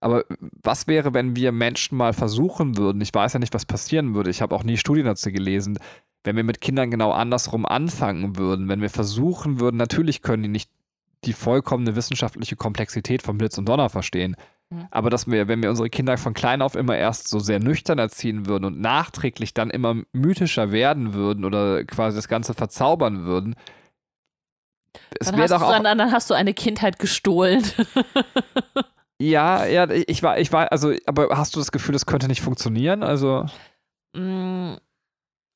Aber 0.02 0.24
was 0.62 0.88
wäre, 0.88 1.14
wenn 1.14 1.36
wir 1.36 1.52
Menschen 1.52 1.96
mal 1.96 2.12
versuchen 2.12 2.76
würden, 2.76 3.00
ich 3.00 3.14
weiß 3.14 3.34
ja 3.34 3.38
nicht, 3.38 3.54
was 3.54 3.64
passieren 3.64 4.14
würde, 4.14 4.30
ich 4.30 4.42
habe 4.42 4.54
auch 4.54 4.64
nie 4.64 4.76
Studien 4.76 5.06
dazu 5.06 5.30
gelesen, 5.30 5.78
wenn 6.24 6.36
wir 6.36 6.42
mit 6.42 6.60
Kindern 6.60 6.90
genau 6.90 7.12
andersrum 7.12 7.64
anfangen 7.64 8.36
würden, 8.36 8.68
wenn 8.68 8.80
wir 8.80 8.90
versuchen 8.90 9.60
würden, 9.60 9.76
natürlich 9.76 10.20
können 10.20 10.42
die 10.42 10.48
nicht 10.48 10.70
die 11.24 11.32
vollkommene 11.32 11.94
wissenschaftliche 11.94 12.56
Komplexität 12.56 13.22
von 13.22 13.38
Blitz 13.38 13.56
und 13.58 13.68
Donner 13.68 13.90
verstehen, 13.90 14.34
mhm. 14.70 14.88
aber 14.90 15.08
dass 15.08 15.28
wir, 15.28 15.46
wenn 15.46 15.62
wir 15.62 15.70
unsere 15.70 15.88
Kinder 15.88 16.18
von 16.18 16.34
klein 16.34 16.62
auf 16.62 16.74
immer 16.74 16.96
erst 16.96 17.28
so 17.28 17.38
sehr 17.38 17.60
nüchtern 17.60 18.00
erziehen 18.00 18.46
würden 18.46 18.64
und 18.64 18.80
nachträglich 18.80 19.54
dann 19.54 19.70
immer 19.70 20.02
mythischer 20.12 20.72
werden 20.72 21.14
würden 21.14 21.44
oder 21.44 21.84
quasi 21.84 22.16
das 22.16 22.26
Ganze 22.26 22.54
verzaubern 22.54 23.22
würden, 23.24 23.54
es 25.20 25.30
dann, 25.30 25.40
hast 25.40 25.52
doch 25.52 25.62
auch, 25.62 25.80
dann, 25.80 25.98
dann 25.98 26.10
hast 26.10 26.28
du 26.28 26.34
eine 26.34 26.54
Kindheit 26.54 26.98
gestohlen. 26.98 27.62
Ja, 29.22 29.66
ja, 29.66 29.88
ich 29.88 30.22
war, 30.24 30.38
ich 30.38 30.52
war, 30.52 30.72
also, 30.72 30.92
aber 31.06 31.28
hast 31.36 31.54
du 31.54 31.60
das 31.60 31.70
Gefühl, 31.70 31.92
das 31.92 32.06
könnte 32.06 32.26
nicht 32.26 32.40
funktionieren? 32.40 33.04
Also. 33.04 33.46
Mm, 34.14 34.74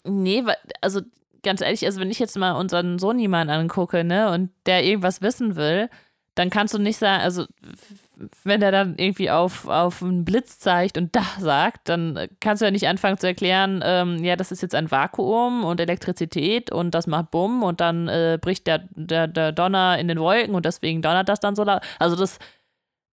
nee, 0.04 0.44
also 0.80 1.00
ganz 1.42 1.60
ehrlich, 1.60 1.84
also 1.84 2.00
wenn 2.00 2.10
ich 2.10 2.20
jetzt 2.20 2.38
mal 2.38 2.52
unseren 2.52 3.00
Sohn 3.00 3.18
jemanden 3.18 3.52
angucke, 3.52 4.04
ne, 4.04 4.30
und 4.30 4.50
der 4.66 4.84
irgendwas 4.84 5.20
wissen 5.20 5.56
will, 5.56 5.90
dann 6.36 6.50
kannst 6.50 6.74
du 6.74 6.78
nicht 6.78 6.98
sagen, 6.98 7.22
also 7.22 7.46
wenn 8.44 8.60
der 8.60 8.70
dann 8.70 8.94
irgendwie 8.98 9.30
auf, 9.30 9.66
auf 9.66 10.02
einen 10.02 10.24
Blitz 10.24 10.60
zeigt 10.60 10.96
und 10.96 11.16
da 11.16 11.24
sagt, 11.40 11.88
dann 11.88 12.28
kannst 12.38 12.60
du 12.60 12.66
ja 12.66 12.70
nicht 12.70 12.86
anfangen 12.86 13.18
zu 13.18 13.26
erklären, 13.26 13.82
ähm, 13.84 14.22
ja, 14.22 14.36
das 14.36 14.52
ist 14.52 14.62
jetzt 14.62 14.76
ein 14.76 14.92
Vakuum 14.92 15.64
und 15.64 15.80
Elektrizität 15.80 16.70
und 16.70 16.94
das 16.94 17.08
macht 17.08 17.32
Bumm 17.32 17.64
und 17.64 17.80
dann 17.80 18.06
äh, 18.06 18.38
bricht 18.40 18.68
der, 18.68 18.86
der, 18.90 19.26
der 19.26 19.50
Donner 19.50 19.98
in 19.98 20.06
den 20.06 20.20
Wolken 20.20 20.54
und 20.54 20.66
deswegen 20.66 21.02
donnert 21.02 21.28
das 21.28 21.40
dann 21.40 21.56
so 21.56 21.64
laut. 21.64 21.82
Also 21.98 22.14
das, 22.14 22.38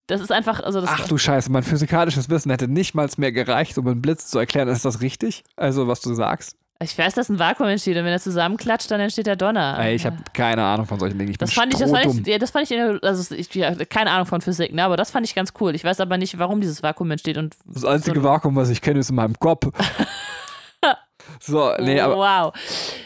das 0.07 0.21
ist 0.21 0.31
einfach. 0.31 0.61
Also 0.61 0.81
das 0.81 0.89
Ach 0.91 1.07
du 1.07 1.17
Scheiße, 1.17 1.51
mein 1.51 1.63
physikalisches 1.63 2.29
Wissen 2.29 2.51
hätte 2.51 2.67
nicht 2.67 2.93
mal 2.93 3.09
mehr 3.17 3.31
gereicht, 3.31 3.77
um 3.77 3.87
einen 3.87 4.01
Blitz 4.01 4.27
zu 4.27 4.39
erklären. 4.39 4.67
Ist 4.67 4.85
das 4.85 5.01
richtig? 5.01 5.43
Also, 5.55 5.87
was 5.87 6.01
du 6.01 6.13
sagst? 6.13 6.57
Ich 6.81 6.97
weiß, 6.97 7.13
dass 7.13 7.29
ein 7.29 7.39
Vakuum 7.39 7.69
entsteht 7.69 7.95
und 7.95 8.03
wenn 8.03 8.11
er 8.11 8.19
zusammenklatscht, 8.19 8.91
dann 8.91 8.99
entsteht 8.99 9.27
der 9.27 9.37
Donner. 9.37 9.77
Ey, 9.79 9.95
ich 9.95 10.05
habe 10.05 10.17
keine 10.33 10.63
Ahnung 10.63 10.85
von 10.85 10.99
solchen 10.99 11.17
Dingen. 11.17 11.31
Ich 11.31 11.37
das, 11.37 11.53
fand 11.53 11.73
ich, 11.73 11.79
das, 11.79 11.91
fand 11.91 12.05
ich, 12.05 12.27
ja, 12.27 12.37
das 12.37 12.51
fand 12.51 12.69
ich, 12.69 12.77
also 12.77 13.35
ich, 13.35 13.53
ja, 13.55 13.73
keine 13.85 14.11
Ahnung 14.11 14.25
von 14.25 14.41
Physik, 14.41 14.73
ne, 14.73 14.83
aber 14.83 14.97
das 14.97 15.11
fand 15.11 15.25
ich 15.25 15.33
ganz 15.33 15.53
cool. 15.61 15.75
Ich 15.75 15.83
weiß 15.83 16.01
aber 16.01 16.17
nicht, 16.17 16.37
warum 16.39 16.59
dieses 16.59 16.83
Vakuum 16.83 17.11
entsteht. 17.11 17.37
Und 17.37 17.55
das 17.65 17.85
einzige 17.85 18.19
so 18.19 18.23
Vakuum, 18.23 18.55
was 18.55 18.69
ich 18.69 18.81
kenne, 18.81 18.99
ist 18.99 19.09
in 19.09 19.15
meinem 19.15 19.39
Kopf. 19.39 19.67
So, 21.39 21.71
nee, 21.79 21.99
aber, 21.99 22.15
wow. 22.17 22.53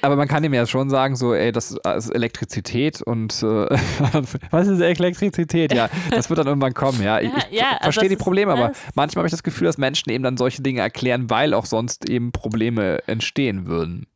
aber 0.01 0.15
man 0.15 0.28
kann 0.28 0.43
ihm 0.43 0.53
ja 0.53 0.65
schon 0.68 0.89
sagen, 0.89 1.15
so, 1.15 1.34
ey, 1.34 1.51
das 1.51 1.72
ist 1.72 2.09
Elektrizität 2.09 3.01
und 3.01 3.34
äh, 3.43 3.45
was 4.51 4.68
ist 4.68 4.80
Elektrizität? 4.82 5.74
Ja, 5.74 5.89
das 6.11 6.30
wird 6.30 6.39
dann 6.39 6.47
irgendwann 6.47 6.74
kommen, 6.74 7.01
ja. 7.01 7.20
Ich, 7.20 7.32
ich 7.51 7.59
ja, 7.59 7.72
also 7.72 7.84
verstehe 7.84 8.03
das 8.03 8.09
die 8.09 8.13
ist- 8.15 8.24
Probleme, 8.24 8.51
aber 8.53 8.70
das- 8.70 8.78
manchmal 8.95 9.22
habe 9.22 9.28
ich 9.28 9.32
das 9.32 9.43
Gefühl, 9.43 9.65
dass 9.68 9.78
Menschen 9.78 10.09
eben 10.11 10.24
dann 10.24 10.38
solche 10.38 10.61
Dinge 10.61 10.82
erklären, 10.82 11.30
weil 11.30 11.53
auch 11.53 11.65
sonst 11.65 12.09
eben 12.09 12.32
Probleme 12.32 12.99
entstehen 13.07 13.65
würden. 13.65 14.07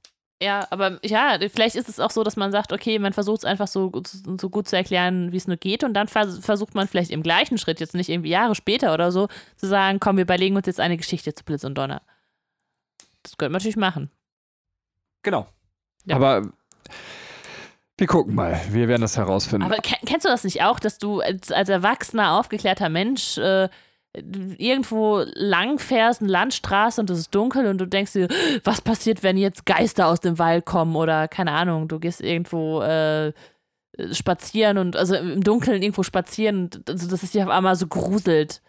Ja, 0.43 0.65
aber 0.71 0.97
ja, 1.03 1.37
vielleicht 1.53 1.75
ist 1.75 1.87
es 1.87 1.99
auch 1.99 2.09
so, 2.09 2.23
dass 2.23 2.35
man 2.35 2.51
sagt, 2.51 2.73
okay, 2.73 2.97
man 2.97 3.13
versucht 3.13 3.39
es 3.41 3.45
einfach 3.45 3.67
so, 3.67 3.91
so 4.39 4.49
gut 4.49 4.67
zu 4.67 4.75
erklären, 4.75 5.31
wie 5.31 5.37
es 5.37 5.45
nur 5.47 5.57
geht 5.57 5.83
und 5.83 5.93
dann 5.93 6.07
vers 6.07 6.39
versucht 6.41 6.73
man 6.73 6.87
vielleicht 6.87 7.11
im 7.11 7.21
gleichen 7.21 7.59
Schritt, 7.59 7.79
jetzt 7.79 7.93
nicht 7.93 8.09
irgendwie 8.09 8.31
Jahre 8.31 8.55
später 8.55 8.91
oder 8.95 9.11
so, 9.11 9.27
zu 9.55 9.67
sagen, 9.67 9.99
komm, 9.99 10.15
wir 10.17 10.23
überlegen 10.23 10.55
uns 10.55 10.65
jetzt 10.65 10.79
eine 10.79 10.97
Geschichte 10.97 11.35
zu 11.35 11.43
Blitz 11.43 11.63
und 11.63 11.77
Donner. 11.77 12.01
Das 13.23 13.37
könnte 13.37 13.51
man 13.51 13.59
natürlich 13.59 13.77
machen. 13.77 14.09
Genau. 15.23 15.47
Ja. 16.05 16.15
Aber 16.15 16.41
wir 17.97 18.07
gucken 18.07 18.33
mal, 18.33 18.59
wir 18.71 18.87
werden 18.87 19.01
das 19.01 19.17
herausfinden. 19.17 19.65
Aber 19.65 19.77
ke- 19.77 20.03
kennst 20.05 20.25
du 20.25 20.29
das 20.29 20.43
nicht 20.43 20.63
auch, 20.63 20.79
dass 20.79 20.97
du 20.97 21.19
als, 21.21 21.51
als 21.51 21.69
erwachsener, 21.69 22.39
aufgeklärter 22.39 22.89
Mensch 22.89 23.37
äh, 23.37 23.69
irgendwo 24.13 25.23
lang 25.35 25.77
fährst, 25.79 26.21
eine 26.21 26.31
Landstraße 26.31 26.99
und 26.99 27.09
es 27.11 27.19
ist 27.19 27.35
dunkel 27.35 27.67
und 27.67 27.77
du 27.77 27.85
denkst 27.85 28.13
dir, 28.13 28.27
was 28.63 28.81
passiert, 28.81 29.23
wenn 29.23 29.37
jetzt 29.37 29.65
Geister 29.65 30.07
aus 30.07 30.19
dem 30.19 30.37
Wald 30.39 30.65
kommen 30.65 30.95
oder 30.95 31.27
keine 31.27 31.51
Ahnung, 31.51 31.87
du 31.87 31.99
gehst 31.99 32.19
irgendwo 32.19 32.81
äh, 32.81 33.31
spazieren 34.11 34.79
und 34.79 34.95
also 34.97 35.15
im 35.15 35.43
Dunkeln 35.43 35.81
irgendwo 35.81 36.03
spazieren 36.03 36.63
und 36.63 36.89
also, 36.89 37.07
dass 37.09 37.23
es 37.23 37.31
dich 37.31 37.43
auf 37.43 37.49
einmal 37.49 37.75
so 37.75 37.87
gruselt. 37.87 38.61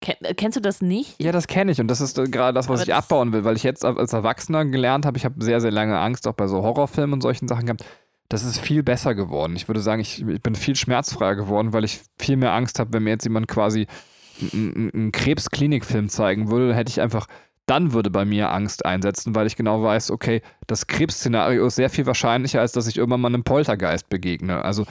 Ken, 0.00 0.14
äh, 0.22 0.34
kennst 0.34 0.56
du 0.56 0.60
das 0.60 0.80
nicht? 0.80 1.20
Ja, 1.22 1.32
das 1.32 1.46
kenne 1.46 1.72
ich 1.72 1.80
und 1.80 1.88
das 1.88 2.00
ist 2.00 2.18
äh, 2.18 2.24
gerade 2.28 2.54
das, 2.54 2.68
was 2.68 2.80
Aber 2.80 2.82
ich 2.82 2.88
das- 2.94 2.98
abbauen 3.04 3.32
will, 3.32 3.44
weil 3.44 3.56
ich 3.56 3.62
jetzt 3.62 3.84
als 3.84 4.12
Erwachsener 4.12 4.64
gelernt 4.64 5.06
habe, 5.06 5.16
ich 5.18 5.24
habe 5.24 5.42
sehr, 5.44 5.60
sehr 5.60 5.72
lange 5.72 5.98
Angst 5.98 6.26
auch 6.28 6.34
bei 6.34 6.46
so 6.46 6.62
Horrorfilmen 6.62 7.14
und 7.14 7.20
solchen 7.20 7.48
Sachen 7.48 7.66
gehabt. 7.66 7.84
Das 8.28 8.44
ist 8.44 8.58
viel 8.58 8.82
besser 8.82 9.14
geworden. 9.14 9.56
Ich 9.56 9.68
würde 9.68 9.80
sagen, 9.80 10.00
ich, 10.02 10.20
ich 10.26 10.40
bin 10.42 10.54
viel 10.54 10.76
schmerzfreier 10.76 11.34
geworden, 11.34 11.72
weil 11.72 11.84
ich 11.84 12.00
viel 12.18 12.36
mehr 12.36 12.52
Angst 12.52 12.78
habe, 12.78 12.92
wenn 12.92 13.02
mir 13.04 13.10
jetzt 13.10 13.24
jemand 13.24 13.48
quasi 13.48 13.86
einen 14.52 15.10
Krebsklinikfilm 15.12 16.08
zeigen 16.08 16.50
würde, 16.50 16.68
dann 16.68 16.76
hätte 16.76 16.90
ich 16.90 17.00
einfach, 17.00 17.26
dann 17.66 17.92
würde 17.92 18.10
bei 18.10 18.24
mir 18.24 18.52
Angst 18.52 18.84
einsetzen, 18.86 19.34
weil 19.34 19.46
ich 19.46 19.56
genau 19.56 19.82
weiß, 19.82 20.10
okay, 20.10 20.42
das 20.66 20.86
Krebsszenario 20.86 21.66
ist 21.66 21.76
sehr 21.76 21.90
viel 21.90 22.06
wahrscheinlicher, 22.06 22.60
als 22.60 22.72
dass 22.72 22.86
ich 22.86 22.98
irgendwann 22.98 23.20
mal 23.20 23.28
einem 23.28 23.44
Poltergeist 23.44 24.08
begegne. 24.08 24.62
Also 24.64 24.84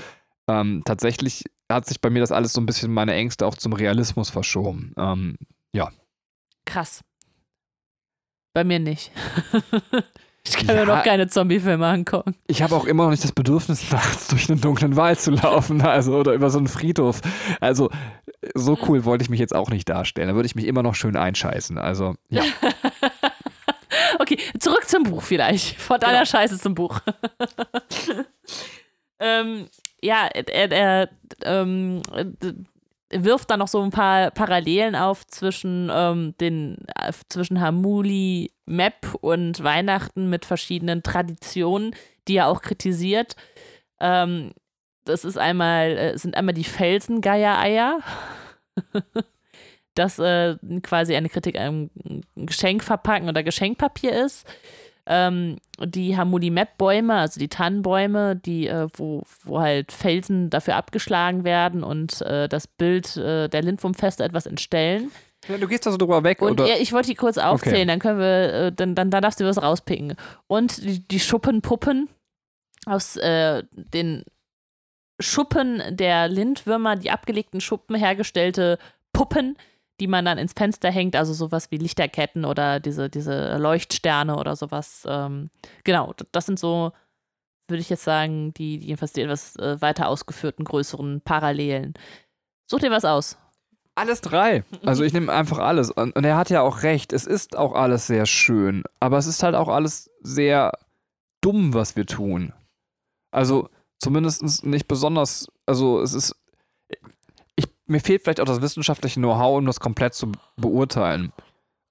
ähm, 0.50 0.82
tatsächlich 0.84 1.46
hat 1.76 1.86
sich 1.86 2.00
bei 2.02 2.10
mir 2.10 2.20
das 2.22 2.32
alles 2.32 2.54
so 2.54 2.62
ein 2.62 2.66
bisschen 2.66 2.94
meine 2.94 3.14
Ängste 3.14 3.46
auch 3.46 3.56
zum 3.56 3.74
Realismus 3.74 4.30
verschoben. 4.30 4.94
Ähm, 4.98 5.38
Krass. 6.66 7.02
Bei 8.54 8.66
mir 8.66 8.78
nicht. 8.80 9.12
ich 10.44 10.52
kann 10.58 10.68
Ja. 10.76 10.86
mir 10.86 10.86
noch 10.86 11.04
keine 11.04 11.28
Zombie-Filme 11.28 11.88
angucken. 11.88 12.36
Ich 12.48 12.62
habe 12.62 12.76
auch 12.76 12.84
immer 12.84 13.04
noch 13.06 13.12
nicht 13.12 13.24
das 13.24 13.32
Bedürfnis, 13.32 13.90
nachts 13.92 14.28
durch 14.28 14.50
einen 14.50 14.60
dunklen 14.60 14.98
Wald 14.98 15.22
zu 15.22 15.32
laufen, 15.32 15.82
also 15.82 16.18
oder 16.18 16.34
über 16.34 16.50
so 16.50 16.58
einen 16.58 16.68
Friedhof. 16.68 17.22
Also 17.62 17.90
so 18.54 18.78
cool 18.90 19.06
wollte 19.06 19.22
ich 19.24 19.30
mich 19.30 19.40
jetzt 19.40 19.56
auch 19.56 19.70
nicht 19.70 19.88
darstellen. 19.88 20.28
Da 20.28 20.36
würde 20.36 20.48
ich 20.48 20.56
mich 20.56 20.66
immer 20.66 20.84
noch 20.84 20.94
schön 20.96 21.16
einscheißen. 21.16 21.78
Also 21.78 22.16
ja, 22.30 22.44
Okay, 24.20 24.38
zurück 24.60 24.90
zum 24.90 25.04
Buch 25.04 25.24
vielleicht. 25.24 25.80
Von 25.80 26.00
deiner 26.02 26.14
Genau. 26.20 26.26
Scheiße 26.26 26.60
zum 26.60 26.76
Buch. 26.76 27.00
ähm, 29.20 29.68
ja, 30.08 30.28
er, 30.28 30.72
er 30.72 31.10
ähm, 31.44 32.02
wirft 33.12 33.52
dann 33.52 33.60
noch 33.60 33.68
so 33.68 33.82
ein 33.82 33.92
paar 33.92 34.32
Parallelen 34.32 34.96
auf 34.96 35.28
zwischen 35.28 35.92
ähm, 35.94 36.34
den 36.40 36.78
äh, 36.96 37.12
zwischen 37.30 37.62
Hamuli 37.62 38.52
Map 38.66 39.16
und 39.22 39.64
Weihnachten 39.64 40.30
mit 40.30 40.46
verschiedenen 40.46 41.04
Traditionen, 41.04 41.96
die 42.28 42.38
er 42.38 42.48
auch 42.48 42.62
kritisiert. 42.62 43.36
Ähm, 44.00 44.54
das 45.06 45.26
ist 45.26 45.38
einmal, 45.38 45.98
äh, 45.98 46.18
sind 46.18 46.36
einmal 46.36 46.54
die 46.54 46.64
Felsengeier-Eier. 46.64 48.00
das 49.96 50.20
äh, 50.20 50.58
quasi 50.84 51.16
eine 51.16 51.30
Kritik 51.30 51.60
am 51.60 51.90
Geschenk 52.36 52.84
verpacken 52.84 53.30
oder 53.30 53.44
Geschenkpapier 53.44 54.26
ist. 54.26 54.46
Ähm, 55.10 55.58
die 55.80 56.18
Hamuli-Map-Bäume, 56.18 57.14
also 57.14 57.40
die 57.40 57.48
Tannenbäume, 57.48 58.36
die, 58.36 58.68
äh, 58.68 58.90
wo, 58.94 59.24
wo 59.44 59.60
halt 59.60 59.92
Felsen 59.92 60.50
dafür 60.50 60.76
abgeschlagen 60.76 61.44
werden 61.44 61.84
und 61.84 62.22
äh, 62.24 62.50
das 62.50 62.68
Bild 62.68 63.16
äh, 63.16 63.48
der 63.48 63.62
Lindwurmfeste 63.62 64.24
etwas 64.24 64.46
entstellen. 64.46 65.12
Ja, 65.48 65.58
du 65.58 65.68
gehst 65.68 65.86
da 65.86 65.92
so 65.92 65.98
drüber 65.98 66.24
weg, 66.24 66.42
Und 66.42 66.60
oder? 66.60 66.68
ja, 66.68 66.76
ich 66.80 66.92
wollte 66.92 67.10
die 67.10 67.16
kurz 67.16 67.38
aufzählen, 67.38 67.88
dann 67.88 68.00
können 68.00 68.20
wir, 68.20 68.54
äh, 68.54 68.72
dann, 68.72 68.96
dann, 68.96 69.10
dann 69.10 69.22
darfst 69.22 69.40
du 69.40 69.46
was 69.46 69.62
rauspicken. 69.62 70.16
Und 70.48 70.84
die, 70.84 71.08
die 71.08 71.20
Schuppenpuppen 71.20 72.10
aus 72.86 73.16
äh, 73.18 73.64
den 73.72 74.24
Schuppen 75.20 75.82
der 75.90 76.28
Lindwürmer, 76.28 76.96
die 76.96 77.12
abgelegten 77.12 77.62
Schuppen 77.62 77.96
hergestellte 77.96 78.78
Puppen, 79.14 79.58
die 80.00 80.08
man 80.08 80.26
dann 80.26 80.38
ins 80.38 80.54
Fenster 80.54 80.92
hängt, 80.92 81.16
also 81.16 81.34
sowas 81.34 81.72
wie 81.72 81.78
Lichterketten 81.78 82.46
oder 82.46 82.80
diese, 82.80 83.10
diese 83.10 83.58
Leuchtsterne 83.58 84.38
oder 84.38 84.56
sowas. 84.56 85.04
Ähm, 85.08 85.50
genau, 85.84 86.14
das 86.32 86.46
sind 86.46 86.60
so, 86.60 86.92
würde 87.68 87.82
ich 87.82 87.90
jetzt 87.90 88.04
sagen, 88.04 88.54
die, 88.54 88.80
die 88.80 88.88
jedenfalls 88.88 89.14
die 89.14 89.22
etwas 89.22 89.56
äh, 89.58 89.82
weiter 89.82 90.08
ausgeführten 90.08 90.66
größeren 90.66 91.22
Parallelen. 91.22 91.94
Such 92.70 92.80
dir 92.80 92.92
was 92.92 93.06
aus. 93.06 93.38
Alles 93.96 94.22
drei. 94.22 94.64
Also 94.86 95.04
ich 95.04 95.12
nehme 95.12 95.34
einfach 95.34 95.58
alles. 95.58 95.90
Und, 95.90 96.16
und 96.16 96.24
er 96.24 96.38
hat 96.38 96.52
ja 96.52 96.62
auch 96.62 96.84
recht. 96.84 97.14
Es 97.14 97.26
ist 97.26 97.58
auch 97.58 97.74
alles 97.74 98.06
sehr 98.06 98.28
schön. 98.28 98.84
Aber 99.00 99.18
es 99.18 99.26
ist 99.26 99.42
halt 99.42 99.56
auch 99.56 99.70
alles 99.70 100.12
sehr 100.22 100.72
dumm, 101.42 101.74
was 101.74 101.96
wir 101.96 102.06
tun. 102.06 102.54
Also 103.32 103.70
zumindest 103.98 104.64
nicht 104.64 104.88
besonders. 104.88 105.48
Also 105.66 106.00
es 106.02 106.14
ist. 106.14 106.36
Mir 107.88 108.00
fehlt 108.00 108.24
vielleicht 108.24 108.42
auch 108.42 108.46
das 108.46 108.62
wissenschaftliche 108.62 109.20
Know-how, 109.20 109.58
um 109.58 109.66
das 109.66 109.80
komplett 109.80 110.14
zu 110.14 110.32
beurteilen. 110.58 111.32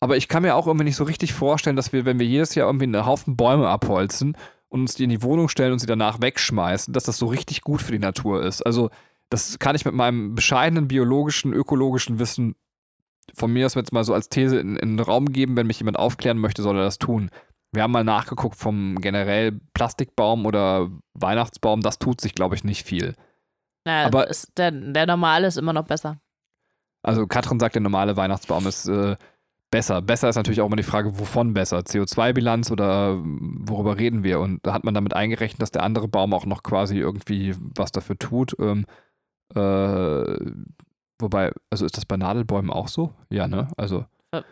Aber 0.01 0.17
ich 0.17 0.29
kann 0.29 0.43
mir 0.43 0.55
auch 0.55 0.67
irgendwie 0.67 0.85
nicht 0.85 0.97
so 0.97 1.05
richtig 1.05 1.33
vorstellen, 1.33 1.77
dass 1.77 1.93
wir, 1.93 2.05
wenn 2.05 2.19
wir 2.19 2.27
jedes 2.27 2.55
Jahr 2.55 2.69
irgendwie 2.69 2.85
einen 2.85 3.07
Haufen 3.07 3.37
Bäume 3.37 3.69
abholzen 3.69 4.37
und 4.69 4.81
uns 4.81 4.95
die 4.95 5.05
in 5.05 5.11
die 5.11 5.23
Wohnung 5.23 5.49
stellen 5.49 5.73
und 5.73 5.79
sie 5.79 5.87
danach 5.87 6.21
wegschmeißen, 6.21 6.93
dass 6.93 7.05
das 7.05 7.17
so 7.17 7.27
richtig 7.27 7.63
gut 7.63 7.81
für 7.81 7.93
die 7.93 7.99
Natur 7.99 8.43
ist. 8.43 8.63
Also 8.63 8.91
das 9.31 9.59
kann 9.59 9.75
ich 9.75 9.85
mit 9.85 9.95
meinem 9.95 10.35
bescheidenen 10.35 10.87
biologischen, 10.87 11.53
ökologischen 11.53 12.19
Wissen 12.19 12.55
von 13.35 13.53
mir 13.53 13.67
aus 13.67 13.75
jetzt 13.75 13.93
mal 13.93 14.05
so 14.05 14.15
als 14.15 14.29
These 14.29 14.59
in, 14.59 14.77
in 14.77 14.97
den 14.97 15.01
Raum 15.01 15.33
geben, 15.33 15.57
wenn 15.57 15.67
mich 15.67 15.81
jemand 15.81 15.99
aufklären 15.99 16.39
möchte, 16.39 16.63
soll 16.63 16.77
er 16.77 16.85
das 16.85 16.99
tun. 16.99 17.31
Wir 17.73 17.83
haben 17.83 17.93
mal 17.93 18.05
nachgeguckt 18.05 18.57
vom 18.57 18.97
generell 19.01 19.61
Plastikbaum 19.75 20.47
oder 20.47 20.91
Weihnachtsbaum, 21.15 21.81
das 21.81 21.99
tut 21.99 22.21
sich, 22.21 22.35
glaube 22.35 22.55
ich, 22.55 22.65
nicht 22.65 22.87
viel. 22.87 23.15
Na, 23.87 24.05
Aber- 24.05 24.29
ist, 24.29 24.59
der, 24.59 24.73
der 24.73 25.07
normale 25.07 25.47
ist 25.47 25.57
immer 25.57 25.73
noch 25.73 25.85
besser. 25.87 26.19
Also 27.03 27.27
Katrin 27.29 27.61
sagt, 27.61 27.77
der 27.77 27.83
normale 27.83 28.17
Weihnachtsbaum 28.17 28.67
ist 28.67 28.89
äh, 28.89 29.17
besser. 29.71 30.03
Besser 30.03 30.29
ist 30.29 30.35
natürlich 30.35 30.61
auch 30.61 30.67
immer 30.67 30.75
die 30.75 30.83
Frage, 30.83 31.21
wovon 31.21 31.55
besser? 31.55 31.79
CO2-Bilanz 31.79 32.73
oder 32.73 33.13
äh, 33.13 33.19
worüber 33.23 33.97
reden 33.97 34.25
wir? 34.25 34.41
Und 34.41 34.67
da 34.67 34.73
hat 34.73 34.83
man 34.83 34.93
damit 34.93 35.15
eingerechnet, 35.15 35.63
dass 35.63 35.71
der 35.71 35.85
andere 35.85 36.09
Baum 36.09 36.35
auch 36.35 36.47
noch 36.47 36.65
quasi 36.65 36.99
irgendwie 36.99 37.55
was 37.77 37.93
dafür 37.93 38.19
tut. 38.19 38.57
Ähm, 38.59 38.87
äh, 39.55 40.37
wobei, 41.21 41.53
also 41.71 41.87
ist 41.87 41.97
das 41.97 42.07
bei 42.07 42.17
Nadelbäumen 42.17 42.73
auch 42.73 42.89
so? 42.89 43.13
Ja, 43.31 43.47
ne? 43.47 43.69
Also, 43.77 44.05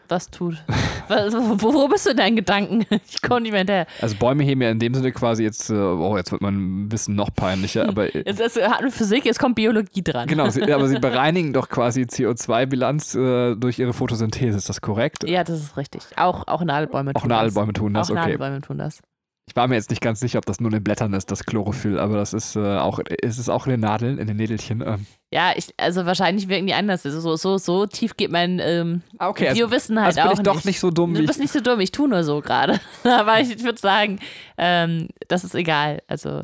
Was 0.08 0.30
tut? 0.30 0.62
Was, 1.08 1.34
wo, 1.34 1.86
bist 1.88 2.06
du 2.06 2.10
in 2.10 2.16
deinen 2.16 2.36
Gedanken? 2.36 2.86
Ich 3.08 3.20
komme 3.20 3.42
nicht 3.42 3.52
mehr 3.52 3.60
hinterher. 3.60 3.86
also 4.00 4.16
Bäume 4.16 4.42
heben 4.42 4.62
ja 4.62 4.70
in 4.70 4.78
dem 4.78 4.94
Sinne 4.94 5.12
quasi 5.12 5.42
jetzt, 5.42 5.68
äh, 5.70 5.74
oh, 5.74 6.16
jetzt 6.16 6.32
wird 6.32 6.40
mein 6.40 6.90
Wissen 6.90 7.14
noch 7.14 7.34
peinlicher, 7.34 7.86
aber 7.88 8.14
äh, 8.14 8.22
Jetzt, 8.26 8.40
jetzt 8.40 8.60
hatten 8.62 8.90
Physik, 8.90 9.24
jetzt 9.24 9.38
kommt 9.38 9.56
Biologie 9.56 10.02
dran. 10.02 10.26
genau, 10.26 10.48
sie, 10.48 10.62
aber 10.72 10.88
sie 10.88 10.98
bereinigen 10.98 11.52
doch 11.52 11.68
quasi 11.68 12.02
CO2-Bilanz 12.02 13.14
äh, 13.14 13.54
durch 13.56 13.78
ihre 13.78 13.92
Photosynthese, 13.92 14.56
ist 14.56 14.68
das 14.68 14.80
korrekt? 14.80 15.28
Ja, 15.28 15.44
das 15.44 15.60
ist 15.60 15.76
richtig. 15.76 16.02
Auch, 16.16 16.46
auch 16.48 16.62
Nadelbäume 16.62 17.12
tun 17.12 17.22
Auch 17.22 17.26
Nadelbäume 17.26 17.72
das. 17.72 17.80
tun 17.80 17.94
das, 17.94 18.08
auch 18.08 18.12
okay. 18.12 18.20
Nadelbäume 18.22 18.60
tun 18.62 18.78
das. 18.78 19.00
Ich 19.46 19.54
war 19.56 19.68
mir 19.68 19.74
jetzt 19.74 19.90
nicht 19.90 20.00
ganz 20.00 20.20
sicher, 20.20 20.38
ob 20.38 20.46
das 20.46 20.58
nur 20.60 20.70
in 20.70 20.78
den 20.78 20.84
Blättern 20.84 21.12
ist, 21.12 21.30
das 21.30 21.44
Chlorophyll, 21.44 21.98
aber 21.98 22.16
das 22.16 22.32
ist 22.32 22.56
äh, 22.56 22.78
auch, 22.78 22.98
ist 22.98 23.38
es 23.38 23.48
auch 23.50 23.66
in 23.66 23.72
den 23.72 23.80
Nadeln, 23.80 24.18
in 24.18 24.26
den 24.26 24.36
Nädelchen. 24.36 24.80
Ähm. 24.80 25.06
Ja, 25.34 25.50
ich, 25.56 25.74
also 25.78 26.06
wahrscheinlich 26.06 26.46
wirken 26.46 26.68
die 26.68 26.74
anders. 26.74 27.04
Also 27.04 27.18
so, 27.18 27.34
so, 27.34 27.58
so 27.58 27.86
tief 27.86 28.16
geht 28.16 28.30
mein 28.30 28.60
ähm, 28.60 29.02
Ah, 29.18 29.30
okay, 29.30 29.48
also, 29.48 29.66
Biowissen 29.66 29.98
halt 30.00 30.16
also 30.16 30.20
bin 30.20 30.28
auch 30.28 30.38
ich 30.38 30.44
doch 30.44 30.64
nicht. 30.64 30.78
so 30.78 30.92
dumm, 30.92 31.12
Du 31.12 31.22
ich 31.22 31.26
bist 31.26 31.40
nicht 31.40 31.52
so 31.52 31.60
dumm, 31.60 31.80
ich 31.80 31.90
tue 31.90 32.08
nur 32.08 32.22
so 32.22 32.40
gerade. 32.40 32.78
Aber 33.02 33.40
ich 33.40 33.64
würde 33.64 33.80
sagen, 33.80 34.20
ähm, 34.56 35.08
das 35.26 35.42
ist 35.42 35.56
egal. 35.56 36.02
Also 36.06 36.42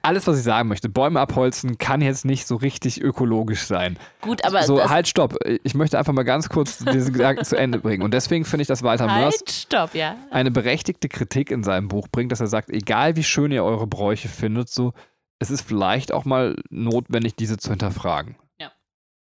Alles, 0.00 0.26
was 0.26 0.38
ich 0.38 0.44
sagen 0.44 0.70
möchte, 0.70 0.88
Bäume 0.88 1.20
abholzen 1.20 1.76
kann 1.76 2.00
jetzt 2.00 2.24
nicht 2.24 2.46
so 2.46 2.56
richtig 2.56 3.02
ökologisch 3.02 3.60
sein. 3.64 3.98
gut, 4.22 4.42
aber 4.42 4.62
so, 4.62 4.88
halt, 4.88 5.06
stopp. 5.06 5.36
Ich 5.62 5.74
möchte 5.74 5.98
einfach 5.98 6.14
mal 6.14 6.22
ganz 6.22 6.48
kurz 6.48 6.78
diesen 6.78 7.12
Gedanken 7.12 7.44
zu 7.44 7.56
Ende 7.56 7.78
bringen. 7.78 8.02
Und 8.02 8.14
deswegen 8.14 8.46
finde 8.46 8.62
ich, 8.62 8.68
dass 8.68 8.82
Walter 8.82 9.04
Mörs 9.04 9.40
halt, 9.40 9.50
stopp, 9.50 9.94
ja. 9.94 10.16
eine 10.30 10.50
berechtigte 10.50 11.10
Kritik 11.10 11.50
in 11.50 11.62
seinem 11.62 11.88
Buch 11.88 12.08
bringt, 12.10 12.32
dass 12.32 12.40
er 12.40 12.46
sagt, 12.46 12.70
egal 12.70 13.16
wie 13.16 13.22
schön 13.22 13.52
ihr 13.52 13.64
eure 13.64 13.86
Bräuche 13.86 14.28
findet, 14.28 14.70
so, 14.70 14.94
es 15.40 15.50
ist 15.50 15.62
vielleicht 15.62 16.12
auch 16.12 16.24
mal 16.24 16.54
notwendig, 16.68 17.34
diese 17.34 17.56
zu 17.56 17.70
hinterfragen. 17.70 18.36
Ja. 18.60 18.70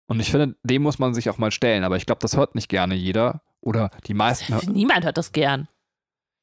Und 0.08 0.20
ich 0.20 0.32
finde, 0.32 0.56
dem 0.64 0.82
muss 0.82 0.98
man 0.98 1.14
sich 1.14 1.30
auch 1.30 1.38
mal 1.38 1.52
stellen. 1.52 1.84
Aber 1.84 1.98
ich 1.98 2.06
glaube, 2.06 2.22
das 2.22 2.38
hört 2.38 2.56
nicht 2.56 2.70
gerne 2.70 2.96
jeder 2.96 3.42
oder 3.60 3.92
die 4.08 4.14
meisten. 4.14 4.58
Niemand 4.72 5.06
hört 5.06 5.18
das 5.18 5.34
gern. 5.34 5.68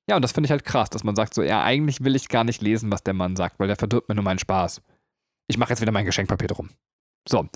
Ja, 0.08 0.16
und 0.16 0.22
das 0.22 0.32
finde 0.32 0.46
ich 0.46 0.50
halt 0.50 0.64
krass, 0.64 0.90
dass 0.90 1.04
man 1.04 1.16
sagt 1.16 1.32
so, 1.32 1.42
ja, 1.42 1.62
eigentlich 1.62 2.04
will 2.04 2.16
ich 2.16 2.28
gar 2.28 2.44
nicht 2.44 2.60
lesen, 2.60 2.90
was 2.90 3.02
der 3.02 3.14
Mann 3.14 3.34
sagt, 3.34 3.58
weil 3.58 3.68
der 3.68 3.76
verdirbt 3.76 4.08
mir 4.08 4.14
nur 4.14 4.24
meinen 4.24 4.38
Spaß. 4.38 4.82
Ich 5.46 5.56
mache 5.56 5.70
jetzt 5.70 5.80
wieder 5.80 5.92
mein 5.92 6.04
Geschenkpapier 6.04 6.48
drum. 6.48 6.70
So. 7.26 7.48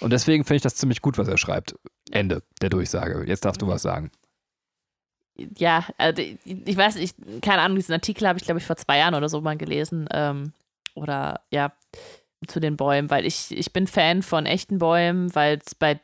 Und 0.00 0.12
deswegen 0.12 0.44
finde 0.44 0.56
ich 0.56 0.62
das 0.62 0.76
ziemlich 0.76 1.00
gut, 1.00 1.18
was 1.18 1.28
er 1.28 1.38
schreibt. 1.38 1.74
Ende 2.10 2.42
der 2.60 2.68
Durchsage. 2.68 3.24
Jetzt 3.26 3.44
darfst 3.44 3.62
du 3.62 3.66
was 3.66 3.82
sagen. 3.82 4.10
Ja, 5.56 5.86
also 5.96 6.22
ich 6.44 6.76
weiß 6.76 6.96
nicht, 6.96 7.16
keine 7.42 7.62
Ahnung, 7.62 7.76
diesen 7.76 7.94
Artikel 7.94 8.28
habe 8.28 8.38
ich, 8.38 8.44
glaube 8.44 8.60
ich, 8.60 8.66
vor 8.66 8.76
zwei 8.76 8.98
Jahren 8.98 9.14
oder 9.14 9.28
so 9.28 9.40
mal 9.40 9.56
gelesen. 9.56 10.08
Ähm, 10.12 10.52
oder 10.94 11.40
ja, 11.50 11.72
zu 12.46 12.60
den 12.60 12.76
Bäumen, 12.76 13.10
weil 13.10 13.26
ich, 13.26 13.56
ich 13.56 13.72
bin 13.72 13.86
Fan 13.86 14.22
von 14.22 14.46
echten 14.46 14.78
Bäumen, 14.78 15.34
weil 15.34 15.58
es 15.64 15.74
bei 15.74 16.00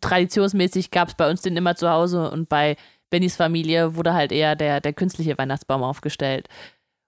traditionsmäßig 0.00 0.90
gab 0.90 1.08
es 1.08 1.14
bei 1.14 1.30
uns 1.30 1.42
den 1.42 1.56
immer 1.56 1.76
zu 1.76 1.88
Hause 1.88 2.30
und 2.30 2.48
bei 2.48 2.76
Bennys 3.08 3.36
Familie 3.36 3.96
wurde 3.96 4.14
halt 4.14 4.32
eher 4.32 4.56
der, 4.56 4.80
der 4.80 4.92
künstliche 4.92 5.36
Weihnachtsbaum 5.36 5.82
aufgestellt. 5.82 6.48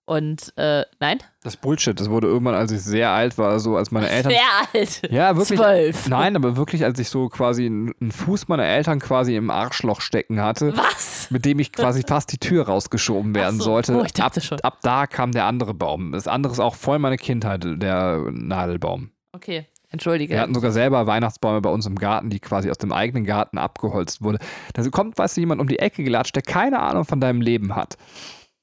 Und 0.04 0.52
äh, 0.56 0.84
nein? 0.98 1.18
Das 1.44 1.56
Bullshit, 1.56 1.98
das 1.98 2.10
wurde 2.10 2.26
irgendwann, 2.26 2.56
als 2.56 2.72
ich 2.72 2.82
sehr 2.82 3.10
alt 3.10 3.38
war, 3.38 3.60
so 3.60 3.76
als 3.76 3.92
meine 3.92 4.08
Eltern. 4.08 4.32
Sehr 4.32 4.80
alt. 4.80 5.12
Ja, 5.12 5.36
wirklich. 5.36 5.58
Zwölf. 5.58 6.08
Nein, 6.08 6.34
aber 6.34 6.56
wirklich, 6.56 6.84
als 6.84 6.98
ich 6.98 7.08
so 7.08 7.28
quasi 7.28 7.66
einen 7.66 8.10
Fuß 8.10 8.48
meiner 8.48 8.64
Eltern 8.66 8.98
quasi 8.98 9.36
im 9.36 9.50
Arschloch 9.50 10.00
stecken 10.00 10.40
hatte. 10.40 10.76
Was? 10.76 11.30
Mit 11.30 11.44
dem 11.44 11.60
ich 11.60 11.72
quasi 11.72 12.02
fast 12.06 12.32
die 12.32 12.38
Tür 12.38 12.66
rausgeschoben 12.66 13.34
werden 13.34 13.58
so. 13.58 13.64
sollte. 13.64 13.96
Oh, 13.96 14.04
ich 14.04 14.12
dachte 14.12 14.40
ab, 14.40 14.44
schon. 14.44 14.60
ab 14.60 14.78
da 14.82 15.06
kam 15.06 15.30
der 15.30 15.46
andere 15.46 15.72
Baum. 15.72 16.10
Das 16.12 16.26
andere 16.26 16.52
ist 16.52 16.60
auch 16.60 16.74
voll 16.74 16.98
meine 16.98 17.16
Kindheit, 17.16 17.64
der 17.64 18.24
Nadelbaum. 18.32 19.12
Okay, 19.32 19.66
entschuldige. 19.90 20.34
Wir 20.34 20.40
hatten 20.40 20.54
sogar 20.54 20.72
selber 20.72 21.06
Weihnachtsbäume 21.06 21.60
bei 21.60 21.70
uns 21.70 21.86
im 21.86 21.96
Garten, 21.96 22.28
die 22.28 22.40
quasi 22.40 22.70
aus 22.70 22.78
dem 22.78 22.92
eigenen 22.92 23.24
Garten 23.24 23.56
abgeholzt 23.56 24.20
wurde. 24.20 24.38
Da 24.74 24.82
kommt, 24.90 25.16
weißt 25.16 25.36
du, 25.36 25.42
jemand 25.42 25.60
um 25.60 25.68
die 25.68 25.78
Ecke 25.78 26.02
gelatscht, 26.02 26.34
der 26.34 26.42
keine 26.42 26.80
Ahnung 26.80 27.04
von 27.04 27.20
deinem 27.20 27.40
Leben 27.40 27.76
hat. 27.76 27.96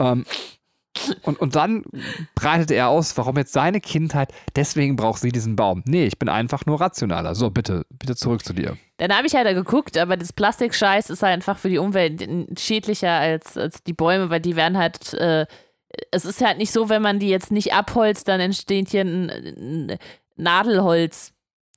Ähm, 0.01 0.25
und, 1.23 1.39
und 1.39 1.55
dann 1.55 1.83
breitet 2.35 2.71
er 2.71 2.89
aus, 2.89 3.17
warum 3.17 3.37
jetzt 3.37 3.53
seine 3.53 3.81
Kindheit, 3.81 4.33
deswegen 4.55 4.95
braucht 4.95 5.21
sie 5.21 5.31
diesen 5.31 5.55
Baum. 5.55 5.83
Nee, 5.85 6.05
ich 6.05 6.17
bin 6.17 6.29
einfach 6.29 6.65
nur 6.65 6.79
rationaler. 6.79 7.35
So, 7.35 7.49
bitte, 7.49 7.85
bitte 7.89 8.15
zurück 8.15 8.43
zu 8.43 8.53
dir. 8.53 8.77
Dann 8.97 9.15
habe 9.15 9.27
ich 9.27 9.35
halt 9.35 9.45
da 9.45 9.53
geguckt, 9.53 9.97
aber 9.97 10.17
das 10.17 10.33
Plastikscheiß 10.33 11.09
ist 11.09 11.23
halt 11.23 11.33
einfach 11.33 11.57
für 11.57 11.69
die 11.69 11.77
Umwelt 11.77 12.27
schädlicher 12.59 13.11
als, 13.11 13.57
als 13.57 13.83
die 13.83 13.93
Bäume, 13.93 14.29
weil 14.29 14.41
die 14.41 14.55
werden 14.55 14.77
halt, 14.77 15.13
äh, 15.13 15.45
es 16.11 16.25
ist 16.25 16.45
halt 16.45 16.57
nicht 16.57 16.71
so, 16.71 16.89
wenn 16.89 17.01
man 17.01 17.19
die 17.19 17.29
jetzt 17.29 17.51
nicht 17.51 17.73
abholzt, 17.73 18.27
dann 18.27 18.39
entsteht 18.39 18.89
hier 18.89 19.01
ein, 19.01 19.29
ein 19.29 19.97
Nadelholz. 20.35 21.33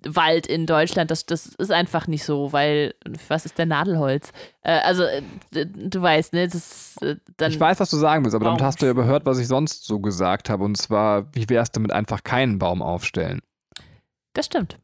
Wald 0.06 0.46
in 0.46 0.66
Deutschland, 0.66 1.10
das, 1.10 1.26
das 1.26 1.46
ist 1.46 1.72
einfach 1.72 2.06
nicht 2.06 2.24
so, 2.24 2.52
weil, 2.52 2.94
was 3.28 3.44
ist 3.44 3.58
denn 3.58 3.68
Nadelholz? 3.68 4.32
Äh, 4.62 4.80
also, 4.80 5.04
äh, 5.04 5.22
du 5.52 6.00
weißt, 6.00 6.32
ne, 6.32 6.48
das 6.48 6.96
äh. 7.00 7.16
Ich 7.48 7.60
weiß, 7.60 7.80
was 7.80 7.90
du 7.90 7.96
sagen 7.96 8.24
willst, 8.24 8.34
aber 8.34 8.44
damit 8.44 8.60
Baum. 8.60 8.66
hast 8.66 8.82
du 8.82 8.86
ja 8.86 8.92
überhört, 8.92 9.26
was 9.26 9.38
ich 9.38 9.48
sonst 9.48 9.84
so 9.84 10.00
gesagt 10.00 10.50
habe. 10.50 10.64
Und 10.64 10.76
zwar, 10.76 11.26
wie 11.34 11.48
wär's 11.48 11.70
damit 11.70 11.92
einfach 11.92 12.24
keinen 12.24 12.58
Baum 12.58 12.82
aufstellen? 12.82 13.40
Das 14.34 14.46
stimmt. 14.46 14.78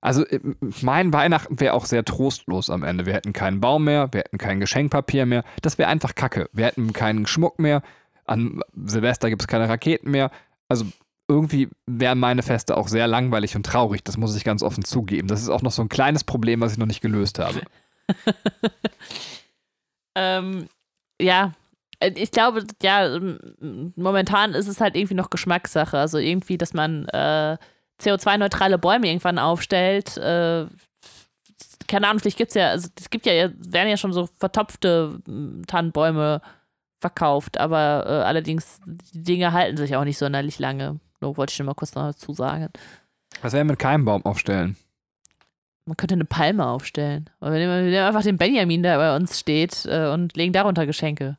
Also, 0.00 0.24
äh, 0.26 0.40
mein 0.80 1.12
Weihnachten 1.12 1.60
wäre 1.60 1.74
auch 1.74 1.84
sehr 1.84 2.04
trostlos 2.04 2.70
am 2.70 2.82
Ende. 2.82 3.06
Wir 3.06 3.14
hätten 3.14 3.32
keinen 3.32 3.60
Baum 3.60 3.84
mehr, 3.84 4.08
wir 4.12 4.20
hätten 4.20 4.38
kein 4.38 4.60
Geschenkpapier 4.60 5.26
mehr. 5.26 5.44
Das 5.62 5.78
wäre 5.78 5.88
einfach 5.88 6.14
Kacke. 6.14 6.48
Wir 6.52 6.66
hätten 6.66 6.92
keinen 6.92 7.26
Schmuck 7.26 7.58
mehr. 7.58 7.82
An 8.24 8.62
Silvester 8.74 9.28
gibt 9.28 9.42
es 9.42 9.48
keine 9.48 9.68
Raketen 9.68 10.10
mehr. 10.10 10.30
Also, 10.68 10.86
irgendwie 11.30 11.68
wären 11.86 12.18
meine 12.18 12.42
Feste 12.42 12.76
auch 12.76 12.88
sehr 12.88 13.06
langweilig 13.06 13.54
und 13.56 13.64
traurig. 13.64 14.02
Das 14.04 14.16
muss 14.16 14.36
ich 14.36 14.44
ganz 14.44 14.62
offen 14.62 14.84
zugeben. 14.84 15.28
Das 15.28 15.40
ist 15.40 15.48
auch 15.48 15.62
noch 15.62 15.70
so 15.70 15.82
ein 15.82 15.88
kleines 15.88 16.24
Problem, 16.24 16.60
was 16.60 16.72
ich 16.72 16.78
noch 16.78 16.86
nicht 16.86 17.00
gelöst 17.00 17.38
habe. 17.38 17.60
ähm, 20.16 20.68
ja, 21.20 21.52
äh, 22.00 22.10
ich 22.16 22.30
glaube, 22.30 22.66
ja, 22.82 23.06
m- 23.14 23.92
momentan 23.96 24.54
ist 24.54 24.68
es 24.68 24.80
halt 24.80 24.96
irgendwie 24.96 25.14
noch 25.14 25.30
Geschmackssache. 25.30 25.98
Also 25.98 26.18
irgendwie, 26.18 26.58
dass 26.58 26.74
man 26.74 27.06
äh, 27.08 27.56
CO2-neutrale 28.02 28.78
Bäume 28.78 29.06
irgendwann 29.08 29.38
aufstellt. 29.38 30.16
Äh, 30.16 30.66
keine 31.86 32.08
Ahnung, 32.08 32.20
vielleicht 32.20 32.38
gibt 32.38 32.50
es 32.50 32.54
ja, 32.54 32.68
also 32.70 32.88
es 32.98 33.10
gibt 33.10 33.26
ja, 33.26 33.50
werden 33.56 33.88
ja 33.88 33.96
schon 33.96 34.12
so 34.12 34.28
vertopfte 34.38 35.20
Tannenbäume 35.66 36.40
verkauft, 37.00 37.58
aber 37.58 38.04
äh, 38.06 38.10
allerdings, 38.24 38.80
die 39.12 39.22
Dinge 39.22 39.52
halten 39.52 39.76
sich 39.76 39.96
auch 39.96 40.04
nicht 40.04 40.18
sonderlich 40.18 40.58
lange. 40.58 41.00
Nur 41.20 41.36
wollte 41.36 41.52
ich 41.52 41.56
schon 41.56 41.66
mal 41.66 41.74
kurz 41.74 41.94
noch 41.94 42.02
dazu 42.02 42.32
sagen. 42.32 42.68
Was 43.42 43.52
wäre 43.52 43.64
mit 43.64 43.78
keinem 43.78 44.04
Baum 44.04 44.24
aufstellen? 44.24 44.76
Man 45.84 45.96
könnte 45.96 46.14
eine 46.14 46.24
Palme 46.24 46.66
aufstellen. 46.66 47.30
Oder 47.40 47.52
wir 47.52 47.58
nehmen, 47.58 47.84
wir 47.84 47.90
nehmen 47.90 48.06
einfach 48.06 48.22
den 48.22 48.36
Benjamin, 48.36 48.82
der 48.82 48.96
bei 48.98 49.16
uns 49.16 49.38
steht, 49.38 49.86
äh, 49.86 50.08
und 50.08 50.36
legen 50.36 50.52
darunter 50.52 50.86
Geschenke. 50.86 51.38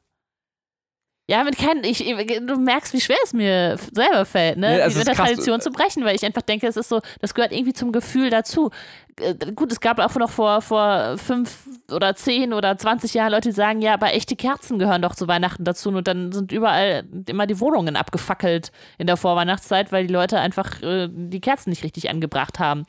Ja, 1.32 1.46
mit 1.46 1.58
keinen, 1.58 1.86
ich, 1.86 2.00
du 2.00 2.58
merkst, 2.58 2.92
wie 2.92 3.00
schwer 3.00 3.16
es 3.24 3.32
mir 3.32 3.78
selber 3.94 4.26
fällt, 4.26 4.58
ne? 4.58 4.80
Ja, 4.80 4.84
also 4.84 4.98
mit 4.98 5.08
der 5.08 5.16
krass. 5.16 5.30
Tradition 5.30 5.62
zu 5.62 5.72
brechen, 5.72 6.04
weil 6.04 6.14
ich 6.14 6.26
einfach 6.26 6.42
denke, 6.42 6.68
es 6.68 6.76
ist 6.76 6.90
so, 6.90 7.00
das 7.22 7.34
gehört 7.34 7.54
irgendwie 7.54 7.72
zum 7.72 7.94
Gefühl 7.94 8.30
dazu. 8.30 8.70
Äh, 9.18 9.54
gut, 9.54 9.72
es 9.72 9.80
gab 9.80 10.00
auch 10.00 10.14
noch 10.16 10.30
vor, 10.30 10.62
vor 10.62 11.18
fünf 11.18 11.70
oder 11.90 12.16
zehn 12.16 12.52
oder 12.52 12.78
20 12.78 13.14
Jahren 13.14 13.32
Leute, 13.32 13.48
die 13.48 13.56
sagen, 13.56 13.82
ja, 13.82 13.94
aber 13.94 14.14
echte 14.14 14.36
Kerzen 14.36 14.78
gehören 14.78 15.02
doch 15.02 15.16
zu 15.16 15.30
Weihnachten 15.30 15.64
dazu. 15.64 15.88
Und 15.88 16.06
dann 16.06 16.34
sind 16.34 16.52
überall 16.52 17.06
immer 17.30 17.48
die 17.48 17.62
Wohnungen 17.62 17.96
abgefackelt 17.96 18.74
in 18.98 19.08
der 19.08 19.16
Vorweihnachtszeit, 19.16 19.94
weil 19.94 20.08
die 20.08 20.14
Leute 20.14 20.38
einfach 20.38 20.82
äh, 20.82 21.08
die 21.10 21.40
Kerzen 21.40 21.70
nicht 21.70 21.86
richtig 21.86 22.10
angebracht 22.10 22.60
haben. 22.60 22.84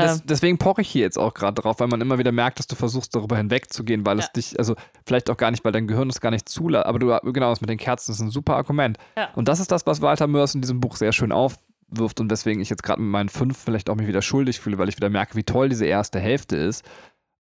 Das, 0.00 0.22
deswegen 0.24 0.58
poche 0.58 0.80
ich 0.82 0.88
hier 0.88 1.02
jetzt 1.02 1.18
auch 1.18 1.34
gerade 1.34 1.60
drauf, 1.60 1.78
weil 1.80 1.88
man 1.88 2.00
immer 2.00 2.18
wieder 2.18 2.32
merkt, 2.32 2.58
dass 2.58 2.66
du 2.66 2.74
versuchst, 2.74 3.14
darüber 3.14 3.36
hinwegzugehen, 3.36 4.04
weil 4.04 4.18
es 4.18 4.26
Ja. 4.26 4.32
dich, 4.36 4.58
also 4.58 4.74
vielleicht 5.06 5.30
auch 5.30 5.36
gar 5.36 5.50
nicht, 5.50 5.64
weil 5.64 5.72
dein 5.72 5.86
Gehirn 5.86 6.08
es 6.10 6.20
gar 6.20 6.30
nicht 6.30 6.48
zulässt, 6.48 6.86
aber 6.86 6.98
du, 6.98 7.06
genau, 7.32 7.50
das 7.50 7.60
mit 7.60 7.70
den 7.70 7.78
Kerzen 7.78 8.12
ist 8.12 8.20
ein 8.20 8.30
super 8.30 8.56
Argument. 8.56 8.98
Ja. 9.16 9.28
Und 9.34 9.48
das 9.48 9.60
ist 9.60 9.70
das, 9.70 9.86
was 9.86 10.00
Walter 10.02 10.26
Mörs 10.26 10.54
in 10.54 10.60
diesem 10.62 10.80
Buch 10.80 10.96
sehr 10.96 11.12
schön 11.12 11.32
aufwirft 11.32 12.18
und 12.20 12.30
weswegen 12.30 12.60
ich 12.60 12.70
jetzt 12.70 12.82
gerade 12.82 13.00
mit 13.00 13.10
meinen 13.10 13.28
fünf 13.28 13.56
vielleicht 13.58 13.88
auch 13.90 13.94
mich 13.96 14.06
wieder 14.08 14.22
schuldig 14.22 14.58
fühle, 14.60 14.78
weil 14.78 14.88
ich 14.88 14.96
wieder 14.96 15.10
merke, 15.10 15.36
wie 15.36 15.44
toll 15.44 15.68
diese 15.68 15.86
erste 15.86 16.18
Hälfte 16.18 16.56
ist, 16.56 16.84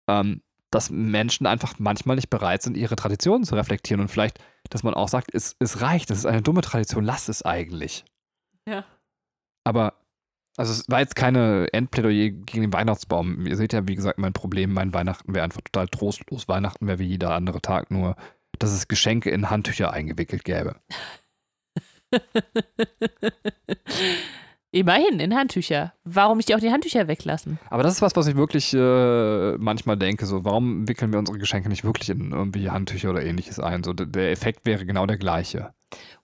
ähm, 0.09 0.41
dass 0.71 0.91
Menschen 0.91 1.47
einfach 1.47 1.75
manchmal 1.79 2.17
nicht 2.17 2.31
bereit 2.31 2.63
sind, 2.63 2.77
ihre 2.77 2.95
Traditionen 2.97 3.45
zu 3.45 3.55
reflektieren 3.55 4.01
und 4.01 4.09
vielleicht, 4.09 4.39
dass 4.71 4.83
man 4.83 4.95
auch 4.95 5.09
sagt, 5.09 5.35
es, 5.35 5.57
es 5.59 5.81
reicht, 5.81 6.11
das 6.11 6.19
ist 6.19 6.27
eine 6.27 6.43
dumme 6.43 6.61
Tradition, 6.61 7.05
lass 7.05 7.29
es 7.29 7.43
eigentlich. 7.43 8.05
Ja. 8.69 8.85
Aber, 9.65 9.95
also 10.59 10.73
es 10.73 10.85
war 10.89 10.99
jetzt 11.01 11.15
keine 11.15 11.69
Endplädoyer 11.73 12.31
gegen 12.31 12.63
den 12.63 12.73
Weihnachtsbaum. 12.73 13.47
Ihr 13.47 13.57
seht 13.57 13.73
ja, 13.73 13.87
wie 13.87 13.95
gesagt, 13.95 14.19
mein 14.19 14.33
Problem, 14.33 14.73
mein 14.73 14.93
Weihnachten 14.93 15.35
wäre 15.35 15.45
einfach 15.45 15.61
total 15.63 15.87
trostlos. 15.89 16.49
Weihnachten 16.49 16.87
wäre 16.89 16.99
wie 16.99 17.07
jeder 17.07 17.33
andere 17.35 17.61
Tag, 17.63 17.91
nur 17.93 18.17
dass 18.59 18.73
es 18.73 18.89
Geschenke 18.89 19.31
in 19.31 19.51
Handtücher 19.51 19.93
eingewickelt 19.93 20.45
gäbe. 20.45 20.77
Immerhin 24.71 25.19
in 25.19 25.35
Handtücher. 25.35 25.95
Warum 26.05 26.37
nicht 26.37 26.55
auch 26.55 26.61
die 26.61 26.71
Handtücher 26.71 27.09
weglassen? 27.09 27.59
Aber 27.71 27.83
das 27.83 27.95
ist 27.95 28.03
was, 28.03 28.15
was 28.17 28.27
ich 28.27 28.37
wirklich 28.37 28.75
äh, 28.75 29.57
manchmal 29.57 29.97
denke. 29.97 30.27
So, 30.27 30.45
warum 30.45 30.87
wickeln 30.87 31.11
wir 31.11 31.19
unsere 31.19 31.39
Geschenke 31.39 31.71
nicht 31.71 31.85
wirklich 31.85 32.11
in 32.11 32.33
irgendwie 32.33 32.69
Handtücher 32.69 33.09
oder 33.09 33.23
ähnliches 33.23 33.59
ein? 33.59 33.83
So, 33.83 33.95
der 33.95 34.31
Effekt 34.31 34.67
wäre 34.67 34.85
genau 34.85 35.07
der 35.07 35.17
gleiche. 35.17 35.73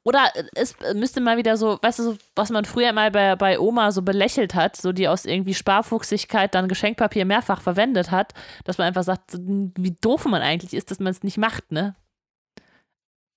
Oder 0.02 0.28
äh, 0.34 0.44
es 0.54 0.76
müsste 0.94 1.22
mal 1.22 1.38
wieder 1.38 1.56
so, 1.56 1.78
weißt 1.80 2.00
du, 2.00 2.02
so, 2.02 2.16
was 2.36 2.50
man 2.50 2.66
früher 2.66 2.92
mal 2.92 3.10
bei, 3.10 3.34
bei 3.34 3.58
Oma 3.58 3.92
so 3.92 4.02
belächelt 4.02 4.54
hat, 4.54 4.76
so 4.76 4.92
die 4.92 5.08
aus 5.08 5.24
irgendwie 5.24 5.54
Sparfuchsigkeit 5.54 6.54
dann 6.54 6.68
Geschenkpapier 6.68 7.24
mehrfach 7.24 7.62
verwendet 7.62 8.10
hat, 8.10 8.34
dass 8.64 8.76
man 8.76 8.86
einfach 8.86 9.04
sagt, 9.04 9.38
wie 9.38 9.96
doof 10.02 10.26
man 10.26 10.42
eigentlich 10.42 10.74
ist, 10.74 10.90
dass 10.90 10.98
man 10.98 11.10
es 11.10 11.22
nicht 11.22 11.38
macht, 11.38 11.72
ne? 11.72 11.96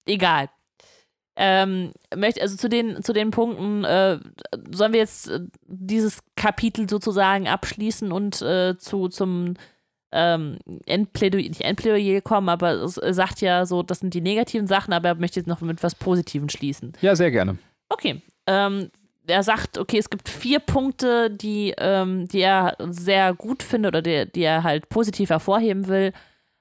Egal. 0.05 0.49
Ähm, 1.39 1.91
möchte, 2.15 2.41
also 2.41 2.57
zu 2.57 2.67
den, 2.67 3.03
zu 3.03 3.13
den 3.13 3.29
Punkten, 3.29 3.83
äh, 3.83 4.17
sollen 4.71 4.93
wir 4.93 4.99
jetzt 4.99 5.29
äh, 5.29 5.41
dieses 5.67 6.19
Kapitel 6.35 6.89
sozusagen 6.89 7.47
abschließen 7.47 8.11
und 8.11 8.41
äh, 8.41 8.75
zu, 8.79 9.07
zum 9.07 9.53
ähm, 10.11 10.57
Endplädoyer, 10.88 11.47
nicht 11.47 11.61
Endplädoyer 11.61 12.21
kommen, 12.21 12.49
aber 12.49 12.71
es 12.81 12.95
sagt 12.95 13.41
ja 13.41 13.67
so, 13.67 13.83
das 13.83 13.99
sind 13.99 14.15
die 14.15 14.21
negativen 14.21 14.65
Sachen, 14.65 14.93
aber 14.93 15.09
er 15.09 15.15
möchte 15.15 15.39
jetzt 15.39 15.47
noch 15.47 15.61
mit 15.61 15.83
was 15.83 15.93
Positivem 15.93 16.49
schließen. 16.49 16.93
Ja, 17.01 17.15
sehr 17.15 17.29
gerne. 17.29 17.59
Okay. 17.89 18.21
Ähm, 18.47 18.89
er 19.27 19.43
sagt, 19.43 19.77
okay, 19.77 19.97
es 19.97 20.09
gibt 20.09 20.29
vier 20.29 20.59
Punkte, 20.59 21.29
die, 21.29 21.73
ähm, 21.77 22.27
die 22.27 22.41
er 22.41 22.77
sehr 22.89 23.33
gut 23.33 23.61
findet 23.61 23.89
oder 23.89 24.01
die, 24.01 24.31
die 24.31 24.43
er 24.43 24.63
halt 24.63 24.89
positiv 24.89 25.29
hervorheben 25.29 25.88
will. 25.88 26.13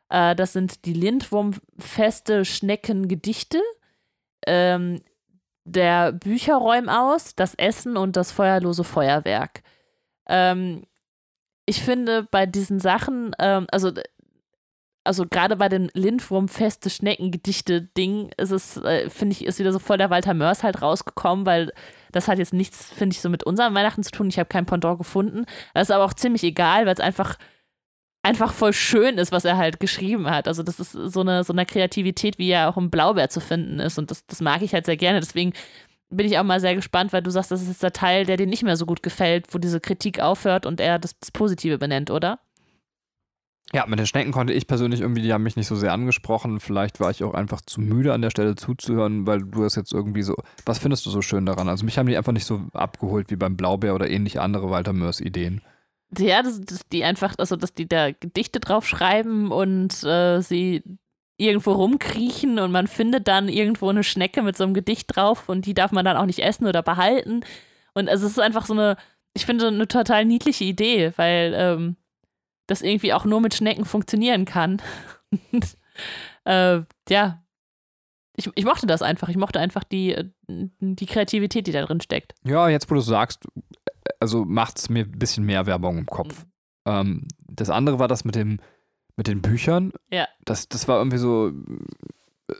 Äh, 0.09 0.35
das 0.35 0.53
sind 0.53 0.85
die 0.85 0.93
Lindwurmfeste 0.93 2.45
Schneckengedichte, 2.45 3.61
ähm, 4.47 5.01
der 5.65 6.13
Bücherräum 6.13 6.89
aus, 6.89 7.35
das 7.35 7.55
Essen 7.55 7.97
und 7.97 8.17
das 8.17 8.33
feuerlose 8.33 8.85
Feuerwerk. 8.85 9.63
Ähm, 10.29 10.85
ich 11.67 11.83
finde 11.83 12.27
bei 12.31 12.47
diesen 12.47 12.79
Sachen, 12.79 13.33
ähm, 13.39 13.67
also 13.71 13.93
also 15.07 15.25
gerade 15.25 15.57
bei 15.57 15.69
dem 15.69 15.89
Lindwurmfeste 15.95 16.91
Schneckengedichte-Ding 16.91 18.31
ist 18.37 18.51
es, 18.51 18.77
äh, 18.79 19.09
finde 19.09 19.33
ich, 19.35 19.45
ist 19.45 19.59
wieder 19.59 19.73
so 19.73 19.79
voll 19.79 19.99
der 19.99 20.11
Walter 20.11 20.35
Mörs 20.35 20.63
halt 20.63 20.83
rausgekommen, 20.83 21.47
weil 21.47 21.73
das 22.13 22.29
hat 22.29 22.39
jetzt 22.39 22.53
nichts, 22.53 22.91
finde 22.93 23.15
ich, 23.15 23.21
so 23.21 23.29
mit 23.29 23.45
unserem 23.45 23.75
Weihnachten 23.75 24.03
zu 24.03 24.11
tun. 24.11 24.29
Ich 24.29 24.39
habe 24.39 24.49
kein 24.49 24.67
Pendant 24.67 24.99
gefunden. 24.99 25.45
Das 25.75 25.89
ist 25.89 25.95
aber 25.95 26.05
auch 26.05 26.15
ziemlich 26.15 26.43
egal, 26.43 26.87
weil 26.87 26.95
es 26.95 27.01
einfach 27.01 27.39
einfach 28.27 28.53
voll 28.53 28.73
schön 28.73 29.19
ist, 29.19 29.33
was 29.33 29.45
er 29.45 29.57
halt 29.57 29.81
geschrieben 29.81 30.29
hat. 30.29 30.49
Also 30.49 30.63
das 30.63 30.81
ist 30.81 30.93
so 30.93 31.21
eine, 31.21 31.45
so 31.45 31.53
eine 31.53 31.65
Kreativität, 31.65 32.39
wie 32.39 32.49
ja 32.49 32.69
auch 32.69 32.77
im 32.77 32.91
Blaubeer 32.91 33.31
zu 33.31 33.41
finden 33.41 33.79
ist. 33.79 33.99
Und 33.99 34.11
das, 34.11 34.27
das 34.27 34.41
mag 34.41 34.63
ich 34.63 34.75
halt 34.75 34.87
sehr 34.87 34.97
gerne. 34.97 35.21
Deswegen 35.21 35.53
bin 36.11 36.27
ich 36.27 36.39
auch 36.39 36.45
mal 36.45 36.61
sehr 36.61 36.75
gespannt, 36.75 37.13
weil 37.13 37.23
du 37.23 37.31
sagst, 37.31 37.51
das 37.51 37.63
ist 37.63 37.69
jetzt 37.69 37.83
der 37.83 37.93
Teil, 37.93 38.27
der 38.27 38.37
dir 38.37 38.47
nicht 38.47 38.65
mehr 38.65 38.77
so 38.77 38.87
gut 38.87 39.03
gefällt, 39.03 39.47
wo 39.55 39.59
diese 39.59 39.81
Kritik 39.81 40.21
aufhört 40.21 40.67
und 40.67 40.81
er 40.81 40.99
das, 40.99 41.19
das 41.19 41.31
Positive 41.31 41.79
benennt, 41.79 42.11
oder? 42.11 42.41
Ja, 43.73 43.85
mit 43.87 43.99
den 43.99 44.07
Schnecken 44.07 44.31
konnte 44.31 44.53
ich 44.53 44.69
persönlich 44.69 45.01
irgendwie, 45.01 45.23
die 45.23 45.33
haben 45.33 45.43
mich 45.43 45.57
nicht 45.57 45.67
so 45.67 45.75
sehr 45.75 45.93
angesprochen. 45.93 46.61
Vielleicht 46.61 47.01
war 47.01 47.11
ich 47.11 47.25
auch 47.25 47.35
einfach 47.35 47.61
zu 47.61 47.81
müde 47.81 48.13
an 48.13 48.23
der 48.23 48.31
Stelle 48.31 48.55
zuzuhören, 48.55 49.27
weil 49.27 49.41
du 49.41 49.63
das 49.63 49.75
jetzt 49.75 49.93
irgendwie 49.93 50.23
so. 50.23 50.37
Was 50.65 50.79
findest 50.79 51.05
du 51.07 51.11
so 51.11 51.21
schön 51.21 51.47
daran? 51.47 51.69
Also 51.69 51.85
mich 51.85 51.99
haben 51.99 52.07
die 52.07 52.17
einfach 52.17 52.33
nicht 52.33 52.45
so 52.45 52.61
abgeholt 52.73 53.31
wie 53.31 53.37
beim 53.37 53.57
Blaubeer 53.57 53.97
oder 53.97 54.09
ähnliche 54.09 54.41
andere 54.41 54.71
Walter 54.71 54.93
Mörs 54.93 55.21
Ideen. 55.21 55.63
Ja, 56.19 56.43
dass, 56.43 56.61
dass 56.61 56.89
die 56.89 57.05
einfach, 57.05 57.35
also 57.39 57.57
dass 57.57 57.75
die 57.75 57.89
da 57.89 58.11
Gedichte 58.11 58.61
drauf 58.61 58.87
schreiben 58.87 59.51
und 59.53 60.03
äh, 60.05 60.41
sie 60.41 60.83
irgendwo 61.39 61.73
rumkriechen 61.73 62.59
und 62.59 62.73
man 62.73 62.87
findet 62.87 63.29
dann 63.29 63.49
irgendwo 63.49 63.91
eine 63.91 64.05
Schnecke 64.05 64.43
mit 64.43 64.57
so 64.57 64.65
einem 64.65 64.75
Gedicht 64.75 65.15
drauf 65.15 65.49
und 65.49 65.67
die 65.67 65.75
darf 65.75 65.93
man 65.93 66.05
dann 66.05 66.17
auch 66.17 66.25
nicht 66.25 66.39
essen 66.39 66.67
oder 66.67 66.83
behalten. 66.83 67.45
Und 67.95 68.09
also 68.09 68.27
es 68.27 68.33
ist 68.33 68.39
einfach 68.39 68.67
so 68.67 68.73
eine, 68.73 68.97
ich 69.35 69.45
finde, 69.45 69.69
eine 69.69 69.89
total 69.89 70.25
niedliche 70.25 70.65
Idee, 70.65 71.13
weil 71.17 71.53
ähm, 71.55 71.97
das 72.67 72.83
irgendwie 72.83 73.13
auch 73.13 73.25
nur 73.25 73.41
mit 73.41 73.55
Schnecken 73.55 73.85
funktionieren 73.85 74.45
kann. 74.45 74.81
äh, 76.45 76.81
ja, 77.09 77.43
ich, 78.37 78.51
ich 78.55 78.65
mochte 78.65 78.87
das 78.87 79.03
einfach. 79.03 79.29
Ich 79.29 79.37
mochte 79.37 79.61
einfach 79.61 79.85
die, 79.85 80.13
äh, 80.13 80.25
die 80.49 81.07
Kreativität, 81.07 81.67
die 81.67 81.73
da 81.73 81.85
drin 81.85 82.01
steckt. 82.01 82.35
Ja, 82.45 82.69
jetzt 82.69 82.91
wo 82.91 82.95
du 82.95 83.01
sagst, 83.01 83.47
also 84.21 84.45
macht 84.45 84.79
es 84.79 84.89
mir 84.89 85.05
ein 85.05 85.19
bisschen 85.19 85.45
mehr 85.45 85.67
Werbung 85.67 85.99
im 85.99 86.07
Kopf. 86.07 86.45
Mhm. 86.45 86.51
Ähm, 86.87 87.29
das 87.49 87.71
andere 87.71 87.99
war 87.99 88.09
das 88.09 88.25
mit 88.25 88.35
dem 88.35 88.59
mit 89.17 89.29
den 89.29 89.41
Büchern. 89.41 89.93
Ja. 90.11 90.29
Das, 90.45 90.69
das 90.69 90.89
war 90.89 90.99
irgendwie 90.99 91.19
so, 91.19 91.51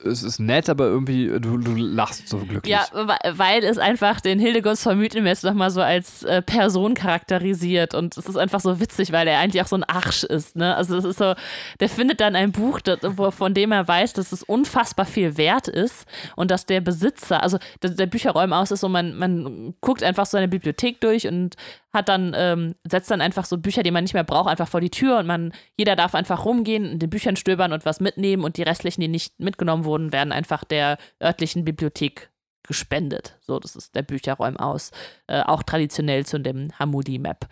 es 0.05 0.25
ist 0.25 0.41
nett, 0.41 0.69
aber 0.69 0.87
irgendwie, 0.87 1.29
du, 1.41 1.59
du 1.59 1.75
lachst 1.77 2.29
so 2.29 2.39
glücklich. 2.39 2.75
Ja, 2.75 2.87
weil 2.93 3.63
es 3.63 3.79
einfach 3.79 4.21
den 4.21 4.41
Hildegunst 4.41 4.83
von 4.83 4.99
Mythenmetz 4.99 5.45
nochmal 5.45 5.71
so 5.71 5.81
als 5.81 6.25
äh, 6.25 6.43
Person 6.43 6.95
charakterisiert 6.95 7.95
und 7.95 8.17
es 8.17 8.27
ist 8.27 8.37
einfach 8.37 8.59
so 8.59 8.81
witzig, 8.81 9.13
weil 9.13 9.29
er 9.29 9.39
eigentlich 9.39 9.63
auch 9.63 9.69
so 9.69 9.77
ein 9.77 9.85
Arsch 9.85 10.25
ist, 10.25 10.57
ne? 10.57 10.75
Also 10.75 10.97
es 10.97 11.05
ist 11.05 11.19
so, 11.19 11.35
der 11.79 11.89
findet 11.89 12.21
dann 12.21 12.35
ein 12.35 12.51
Buch, 12.51 12.81
das, 12.81 12.99
wo, 13.03 13.31
von 13.31 13.55
dem 13.55 13.71
er 13.71 13.87
weiß, 13.87 14.15
dass 14.15 14.33
es 14.33 14.43
unfassbar 14.43 15.07
viel 15.07 15.37
wert 15.37 15.69
ist 15.69 16.05
und 16.35 16.51
dass 16.51 16.67
der 16.67 16.81
Besitzer, 16.81 17.45
also 17.45 17.59
der, 17.81 17.91
der 17.91 18.07
Bücherräum 18.07 18.53
aus 18.53 18.73
ist 18.73 18.81
so, 18.81 18.89
man, 18.89 19.17
man 19.17 19.75
guckt 19.81 20.03
einfach 20.03 20.27
so 20.27 20.37
eine 20.37 20.49
Bibliothek 20.49 21.01
durch 21.01 21.29
und 21.29 21.55
hat 21.97 22.09
dann, 22.09 22.33
ähm, 22.37 22.75
setzt 22.85 23.11
dann 23.11 23.21
einfach 23.21 23.45
so 23.45 23.57
Bücher, 23.59 23.83
die 23.83 23.91
man 23.91 24.05
nicht 24.05 24.15
mehr 24.15 24.23
braucht, 24.23 24.49
einfach 24.49 24.69
vor 24.69 24.81
die 24.81 24.91
Tür 24.91 25.19
und 25.19 25.27
man, 25.27 25.53
jeder 25.77 25.97
darf 25.97 26.15
einfach 26.15 26.45
rumgehen, 26.45 26.85
in 26.85 26.99
den 26.99 27.11
Büchern 27.11 27.37
stöbern 27.37 27.73
und 27.73 27.85
was 27.85 28.01
mitnehmen 28.01 28.45
und 28.45 28.57
die 28.57 28.63
restlichen, 28.63 29.01
die 29.01 29.09
nicht 29.09 29.41
mitgenommen 29.41 29.76
wurden, 29.85 30.13
werden 30.13 30.33
einfach 30.33 30.65
der 30.65 30.99
örtlichen 31.23 31.65
Bibliothek 31.65 32.31
gespendet. 32.63 33.37
So, 33.41 33.59
das 33.59 33.77
ist 33.77 33.95
der 33.95 34.03
Bücherräum 34.03 34.57
aus. 34.57 34.91
Äh, 35.27 35.43
auch 35.43 35.63
traditionell 35.63 36.27
zu 36.27 36.41
dem 36.41 36.71
Hamudi-Map. 36.79 37.47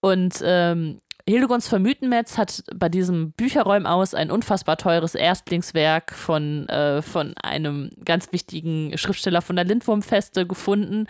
Und 0.00 0.40
ähm, 0.42 1.00
Hildegunds 1.28 1.68
von 1.68 1.82
Mythenmetz 1.82 2.38
hat 2.38 2.64
bei 2.74 2.88
diesem 2.88 3.32
Bücherräum 3.32 3.84
aus 3.84 4.14
ein 4.14 4.30
unfassbar 4.30 4.78
teures 4.78 5.14
Erstlingswerk 5.14 6.14
von, 6.14 6.66
äh, 6.68 7.02
von 7.02 7.34
einem 7.42 7.90
ganz 8.04 8.32
wichtigen 8.32 8.96
Schriftsteller 8.96 9.42
von 9.42 9.56
der 9.56 9.66
Lindwurmfeste 9.66 10.46
gefunden. 10.46 11.06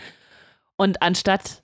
Und 0.76 1.02
anstatt 1.02 1.62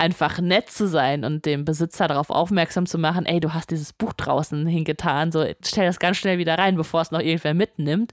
einfach 0.00 0.40
nett 0.40 0.70
zu 0.70 0.88
sein 0.88 1.24
und 1.24 1.44
dem 1.44 1.64
Besitzer 1.64 2.08
darauf 2.08 2.30
aufmerksam 2.30 2.86
zu 2.86 2.98
machen, 2.98 3.26
ey, 3.26 3.38
du 3.38 3.52
hast 3.52 3.70
dieses 3.70 3.92
Buch 3.92 4.14
draußen 4.14 4.66
hingetan, 4.66 5.30
so 5.30 5.46
stell 5.62 5.86
das 5.86 5.98
ganz 5.98 6.16
schnell 6.16 6.38
wieder 6.38 6.56
rein, 6.56 6.76
bevor 6.76 7.02
es 7.02 7.10
noch 7.10 7.20
irgendwer 7.20 7.54
mitnimmt, 7.54 8.12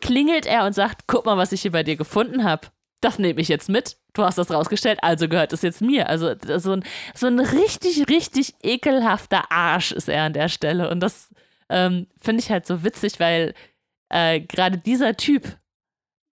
klingelt 0.00 0.46
er 0.46 0.64
und 0.64 0.72
sagt, 0.72 1.02
guck 1.08 1.26
mal, 1.26 1.36
was 1.36 1.52
ich 1.52 1.62
hier 1.62 1.72
bei 1.72 1.82
dir 1.82 1.96
gefunden 1.96 2.44
habe. 2.44 2.68
Das 3.00 3.18
nehme 3.18 3.40
ich 3.40 3.48
jetzt 3.48 3.68
mit. 3.68 3.96
Du 4.14 4.22
hast 4.22 4.38
das 4.38 4.50
rausgestellt, 4.50 5.00
also 5.02 5.28
gehört 5.28 5.52
es 5.52 5.62
jetzt 5.62 5.82
mir. 5.82 6.08
Also 6.08 6.34
so 6.56 6.72
ein, 6.72 6.84
so 7.14 7.26
ein 7.26 7.40
richtig, 7.40 8.08
richtig 8.08 8.54
ekelhafter 8.62 9.50
Arsch 9.50 9.92
ist 9.92 10.08
er 10.08 10.22
an 10.22 10.32
der 10.32 10.48
Stelle. 10.48 10.88
Und 10.88 11.00
das 11.00 11.34
ähm, 11.68 12.06
finde 12.18 12.42
ich 12.42 12.50
halt 12.50 12.66
so 12.66 12.84
witzig, 12.84 13.20
weil 13.20 13.52
äh, 14.08 14.40
gerade 14.40 14.78
dieser 14.78 15.16
Typ 15.16 15.58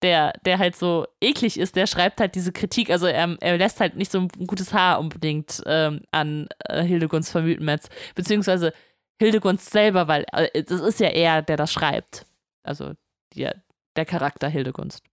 der, 0.02 0.34
der 0.46 0.58
halt 0.58 0.76
so 0.76 1.06
eklig 1.22 1.60
ist, 1.60 1.76
der 1.76 1.88
schreibt 1.88 2.20
halt 2.20 2.36
diese 2.36 2.52
Kritik. 2.52 2.90
Also 2.90 3.06
er, 3.06 3.38
er 3.40 3.58
lässt 3.58 3.80
halt 3.80 3.96
nicht 3.96 4.12
so 4.12 4.20
ein 4.20 4.28
gutes 4.48 4.74
Haar 4.74 5.00
unbedingt 5.00 5.62
ähm, 5.66 6.02
an 6.12 6.48
äh, 6.66 6.84
Hildegunst 6.84 7.32
von 7.32 7.44
Mythenmetz. 7.44 7.90
Beziehungsweise 8.16 8.74
Hildegunst 9.20 9.70
selber, 9.70 10.08
weil 10.08 10.26
äh, 10.32 10.64
das 10.64 10.82
ist 10.82 11.00
ja 11.00 11.10
er, 11.10 11.42
der 11.42 11.58
das 11.58 11.72
schreibt. 11.72 12.26
Also 12.64 12.94
die, 13.34 13.48
der 13.96 14.06
Charakter 14.06 14.50
Hildegunst. 14.50 15.04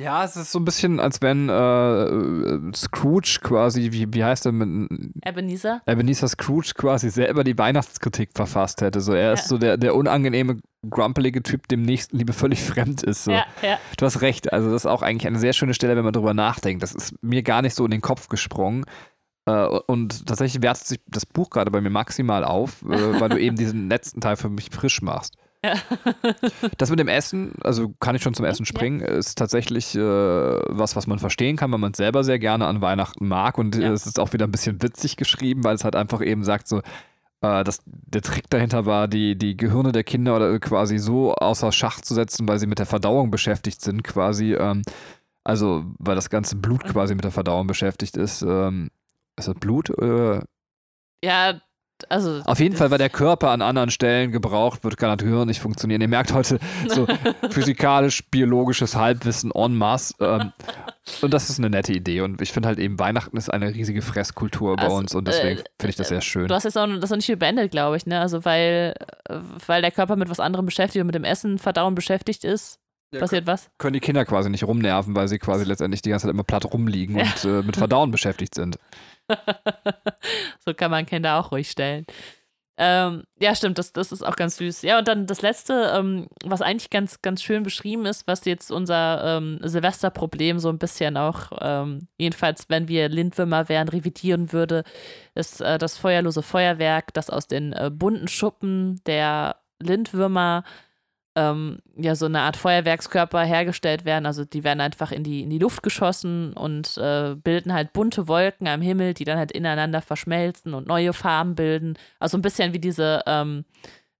Ja, 0.00 0.22
es 0.22 0.36
ist 0.36 0.52
so 0.52 0.60
ein 0.60 0.64
bisschen, 0.64 1.00
als 1.00 1.20
wenn 1.22 1.48
äh, 1.48 2.76
Scrooge 2.76 3.40
quasi, 3.42 3.90
wie, 3.90 4.14
wie 4.14 4.22
heißt 4.22 4.46
er 4.46 4.52
mit 4.52 5.12
Ebenezer? 5.26 5.82
Ebenezer 5.86 6.28
Scrooge 6.28 6.72
quasi 6.76 7.10
selber 7.10 7.42
die 7.42 7.58
Weihnachtskritik 7.58 8.30
verfasst 8.32 8.80
hätte. 8.80 9.00
So, 9.00 9.12
er 9.12 9.26
ja. 9.26 9.32
ist 9.32 9.48
so 9.48 9.58
der, 9.58 9.76
der 9.76 9.96
unangenehme, 9.96 10.58
grumpelige 10.88 11.42
Typ, 11.42 11.66
dem 11.66 11.82
Nächstenliebe 11.82 12.32
völlig 12.32 12.62
fremd 12.64 13.02
ist. 13.02 13.24
So. 13.24 13.32
Ja, 13.32 13.44
ja. 13.60 13.78
Du 13.96 14.06
hast 14.06 14.20
recht. 14.20 14.52
Also, 14.52 14.70
das 14.70 14.82
ist 14.82 14.86
auch 14.86 15.02
eigentlich 15.02 15.26
eine 15.26 15.40
sehr 15.40 15.52
schöne 15.52 15.74
Stelle, 15.74 15.96
wenn 15.96 16.04
man 16.04 16.12
drüber 16.12 16.32
nachdenkt. 16.32 16.84
Das 16.84 16.94
ist 16.94 17.14
mir 17.20 17.42
gar 17.42 17.62
nicht 17.62 17.74
so 17.74 17.84
in 17.84 17.90
den 17.90 18.00
Kopf 18.00 18.28
gesprungen. 18.28 18.84
Äh, 19.46 19.66
und 19.66 20.26
tatsächlich 20.26 20.62
wertet 20.62 20.86
sich 20.86 21.00
das 21.08 21.26
Buch 21.26 21.50
gerade 21.50 21.72
bei 21.72 21.80
mir 21.80 21.90
maximal 21.90 22.44
auf, 22.44 22.82
äh, 22.82 23.20
weil 23.20 23.30
du 23.30 23.36
eben 23.40 23.56
diesen 23.56 23.88
letzten 23.88 24.20
Teil 24.20 24.36
für 24.36 24.48
mich 24.48 24.70
frisch 24.70 25.02
machst. 25.02 25.34
Das 26.78 26.90
mit 26.90 26.98
dem 26.98 27.08
Essen, 27.08 27.52
also 27.62 27.94
kann 28.00 28.14
ich 28.14 28.22
schon 28.22 28.34
zum 28.34 28.44
Essen 28.44 28.66
springen, 28.66 29.00
ja. 29.00 29.06
ist 29.06 29.36
tatsächlich 29.38 29.94
äh, 29.94 30.00
was, 30.00 30.96
was 30.96 31.06
man 31.06 31.18
verstehen 31.18 31.56
kann, 31.56 31.72
weil 31.72 31.78
man 31.78 31.92
es 31.92 31.96
selber 31.96 32.24
sehr 32.24 32.38
gerne 32.38 32.66
an 32.66 32.80
Weihnachten 32.80 33.26
mag. 33.26 33.58
Und 33.58 33.76
ja. 33.76 33.92
es 33.92 34.06
ist 34.06 34.20
auch 34.20 34.32
wieder 34.32 34.46
ein 34.46 34.52
bisschen 34.52 34.82
witzig 34.82 35.16
geschrieben, 35.16 35.64
weil 35.64 35.74
es 35.74 35.84
halt 35.84 35.96
einfach 35.96 36.20
eben 36.20 36.44
sagt, 36.44 36.68
so, 36.68 36.78
äh, 37.40 37.64
dass 37.64 37.82
der 37.84 38.22
Trick 38.22 38.50
dahinter 38.50 38.86
war, 38.86 39.08
die, 39.08 39.36
die 39.36 39.56
Gehirne 39.56 39.92
der 39.92 40.04
Kinder 40.04 40.36
oder 40.36 40.58
quasi 40.58 40.98
so 40.98 41.34
außer 41.34 41.72
Schach 41.72 42.00
zu 42.00 42.14
setzen, 42.14 42.48
weil 42.48 42.58
sie 42.58 42.66
mit 42.66 42.78
der 42.78 42.86
Verdauung 42.86 43.30
beschäftigt 43.30 43.80
sind, 43.80 44.02
quasi. 44.04 44.54
Ähm, 44.54 44.82
also, 45.44 45.84
weil 45.98 46.14
das 46.14 46.30
ganze 46.30 46.56
Blut 46.56 46.84
quasi 46.84 47.14
mit 47.14 47.24
der 47.24 47.30
Verdauung 47.30 47.66
beschäftigt 47.66 48.16
ist. 48.16 48.42
Ähm, 48.42 48.90
ist 49.36 49.48
das 49.48 49.54
Blut? 49.54 49.90
Äh, 49.98 50.40
ja, 51.24 51.60
also. 52.08 52.40
Auf 52.44 52.60
jeden 52.60 52.76
Fall, 52.76 52.90
weil 52.90 52.98
der 52.98 53.10
Körper 53.10 53.50
an 53.50 53.62
anderen 53.62 53.90
Stellen 53.90 54.30
gebraucht 54.32 54.84
wird, 54.84 54.96
kann 54.96 55.16
das 55.16 55.24
Gehirn 55.24 55.48
nicht 55.48 55.60
funktionieren. 55.60 56.00
Ihr 56.00 56.08
merkt 56.08 56.32
heute 56.32 56.58
so 56.86 57.06
physikalisch-biologisches 57.50 58.94
Halbwissen 58.96 59.50
en 59.52 59.76
masse. 59.76 60.14
Ähm, 60.20 60.52
und 61.22 61.34
das 61.34 61.50
ist 61.50 61.58
eine 61.58 61.70
nette 61.70 61.92
Idee. 61.92 62.20
Und 62.20 62.40
ich 62.40 62.52
finde 62.52 62.68
halt 62.68 62.78
eben, 62.78 62.98
Weihnachten 62.98 63.36
ist 63.36 63.50
eine 63.50 63.74
riesige 63.74 64.02
Fresskultur 64.02 64.76
bei 64.76 64.84
also, 64.84 64.96
uns 64.96 65.14
und 65.14 65.26
deswegen 65.26 65.60
äh, 65.60 65.64
finde 65.78 65.90
ich 65.90 65.96
das 65.96 66.08
sehr 66.08 66.20
schön. 66.20 66.48
Du 66.48 66.54
hast 66.54 66.64
jetzt 66.64 66.76
auch 66.76 66.86
das 67.00 67.10
noch 67.10 67.16
nicht 67.16 67.38
beendet, 67.38 67.70
glaube 67.70 67.96
ich, 67.96 68.06
ne? 68.06 68.20
Also, 68.20 68.44
weil, 68.44 68.94
weil 69.66 69.82
der 69.82 69.90
Körper 69.90 70.16
mit 70.16 70.30
was 70.30 70.40
anderem 70.40 70.66
beschäftigt 70.66 71.00
und 71.00 71.06
mit 71.06 71.14
dem 71.14 71.24
Essen, 71.24 71.58
Verdauen 71.58 71.94
beschäftigt 71.94 72.44
ist. 72.44 72.78
Ja, 73.12 73.20
passiert 73.20 73.46
was? 73.46 73.70
Können 73.78 73.94
die 73.94 74.00
Kinder 74.00 74.24
quasi 74.26 74.50
nicht 74.50 74.64
rumnerven, 74.64 75.16
weil 75.16 75.28
sie 75.28 75.38
quasi 75.38 75.64
letztendlich 75.64 76.02
die 76.02 76.10
ganze 76.10 76.26
Zeit 76.26 76.34
immer 76.34 76.44
platt 76.44 76.70
rumliegen 76.70 77.16
ja. 77.16 77.22
und 77.22 77.44
äh, 77.44 77.62
mit 77.62 77.76
Verdauen 77.76 78.10
beschäftigt 78.10 78.54
sind. 78.54 78.78
so 80.64 80.74
kann 80.74 80.90
man 80.90 81.06
Kinder 81.06 81.36
auch 81.36 81.52
ruhig 81.52 81.70
stellen. 81.70 82.06
Ähm, 82.80 83.24
ja, 83.40 83.56
stimmt, 83.56 83.76
das, 83.76 83.92
das 83.92 84.12
ist 84.12 84.22
auch 84.22 84.36
ganz 84.36 84.56
süß. 84.56 84.82
Ja, 84.82 85.00
und 85.00 85.08
dann 85.08 85.26
das 85.26 85.42
Letzte, 85.42 85.92
ähm, 85.96 86.28
was 86.44 86.62
eigentlich 86.62 86.90
ganz, 86.90 87.20
ganz 87.22 87.42
schön 87.42 87.64
beschrieben 87.64 88.06
ist, 88.06 88.28
was 88.28 88.44
jetzt 88.44 88.70
unser 88.70 89.38
ähm, 89.38 89.58
Silvesterproblem 89.62 90.60
so 90.60 90.68
ein 90.68 90.78
bisschen 90.78 91.16
auch, 91.16 91.50
ähm, 91.60 92.06
jedenfalls 92.18 92.68
wenn 92.68 92.86
wir 92.86 93.08
Lindwürmer 93.08 93.68
wären, 93.68 93.88
revidieren 93.88 94.52
würde, 94.52 94.84
ist 95.34 95.60
äh, 95.60 95.76
das 95.78 95.98
feuerlose 95.98 96.42
Feuerwerk, 96.42 97.12
das 97.14 97.30
aus 97.30 97.48
den 97.48 97.72
äh, 97.72 97.90
bunten 97.92 98.28
Schuppen 98.28 99.00
der 99.06 99.56
Lindwürmer 99.80 100.62
ähm, 101.38 101.78
ja 101.96 102.14
so 102.16 102.26
eine 102.26 102.40
Art 102.40 102.56
Feuerwerkskörper 102.56 103.44
hergestellt 103.44 104.04
werden. 104.04 104.26
Also 104.26 104.44
die 104.44 104.64
werden 104.64 104.80
einfach 104.80 105.12
in 105.12 105.22
die, 105.22 105.42
in 105.42 105.50
die 105.50 105.60
Luft 105.60 105.84
geschossen 105.84 106.52
und 106.54 106.98
äh, 106.98 107.36
bilden 107.36 107.72
halt 107.72 107.92
bunte 107.92 108.26
Wolken 108.26 108.66
am 108.66 108.80
Himmel, 108.80 109.14
die 109.14 109.22
dann 109.24 109.38
halt 109.38 109.52
ineinander 109.52 110.02
verschmelzen 110.02 110.74
und 110.74 110.88
neue 110.88 111.12
Farben 111.12 111.54
bilden. 111.54 111.94
Also 112.18 112.36
ein 112.36 112.42
bisschen 112.42 112.72
wie 112.72 112.80
diese, 112.80 113.22
ähm, 113.26 113.64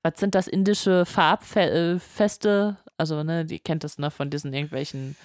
was 0.03 0.21
sind 0.21 0.37
das, 0.37 0.47
indische 0.47 1.05
Farbfeste? 1.05 2.77
Also, 2.97 3.25
ne, 3.25 3.45
die 3.45 3.59
kennt 3.59 3.85
das, 3.85 3.99
ne, 3.99 4.11
von 4.11 4.31
diesen 4.31 4.55
irgendwelchen 4.55 5.17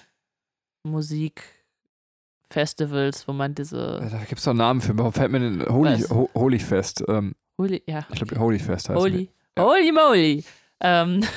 Musikfestivals, 0.84 3.26
wo 3.28 3.32
man 3.32 3.54
diese. 3.54 4.06
Da 4.10 4.18
gibt 4.24 4.38
es 4.38 4.44
doch 4.44 4.50
einen 4.50 4.58
Namen 4.58 4.80
für. 4.80 4.98
Warum 4.98 5.12
fällt 5.12 5.30
mir 5.30 5.38
denn 5.40 5.64
Holy, 5.68 6.00
Ho 6.10 6.28
Holy 6.34 6.58
Fest? 6.58 7.04
Ähm, 7.08 7.36
Holy, 7.56 7.84
ja. 7.86 8.04
Ich 8.12 8.16
glaube, 8.16 8.36
Holy 8.38 8.58
Fest 8.58 8.88
heißt 8.88 8.98
Holy. 8.98 9.30
Ja. 9.56 9.64
Holy 9.64 9.92
moly. 9.92 10.44
Ähm, 10.80 11.22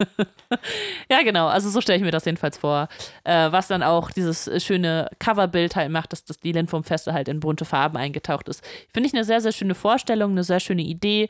ja, 1.10 1.22
genau. 1.22 1.46
Also 1.48 1.68
so 1.70 1.80
stelle 1.80 1.98
ich 1.98 2.04
mir 2.04 2.10
das 2.10 2.24
jedenfalls 2.24 2.58
vor. 2.58 2.88
Äh, 3.24 3.52
was 3.52 3.68
dann 3.68 3.82
auch 3.82 4.10
dieses 4.10 4.50
schöne 4.64 5.08
Coverbild 5.18 5.76
halt 5.76 5.90
macht, 5.90 6.12
dass 6.12 6.24
das 6.24 6.38
Dylan 6.38 6.68
vom 6.68 6.84
Feste 6.84 7.12
halt 7.12 7.28
in 7.28 7.40
bunte 7.40 7.64
Farben 7.64 7.96
eingetaucht 7.96 8.48
ist. 8.48 8.64
Finde 8.92 9.08
ich 9.08 9.14
eine 9.14 9.24
sehr, 9.24 9.40
sehr 9.40 9.52
schöne 9.52 9.74
Vorstellung, 9.74 10.32
eine 10.32 10.44
sehr 10.44 10.60
schöne 10.60 10.82
Idee. 10.82 11.28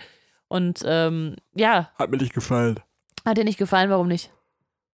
Und 0.49 0.83
ähm, 0.85 1.37
ja, 1.55 1.91
Hat 1.99 2.11
mir 2.11 2.17
nicht 2.17 2.35
gefallen. 2.35 2.81
hat 3.25 3.37
dir 3.39 3.45
nicht 3.45 3.59
gefallen, 3.59 3.91
warum 3.91 4.09
nicht? 4.09 4.31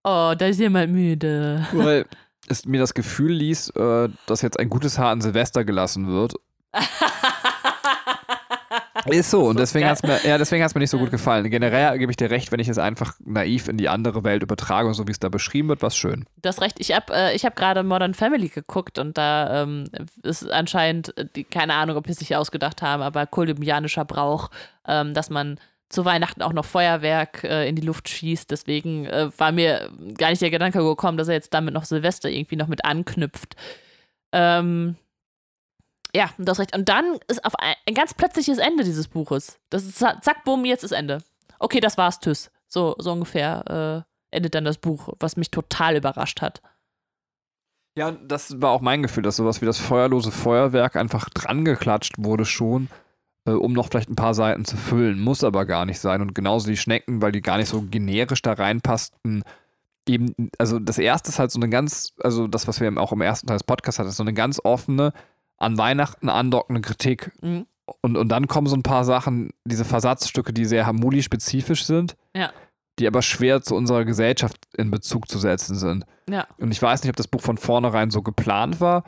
Oh, 0.04 0.34
da 0.38 0.46
ist 0.48 0.60
jemand 0.60 0.92
müde. 0.92 1.66
Weil 1.72 2.06
es 2.48 2.66
mir 2.66 2.80
das 2.80 2.94
Gefühl 2.94 3.32
ließ, 3.34 3.70
äh, 3.72 4.10
dass 4.28 4.42
jetzt 4.42 4.60
ein 4.60 4.70
gutes 4.70 5.00
Haar 5.00 5.10
an 5.12 5.22
Silvester 5.22 5.64
gelassen 5.66 6.08
wird. 6.08 6.34
Ist 9.06 9.32
so, 9.32 9.46
und 9.46 9.60
deswegen 9.60 9.88
hat 9.88 9.98
es 9.98 10.04
mir, 10.04 10.20
ja, 10.28 10.38
deswegen 10.38 10.64
hat's 10.64 10.74
mir 10.74 10.80
nicht 10.82 10.90
so 10.90 10.98
gut 10.98 11.12
gefallen. 11.12 11.50
Generell 11.50 11.98
gebe 11.98 12.12
ich 12.12 12.18
dir 12.18 12.30
recht, 12.30 12.52
wenn 12.52 12.60
ich 12.60 12.68
es 12.68 12.78
einfach 12.78 13.14
naiv 13.24 13.68
in 13.68 13.78
die 13.78 13.90
andere 13.90 14.24
Welt 14.24 14.42
übertrage 14.44 14.88
und 14.88 14.94
so 14.94 15.08
wie 15.08 15.12
es 15.12 15.20
da 15.20 15.30
beschrieben 15.30 15.70
wird, 15.70 15.82
was 15.82 15.96
schön. 15.96 16.26
Du 16.42 16.50
hast 16.50 16.62
recht, 16.62 16.80
ich 16.80 16.94
habe 16.94 17.14
äh, 17.14 17.36
ich 17.36 17.46
hab 17.46 17.56
gerade 17.56 17.84
Modern 17.84 18.14
Family 18.14 18.50
geguckt 18.50 18.98
und 18.98 19.18
da 19.18 19.64
ähm, 19.64 19.86
ist 20.24 20.50
anscheinend, 20.50 21.18
äh, 21.18 21.26
die, 21.36 21.44
keine 21.44 21.74
Ahnung, 21.74 21.98
ob 21.98 22.06
die 22.06 22.14
es 22.14 22.20
sich 22.20 22.36
ausgedacht 22.36 22.82
haben, 22.82 23.04
aber 23.04 23.28
kolumbianischer 23.28 24.06
Brauch, 24.06 24.50
ähm, 24.88 25.14
dass 25.14 25.30
man 25.30 25.60
zu 25.90 26.04
Weihnachten 26.04 26.42
auch 26.42 26.54
noch 26.54 26.66
Feuerwerk 26.66 27.44
äh, 27.44 27.70
in 27.70 27.76
die 27.76 27.86
Luft 27.86 28.10
schießt. 28.10 28.50
Deswegen 28.50 29.06
äh, 29.06 29.30
war 29.38 29.52
mir 29.52 29.90
gar 30.18 30.30
nicht 30.30 30.42
der 30.42 30.50
Gedanke 30.50 30.80
gekommen, 30.80 31.18
dass 31.18 31.28
er 31.28 31.36
jetzt 31.36 31.54
damit 31.54 31.74
noch 31.74 31.86
Silvester 31.86 32.30
irgendwie 32.30 32.56
noch 32.56 32.68
mit 32.68 32.84
anknüpft. 32.86 33.56
Ähm, 34.32 34.96
ja, 36.16 36.30
du 36.38 36.50
hast 36.50 36.60
recht. 36.60 36.76
Und 36.76 36.88
dann 36.90 37.20
ist 37.28 37.44
auf 37.44 37.56
ein, 37.60 37.76
ein 37.88 37.94
ganz 37.94 38.14
plötzliches 38.14 38.58
Ende 38.58 38.84
dieses 38.84 39.08
Buches. 39.08 39.60
Das 39.70 39.84
ist 39.84 40.00
za- 40.00 40.20
zack, 40.22 40.44
bumm, 40.46 40.66
jetzt 40.66 40.84
ist 40.84 40.94
Ende. 40.94 41.20
Okay, 41.60 41.80
das 41.80 41.98
war's, 41.98 42.20
tschüss. 42.20 42.52
So, 42.68 42.96
so 42.98 43.12
ungefähr 43.12 44.06
äh, 44.32 44.36
endet 44.36 44.56
dann 44.56 44.66
das 44.66 44.78
Buch, 44.78 45.10
was 45.20 45.38
mich 45.38 45.52
total 45.52 45.98
überrascht 45.98 46.42
hat. 46.42 46.62
Ja, 47.98 48.12
das 48.12 48.62
war 48.62 48.72
auch 48.72 48.82
mein 48.82 49.04
Gefühl, 49.04 49.24
dass 49.24 49.38
sowas 49.38 49.62
wie 49.62 49.66
das 49.66 49.78
feuerlose 49.78 50.32
Feuerwerk 50.32 50.96
einfach 50.96 51.30
drangeklatscht 51.30 52.16
wurde 52.18 52.44
schon, 52.44 52.90
äh, 53.46 53.52
um 53.52 53.74
noch 53.74 53.88
vielleicht 53.88 54.10
ein 54.10 54.16
paar 54.18 54.34
Seiten 54.34 54.66
zu 54.66 54.76
füllen. 54.76 55.20
Muss 55.20 55.44
aber 55.44 55.66
gar 55.66 55.86
nicht 55.86 56.00
sein. 56.00 56.22
Und 56.22 56.36
genauso 56.36 56.68
die 56.68 56.78
Schnecken, 56.78 57.22
weil 57.22 57.32
die 57.32 57.42
gar 57.42 57.58
nicht 57.58 57.70
so 57.70 57.82
generisch 57.82 58.42
da 58.42 58.54
reinpassten. 58.54 59.44
Eben, 60.08 60.36
also 60.60 60.78
das 60.80 60.98
erste 60.98 61.30
ist 61.30 61.40
halt 61.40 61.52
so 61.52 61.60
eine 61.60 61.70
ganz, 61.70 62.14
also 62.22 62.48
das, 62.48 62.68
was 62.68 62.80
wir 62.80 62.96
auch 62.98 63.12
im 63.14 63.22
ersten 63.22 63.48
Teil 63.48 63.58
des 63.58 63.64
Podcasts 63.64 63.98
hatten, 63.98 64.10
ist 64.10 64.18
so 64.18 64.24
eine 64.24 64.34
ganz 64.34 64.60
offene, 64.64 65.14
an 65.58 65.78
Weihnachten 65.78 66.30
andockende 66.30 66.82
Kritik. 66.82 67.32
Mhm. 67.42 67.66
Und, 68.02 68.18
und 68.18 68.30
dann 68.30 68.48
kommen 68.48 68.68
so 68.68 68.76
ein 68.76 68.84
paar 68.84 69.06
Sachen, 69.06 69.52
diese 69.64 69.86
Versatzstücke, 69.86 70.54
die 70.54 70.66
sehr 70.66 70.86
Hamuli-spezifisch 70.88 71.86
sind, 71.86 72.16
Ja. 72.36 72.52
die 73.00 73.08
aber 73.08 73.22
schwer 73.22 73.62
zu 73.62 73.76
unserer 73.76 74.06
Gesellschaft 74.06 74.58
in 74.76 74.90
Bezug 74.90 75.28
zu 75.30 75.38
setzen 75.38 75.76
sind. 75.76 76.06
Ja. 76.30 76.48
Und 76.58 76.72
ich 76.72 76.82
weiß 76.82 77.04
nicht, 77.04 77.10
ob 77.12 77.16
das 77.16 77.28
Buch 77.28 77.42
von 77.42 77.58
vornherein 77.58 78.10
so 78.10 78.22
geplant 78.24 78.82
war 78.82 79.04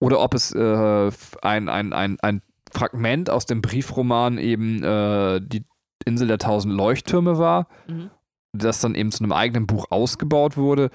oder 0.00 0.20
ob 0.20 0.34
es 0.34 0.52
äh, 0.54 1.10
ein, 1.42 1.68
ein, 1.68 1.92
ein, 1.92 2.18
ein 2.20 2.42
Fragment 2.72 3.30
aus 3.30 3.46
dem 3.46 3.62
Briefroman 3.62 4.38
eben 4.38 4.82
äh, 4.84 5.40
die 5.40 5.64
Insel 6.04 6.28
der 6.28 6.38
tausend 6.38 6.74
Leuchttürme 6.74 7.38
war, 7.38 7.66
Mhm. 7.88 8.10
das 8.52 8.80
dann 8.80 8.94
eben 8.94 9.10
zu 9.10 9.24
einem 9.24 9.32
eigenen 9.32 9.66
Buch 9.66 9.86
ausgebaut 9.90 10.56
wurde. 10.56 10.90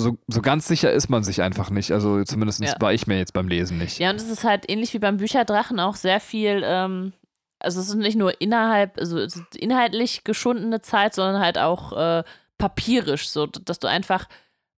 So, 0.00 0.18
so 0.28 0.40
ganz 0.42 0.66
sicher 0.66 0.92
ist 0.92 1.08
man 1.08 1.22
sich 1.22 1.42
einfach 1.42 1.70
nicht. 1.70 1.92
Also 1.92 2.22
zumindest 2.24 2.60
Ja. 2.62 2.74
war 2.80 2.92
ich 2.92 3.06
mir 3.06 3.18
jetzt 3.18 3.32
beim 3.32 3.48
Lesen 3.48 3.78
nicht. 3.78 3.98
Ja, 3.98 4.10
und 4.10 4.16
es 4.16 4.28
ist 4.28 4.44
halt 4.44 4.68
ähnlich 4.70 4.92
wie 4.94 4.98
beim 4.98 5.18
Bücherdrachen 5.18 5.78
auch 5.80 5.94
sehr 5.96 6.20
viel, 6.20 6.62
ähm, 6.64 7.12
also 7.58 7.80
es 7.80 7.88
ist 7.88 7.94
nicht 7.96 8.16
nur 8.16 8.40
innerhalb, 8.40 8.98
also 8.98 9.18
es 9.18 9.36
ist 9.36 9.56
inhaltlich 9.56 10.24
geschundene 10.24 10.80
Zeit, 10.80 11.14
sondern 11.14 11.42
halt 11.42 11.58
auch 11.58 11.92
äh, 11.92 12.24
papirisch, 12.58 13.28
so 13.28 13.46
dass 13.46 13.78
du 13.78 13.86
einfach 13.88 14.26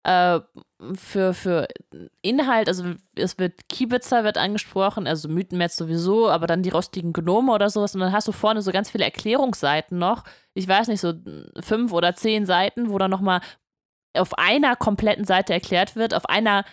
äh, 0.04 0.40
für, 0.96 1.34
für 1.36 1.68
Inhalt, 2.24 2.68
also 2.68 2.86
es 3.16 3.38
wird 3.38 3.70
Kiebitzer 3.70 4.24
wird 4.24 4.38
angesprochen, 4.40 5.06
also 5.06 5.30
Mythenmetz 5.30 5.76
sowieso, 5.78 6.28
aber 6.30 6.48
dann 6.48 6.64
die 6.64 6.70
rostigen 6.70 7.14
Gnome 7.14 7.52
oder 7.52 7.70
sowas 7.70 7.94
und 7.94 8.02
dann 8.02 8.12
hast 8.12 8.28
du 8.28 8.32
vorne 8.32 8.64
so 8.64 8.72
ganz 8.72 8.90
viele 8.90 9.04
Erklärungsseiten 9.04 10.00
noch, 10.00 10.24
ich 10.56 10.68
weiß 10.68 10.88
nicht, 10.88 11.02
so 11.02 11.14
fünf 11.60 11.92
oder 11.94 12.16
zehn 12.16 12.48
Seiten, 12.48 12.90
wo 12.90 12.98
dann 12.98 13.12
nochmal 13.12 13.42
auf 14.16 14.38
einer 14.38 14.76
kompletten 14.76 15.26
Seite 15.26 15.54
erklärt 15.54 15.96
wird, 15.96 16.14
auf 16.14 16.28
einer 16.28 16.66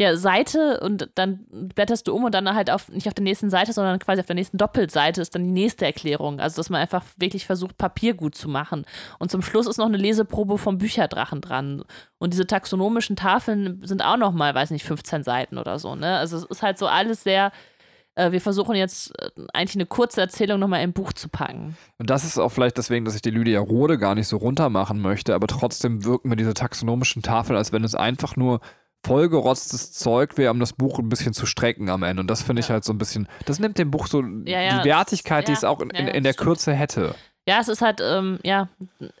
ja, 0.00 0.16
Seite 0.16 0.80
und 0.80 1.10
dann 1.14 1.44
blätterst 1.50 2.08
du 2.08 2.14
um 2.14 2.24
und 2.24 2.34
dann 2.34 2.54
halt 2.54 2.70
auf, 2.70 2.88
nicht 2.88 3.06
auf 3.06 3.12
der 3.12 3.22
nächsten 3.22 3.50
Seite, 3.50 3.74
sondern 3.74 3.98
quasi 3.98 4.20
auf 4.20 4.26
der 4.26 4.34
nächsten 4.34 4.56
Doppelseite 4.56 5.20
ist 5.20 5.34
dann 5.34 5.44
die 5.44 5.50
nächste 5.50 5.84
Erklärung. 5.84 6.40
Also, 6.40 6.56
dass 6.56 6.70
man 6.70 6.80
einfach 6.80 7.04
wirklich 7.18 7.44
versucht, 7.44 7.76
Papier 7.76 8.14
gut 8.14 8.34
zu 8.34 8.48
machen. 8.48 8.86
Und 9.18 9.30
zum 9.30 9.42
Schluss 9.42 9.66
ist 9.66 9.76
noch 9.76 9.84
eine 9.84 9.98
Leseprobe 9.98 10.56
vom 10.56 10.78
Bücherdrachen 10.78 11.42
dran. 11.42 11.84
Und 12.16 12.32
diese 12.32 12.46
taxonomischen 12.46 13.14
Tafeln 13.14 13.82
sind 13.84 14.02
auch 14.02 14.16
noch 14.16 14.32
mal, 14.32 14.54
weiß 14.54 14.70
nicht, 14.70 14.86
15 14.86 15.22
Seiten 15.22 15.58
oder 15.58 15.78
so, 15.78 15.94
ne? 15.94 16.16
Also, 16.16 16.38
es 16.38 16.44
ist 16.44 16.62
halt 16.62 16.78
so 16.78 16.86
alles 16.86 17.22
sehr, 17.22 17.52
äh, 18.20 18.32
wir 18.32 18.40
versuchen 18.40 18.74
jetzt 18.76 19.12
äh, 19.20 19.30
eigentlich 19.52 19.76
eine 19.76 19.86
kurze 19.86 20.20
Erzählung 20.20 20.60
noch 20.60 20.68
mal 20.68 20.76
in 20.78 20.90
ein 20.90 20.92
Buch 20.92 21.12
zu 21.12 21.28
packen. 21.28 21.76
Und 21.98 22.10
das 22.10 22.24
ist 22.24 22.38
auch 22.38 22.50
vielleicht 22.50 22.76
deswegen, 22.78 23.04
dass 23.04 23.14
ich 23.14 23.22
die 23.22 23.30
Lydia 23.30 23.60
Rode 23.60 23.98
gar 23.98 24.14
nicht 24.14 24.28
so 24.28 24.36
runter 24.36 24.68
machen 24.70 25.00
möchte, 25.00 25.34
aber 25.34 25.46
trotzdem 25.46 26.04
wirken 26.04 26.28
mir 26.28 26.36
diese 26.36 26.54
taxonomischen 26.54 27.22
Tafeln, 27.22 27.56
als 27.56 27.72
wenn 27.72 27.84
es 27.84 27.94
einfach 27.94 28.36
nur 28.36 28.60
vollgerotztes 29.04 29.92
Zeug 29.92 30.36
wäre, 30.36 30.52
um 30.52 30.60
das 30.60 30.72
Buch 30.74 30.98
ein 30.98 31.08
bisschen 31.08 31.32
zu 31.32 31.46
strecken 31.46 31.88
am 31.88 32.02
Ende. 32.02 32.20
Und 32.20 32.26
das 32.30 32.42
finde 32.42 32.60
ich 32.60 32.68
Ja. 32.68 32.74
halt 32.74 32.84
so 32.84 32.92
ein 32.92 32.98
bisschen, 32.98 33.28
das 33.46 33.58
nimmt 33.58 33.78
dem 33.78 33.90
Buch 33.90 34.06
so 34.06 34.22
Ja, 34.22 34.60
ja, 34.60 34.78
die 34.78 34.84
Wertigkeit, 34.88 35.48
die 35.48 35.52
es 35.52 35.64
auch 35.64 35.80
in, 35.80 35.90
in, 35.90 36.06
in 36.08 36.22
der 36.22 36.32
stimmt. 36.32 36.44
Kürze 36.46 36.72
hätte. 36.74 37.14
Ja, 37.48 37.58
es 37.60 37.68
ist 37.68 37.80
halt, 37.80 38.00
ähm, 38.02 38.38
ja, 38.44 38.68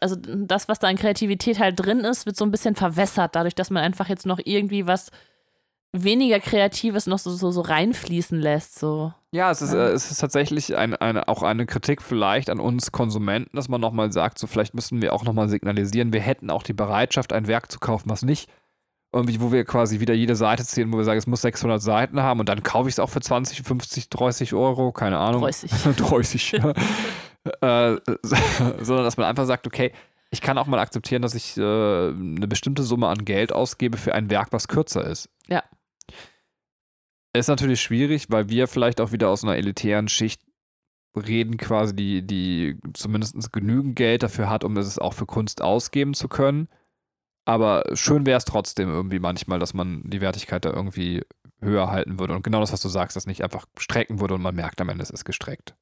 also 0.00 0.14
das, 0.16 0.68
was 0.68 0.78
da 0.78 0.88
an 0.88 0.96
Kreativität 0.96 1.58
halt 1.58 1.80
drin 1.80 2.00
ist, 2.00 2.26
wird 2.26 2.36
so 2.36 2.44
ein 2.44 2.50
bisschen 2.50 2.74
verwässert, 2.76 3.34
dadurch, 3.34 3.54
dass 3.54 3.70
man 3.70 3.82
einfach 3.82 4.08
jetzt 4.08 4.26
noch 4.26 4.38
irgendwie 4.44 4.86
was 4.86 5.10
weniger 5.92 6.38
Kreatives 6.40 7.06
noch 7.06 7.18
so, 7.18 7.30
so, 7.30 7.50
so 7.50 7.60
reinfließen 7.62 8.38
lässt. 8.38 8.78
So. 8.78 9.12
Ja, 9.32 9.50
es 9.50 9.60
ist, 9.62 9.72
Ja. 9.72 9.88
äh, 9.88 9.92
es 9.92 10.10
ist 10.10 10.18
tatsächlich 10.18 10.76
ein, 10.76 10.94
eine, 10.94 11.28
auch 11.28 11.42
eine 11.42 11.66
Kritik 11.66 12.02
vielleicht 12.02 12.48
an 12.50 12.60
uns 12.60 12.92
Konsumenten, 12.92 13.56
dass 13.56 13.68
man 13.68 13.80
nochmal 13.80 14.12
sagt, 14.12 14.38
so 14.38 14.46
vielleicht 14.46 14.74
müssen 14.74 15.02
wir 15.02 15.12
auch 15.12 15.24
nochmal 15.24 15.48
signalisieren, 15.48 16.12
wir 16.12 16.20
hätten 16.20 16.50
auch 16.50 16.62
die 16.62 16.72
Bereitschaft, 16.72 17.32
ein 17.32 17.46
Werk 17.48 17.70
zu 17.72 17.80
kaufen, 17.80 18.08
was 18.10 18.22
nicht 18.22 18.48
irgendwie, 19.12 19.40
wo 19.40 19.50
wir 19.50 19.64
quasi 19.64 19.98
wieder 19.98 20.14
jede 20.14 20.36
Seite 20.36 20.64
ziehen, 20.64 20.92
wo 20.92 20.96
wir 20.96 21.04
sagen, 21.04 21.18
es 21.18 21.26
muss 21.26 21.42
600 21.42 21.82
Seiten 21.82 22.22
haben 22.22 22.38
und 22.38 22.48
dann 22.48 22.62
kaufe 22.62 22.88
ich 22.88 22.94
es 22.94 22.98
auch 23.00 23.10
für 23.10 23.20
20, 23.20 23.62
50, 23.62 24.08
30 24.08 24.54
Euro, 24.54 24.92
keine 24.92 25.18
Ahnung. 25.18 25.42
30. 25.42 25.70
30, 25.96 26.52
ja. 26.52 26.72
äh, 27.94 28.00
sondern 28.22 29.04
dass 29.04 29.16
man 29.16 29.26
einfach 29.26 29.46
sagt, 29.46 29.66
okay, 29.66 29.90
ich 30.30 30.40
kann 30.40 30.58
auch 30.58 30.66
mal 30.66 30.78
akzeptieren, 30.78 31.22
dass 31.22 31.34
ich 31.34 31.56
äh, 31.56 31.60
eine 31.60 32.46
bestimmte 32.46 32.84
Summe 32.84 33.08
an 33.08 33.24
Geld 33.24 33.52
ausgebe 33.52 33.98
für 33.98 34.14
ein 34.14 34.30
Werk, 34.30 34.52
was 34.52 34.68
kürzer 34.68 35.04
ist. 35.04 35.28
Ja. 35.48 35.64
Ist 37.32 37.48
natürlich 37.48 37.80
schwierig, 37.80 38.26
weil 38.28 38.48
wir 38.48 38.66
vielleicht 38.66 39.00
auch 39.00 39.12
wieder 39.12 39.28
aus 39.28 39.44
einer 39.44 39.56
elitären 39.56 40.08
Schicht 40.08 40.42
reden, 41.16 41.56
quasi, 41.56 41.94
die, 41.94 42.26
die 42.26 42.78
zumindest 42.94 43.52
genügend 43.52 43.96
Geld 43.96 44.22
dafür 44.22 44.48
hat, 44.48 44.64
um 44.64 44.76
es 44.76 44.98
auch 44.98 45.14
für 45.14 45.26
Kunst 45.26 45.62
ausgeben 45.62 46.14
zu 46.14 46.28
können. 46.28 46.68
Aber 47.44 47.84
schön 47.94 48.26
wäre 48.26 48.38
es 48.38 48.44
trotzdem 48.44 48.88
irgendwie 48.88 49.18
manchmal, 49.18 49.58
dass 49.58 49.74
man 49.74 50.02
die 50.04 50.20
Wertigkeit 50.20 50.64
da 50.64 50.70
irgendwie 50.70 51.22
höher 51.60 51.90
halten 51.90 52.18
würde. 52.18 52.34
Und 52.34 52.42
genau 52.42 52.60
das, 52.60 52.72
was 52.72 52.80
du 52.80 52.88
sagst, 52.88 53.16
dass 53.16 53.26
nicht 53.26 53.42
einfach 53.42 53.66
strecken 53.78 54.20
würde 54.20 54.34
und 54.34 54.42
man 54.42 54.54
merkt 54.54 54.80
am 54.80 54.88
Ende, 54.88 55.02
es 55.02 55.10
ist 55.10 55.24
gestreckt. 55.24 55.74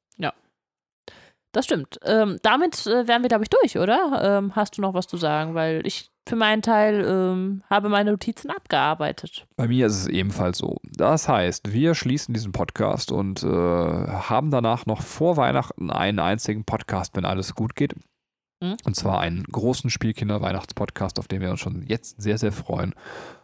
Das 1.51 1.65
stimmt. 1.65 1.99
Ähm, 2.03 2.37
damit 2.43 2.85
äh, 2.85 3.07
wären 3.07 3.23
wir, 3.23 3.29
glaube 3.29 3.43
ich, 3.43 3.49
durch, 3.49 3.77
oder? 3.77 4.21
Ähm, 4.23 4.55
hast 4.55 4.77
du 4.77 4.81
noch 4.81 4.93
was 4.93 5.07
zu 5.07 5.17
sagen? 5.17 5.55
Weil 5.55 5.85
ich 5.85 6.11
für 6.29 6.35
meinen 6.35 6.61
Teil 6.61 7.05
ähm, 7.05 7.63
habe 7.69 7.89
meine 7.89 8.11
Notizen 8.11 8.49
abgearbeitet. 8.51 9.47
Bei 9.57 9.67
mir 9.67 9.87
ist 9.87 9.97
es 9.97 10.07
ebenfalls 10.07 10.59
so. 10.59 10.77
Das 10.83 11.27
heißt, 11.27 11.73
wir 11.73 11.95
schließen 11.95 12.33
diesen 12.33 12.51
Podcast 12.51 13.11
und 13.11 13.43
äh, 13.43 13.47
haben 13.47 14.51
danach 14.51 14.85
noch 14.85 15.01
vor 15.01 15.37
Weihnachten 15.37 15.89
einen 15.89 16.19
einzigen 16.19 16.63
Podcast, 16.63 17.15
wenn 17.15 17.25
alles 17.25 17.55
gut 17.55 17.75
geht. 17.75 17.95
Mhm. 18.61 18.77
Und 18.85 18.95
zwar 18.95 19.19
einen 19.19 19.43
großen 19.43 19.89
Spielkinder-Weihnachtspodcast, 19.89 21.19
auf 21.19 21.27
den 21.27 21.41
wir 21.41 21.49
uns 21.49 21.59
schon 21.59 21.83
jetzt 21.83 22.21
sehr, 22.21 22.37
sehr 22.37 22.51
freuen. 22.51 22.93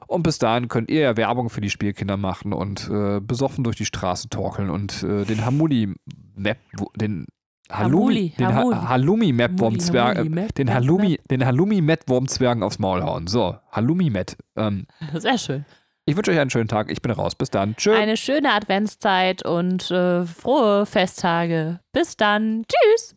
Und 0.08 0.24
bis 0.24 0.38
dahin 0.38 0.68
könnt 0.68 0.92
ihr 0.92 1.02
ja 1.02 1.18
Werbung 1.18 1.50
für 1.50 1.62
die 1.62 1.72
Spielkinder 1.72 2.18
machen 2.18 2.54
und 2.54 2.90
äh, 2.90 3.20
besoffen 3.20 3.64
durch 3.64 3.76
die 3.76 3.86
Straße 3.86 4.30
torkeln 4.30 4.70
und 4.70 5.02
äh, 5.02 5.26
den 5.26 5.44
Hamuli-Map, 5.44 6.60
den 6.96 7.26
Hamuli, 7.70 8.30
den 8.38 8.48
Ha- 8.48 8.54
Hamuli. 8.62 8.76
Halloumi-Map-Wurmzwerg, 8.88 10.18
Hamuli, 10.18 10.30
Map, 10.30 10.54
den 10.56 10.74
Halloumi, 10.74 11.20
den 11.32 11.46
Halloumi-Met-Wurmzwergen 11.46 12.64
aufs 12.64 12.80
Maul 12.80 13.02
hauen. 13.04 13.28
So, 13.28 13.56
Halloumi-Met. 13.72 14.38
Ähm, 14.56 14.86
Map. 15.00 15.22
Sehr 15.22 15.38
schön. 15.38 15.66
ich 16.06 16.16
wünsche 16.16 16.32
euch 16.32 16.40
einen 16.40 16.50
schönen 16.52 16.68
Tag. 16.68 16.92
Ich 16.92 17.02
bin 17.02 17.12
raus. 17.12 17.36
Bis 17.36 17.50
dann. 17.50 17.76
Tschüss. 17.76 17.98
Eine 17.98 18.18
schöne 18.18 18.52
Adventszeit 18.54 19.44
und 19.46 19.90
äh, 19.92 20.26
frohe 20.26 20.86
Festtage. 20.86 21.80
Bis 21.92 22.16
dann. 22.18 22.64
Tschüss. 22.68 23.16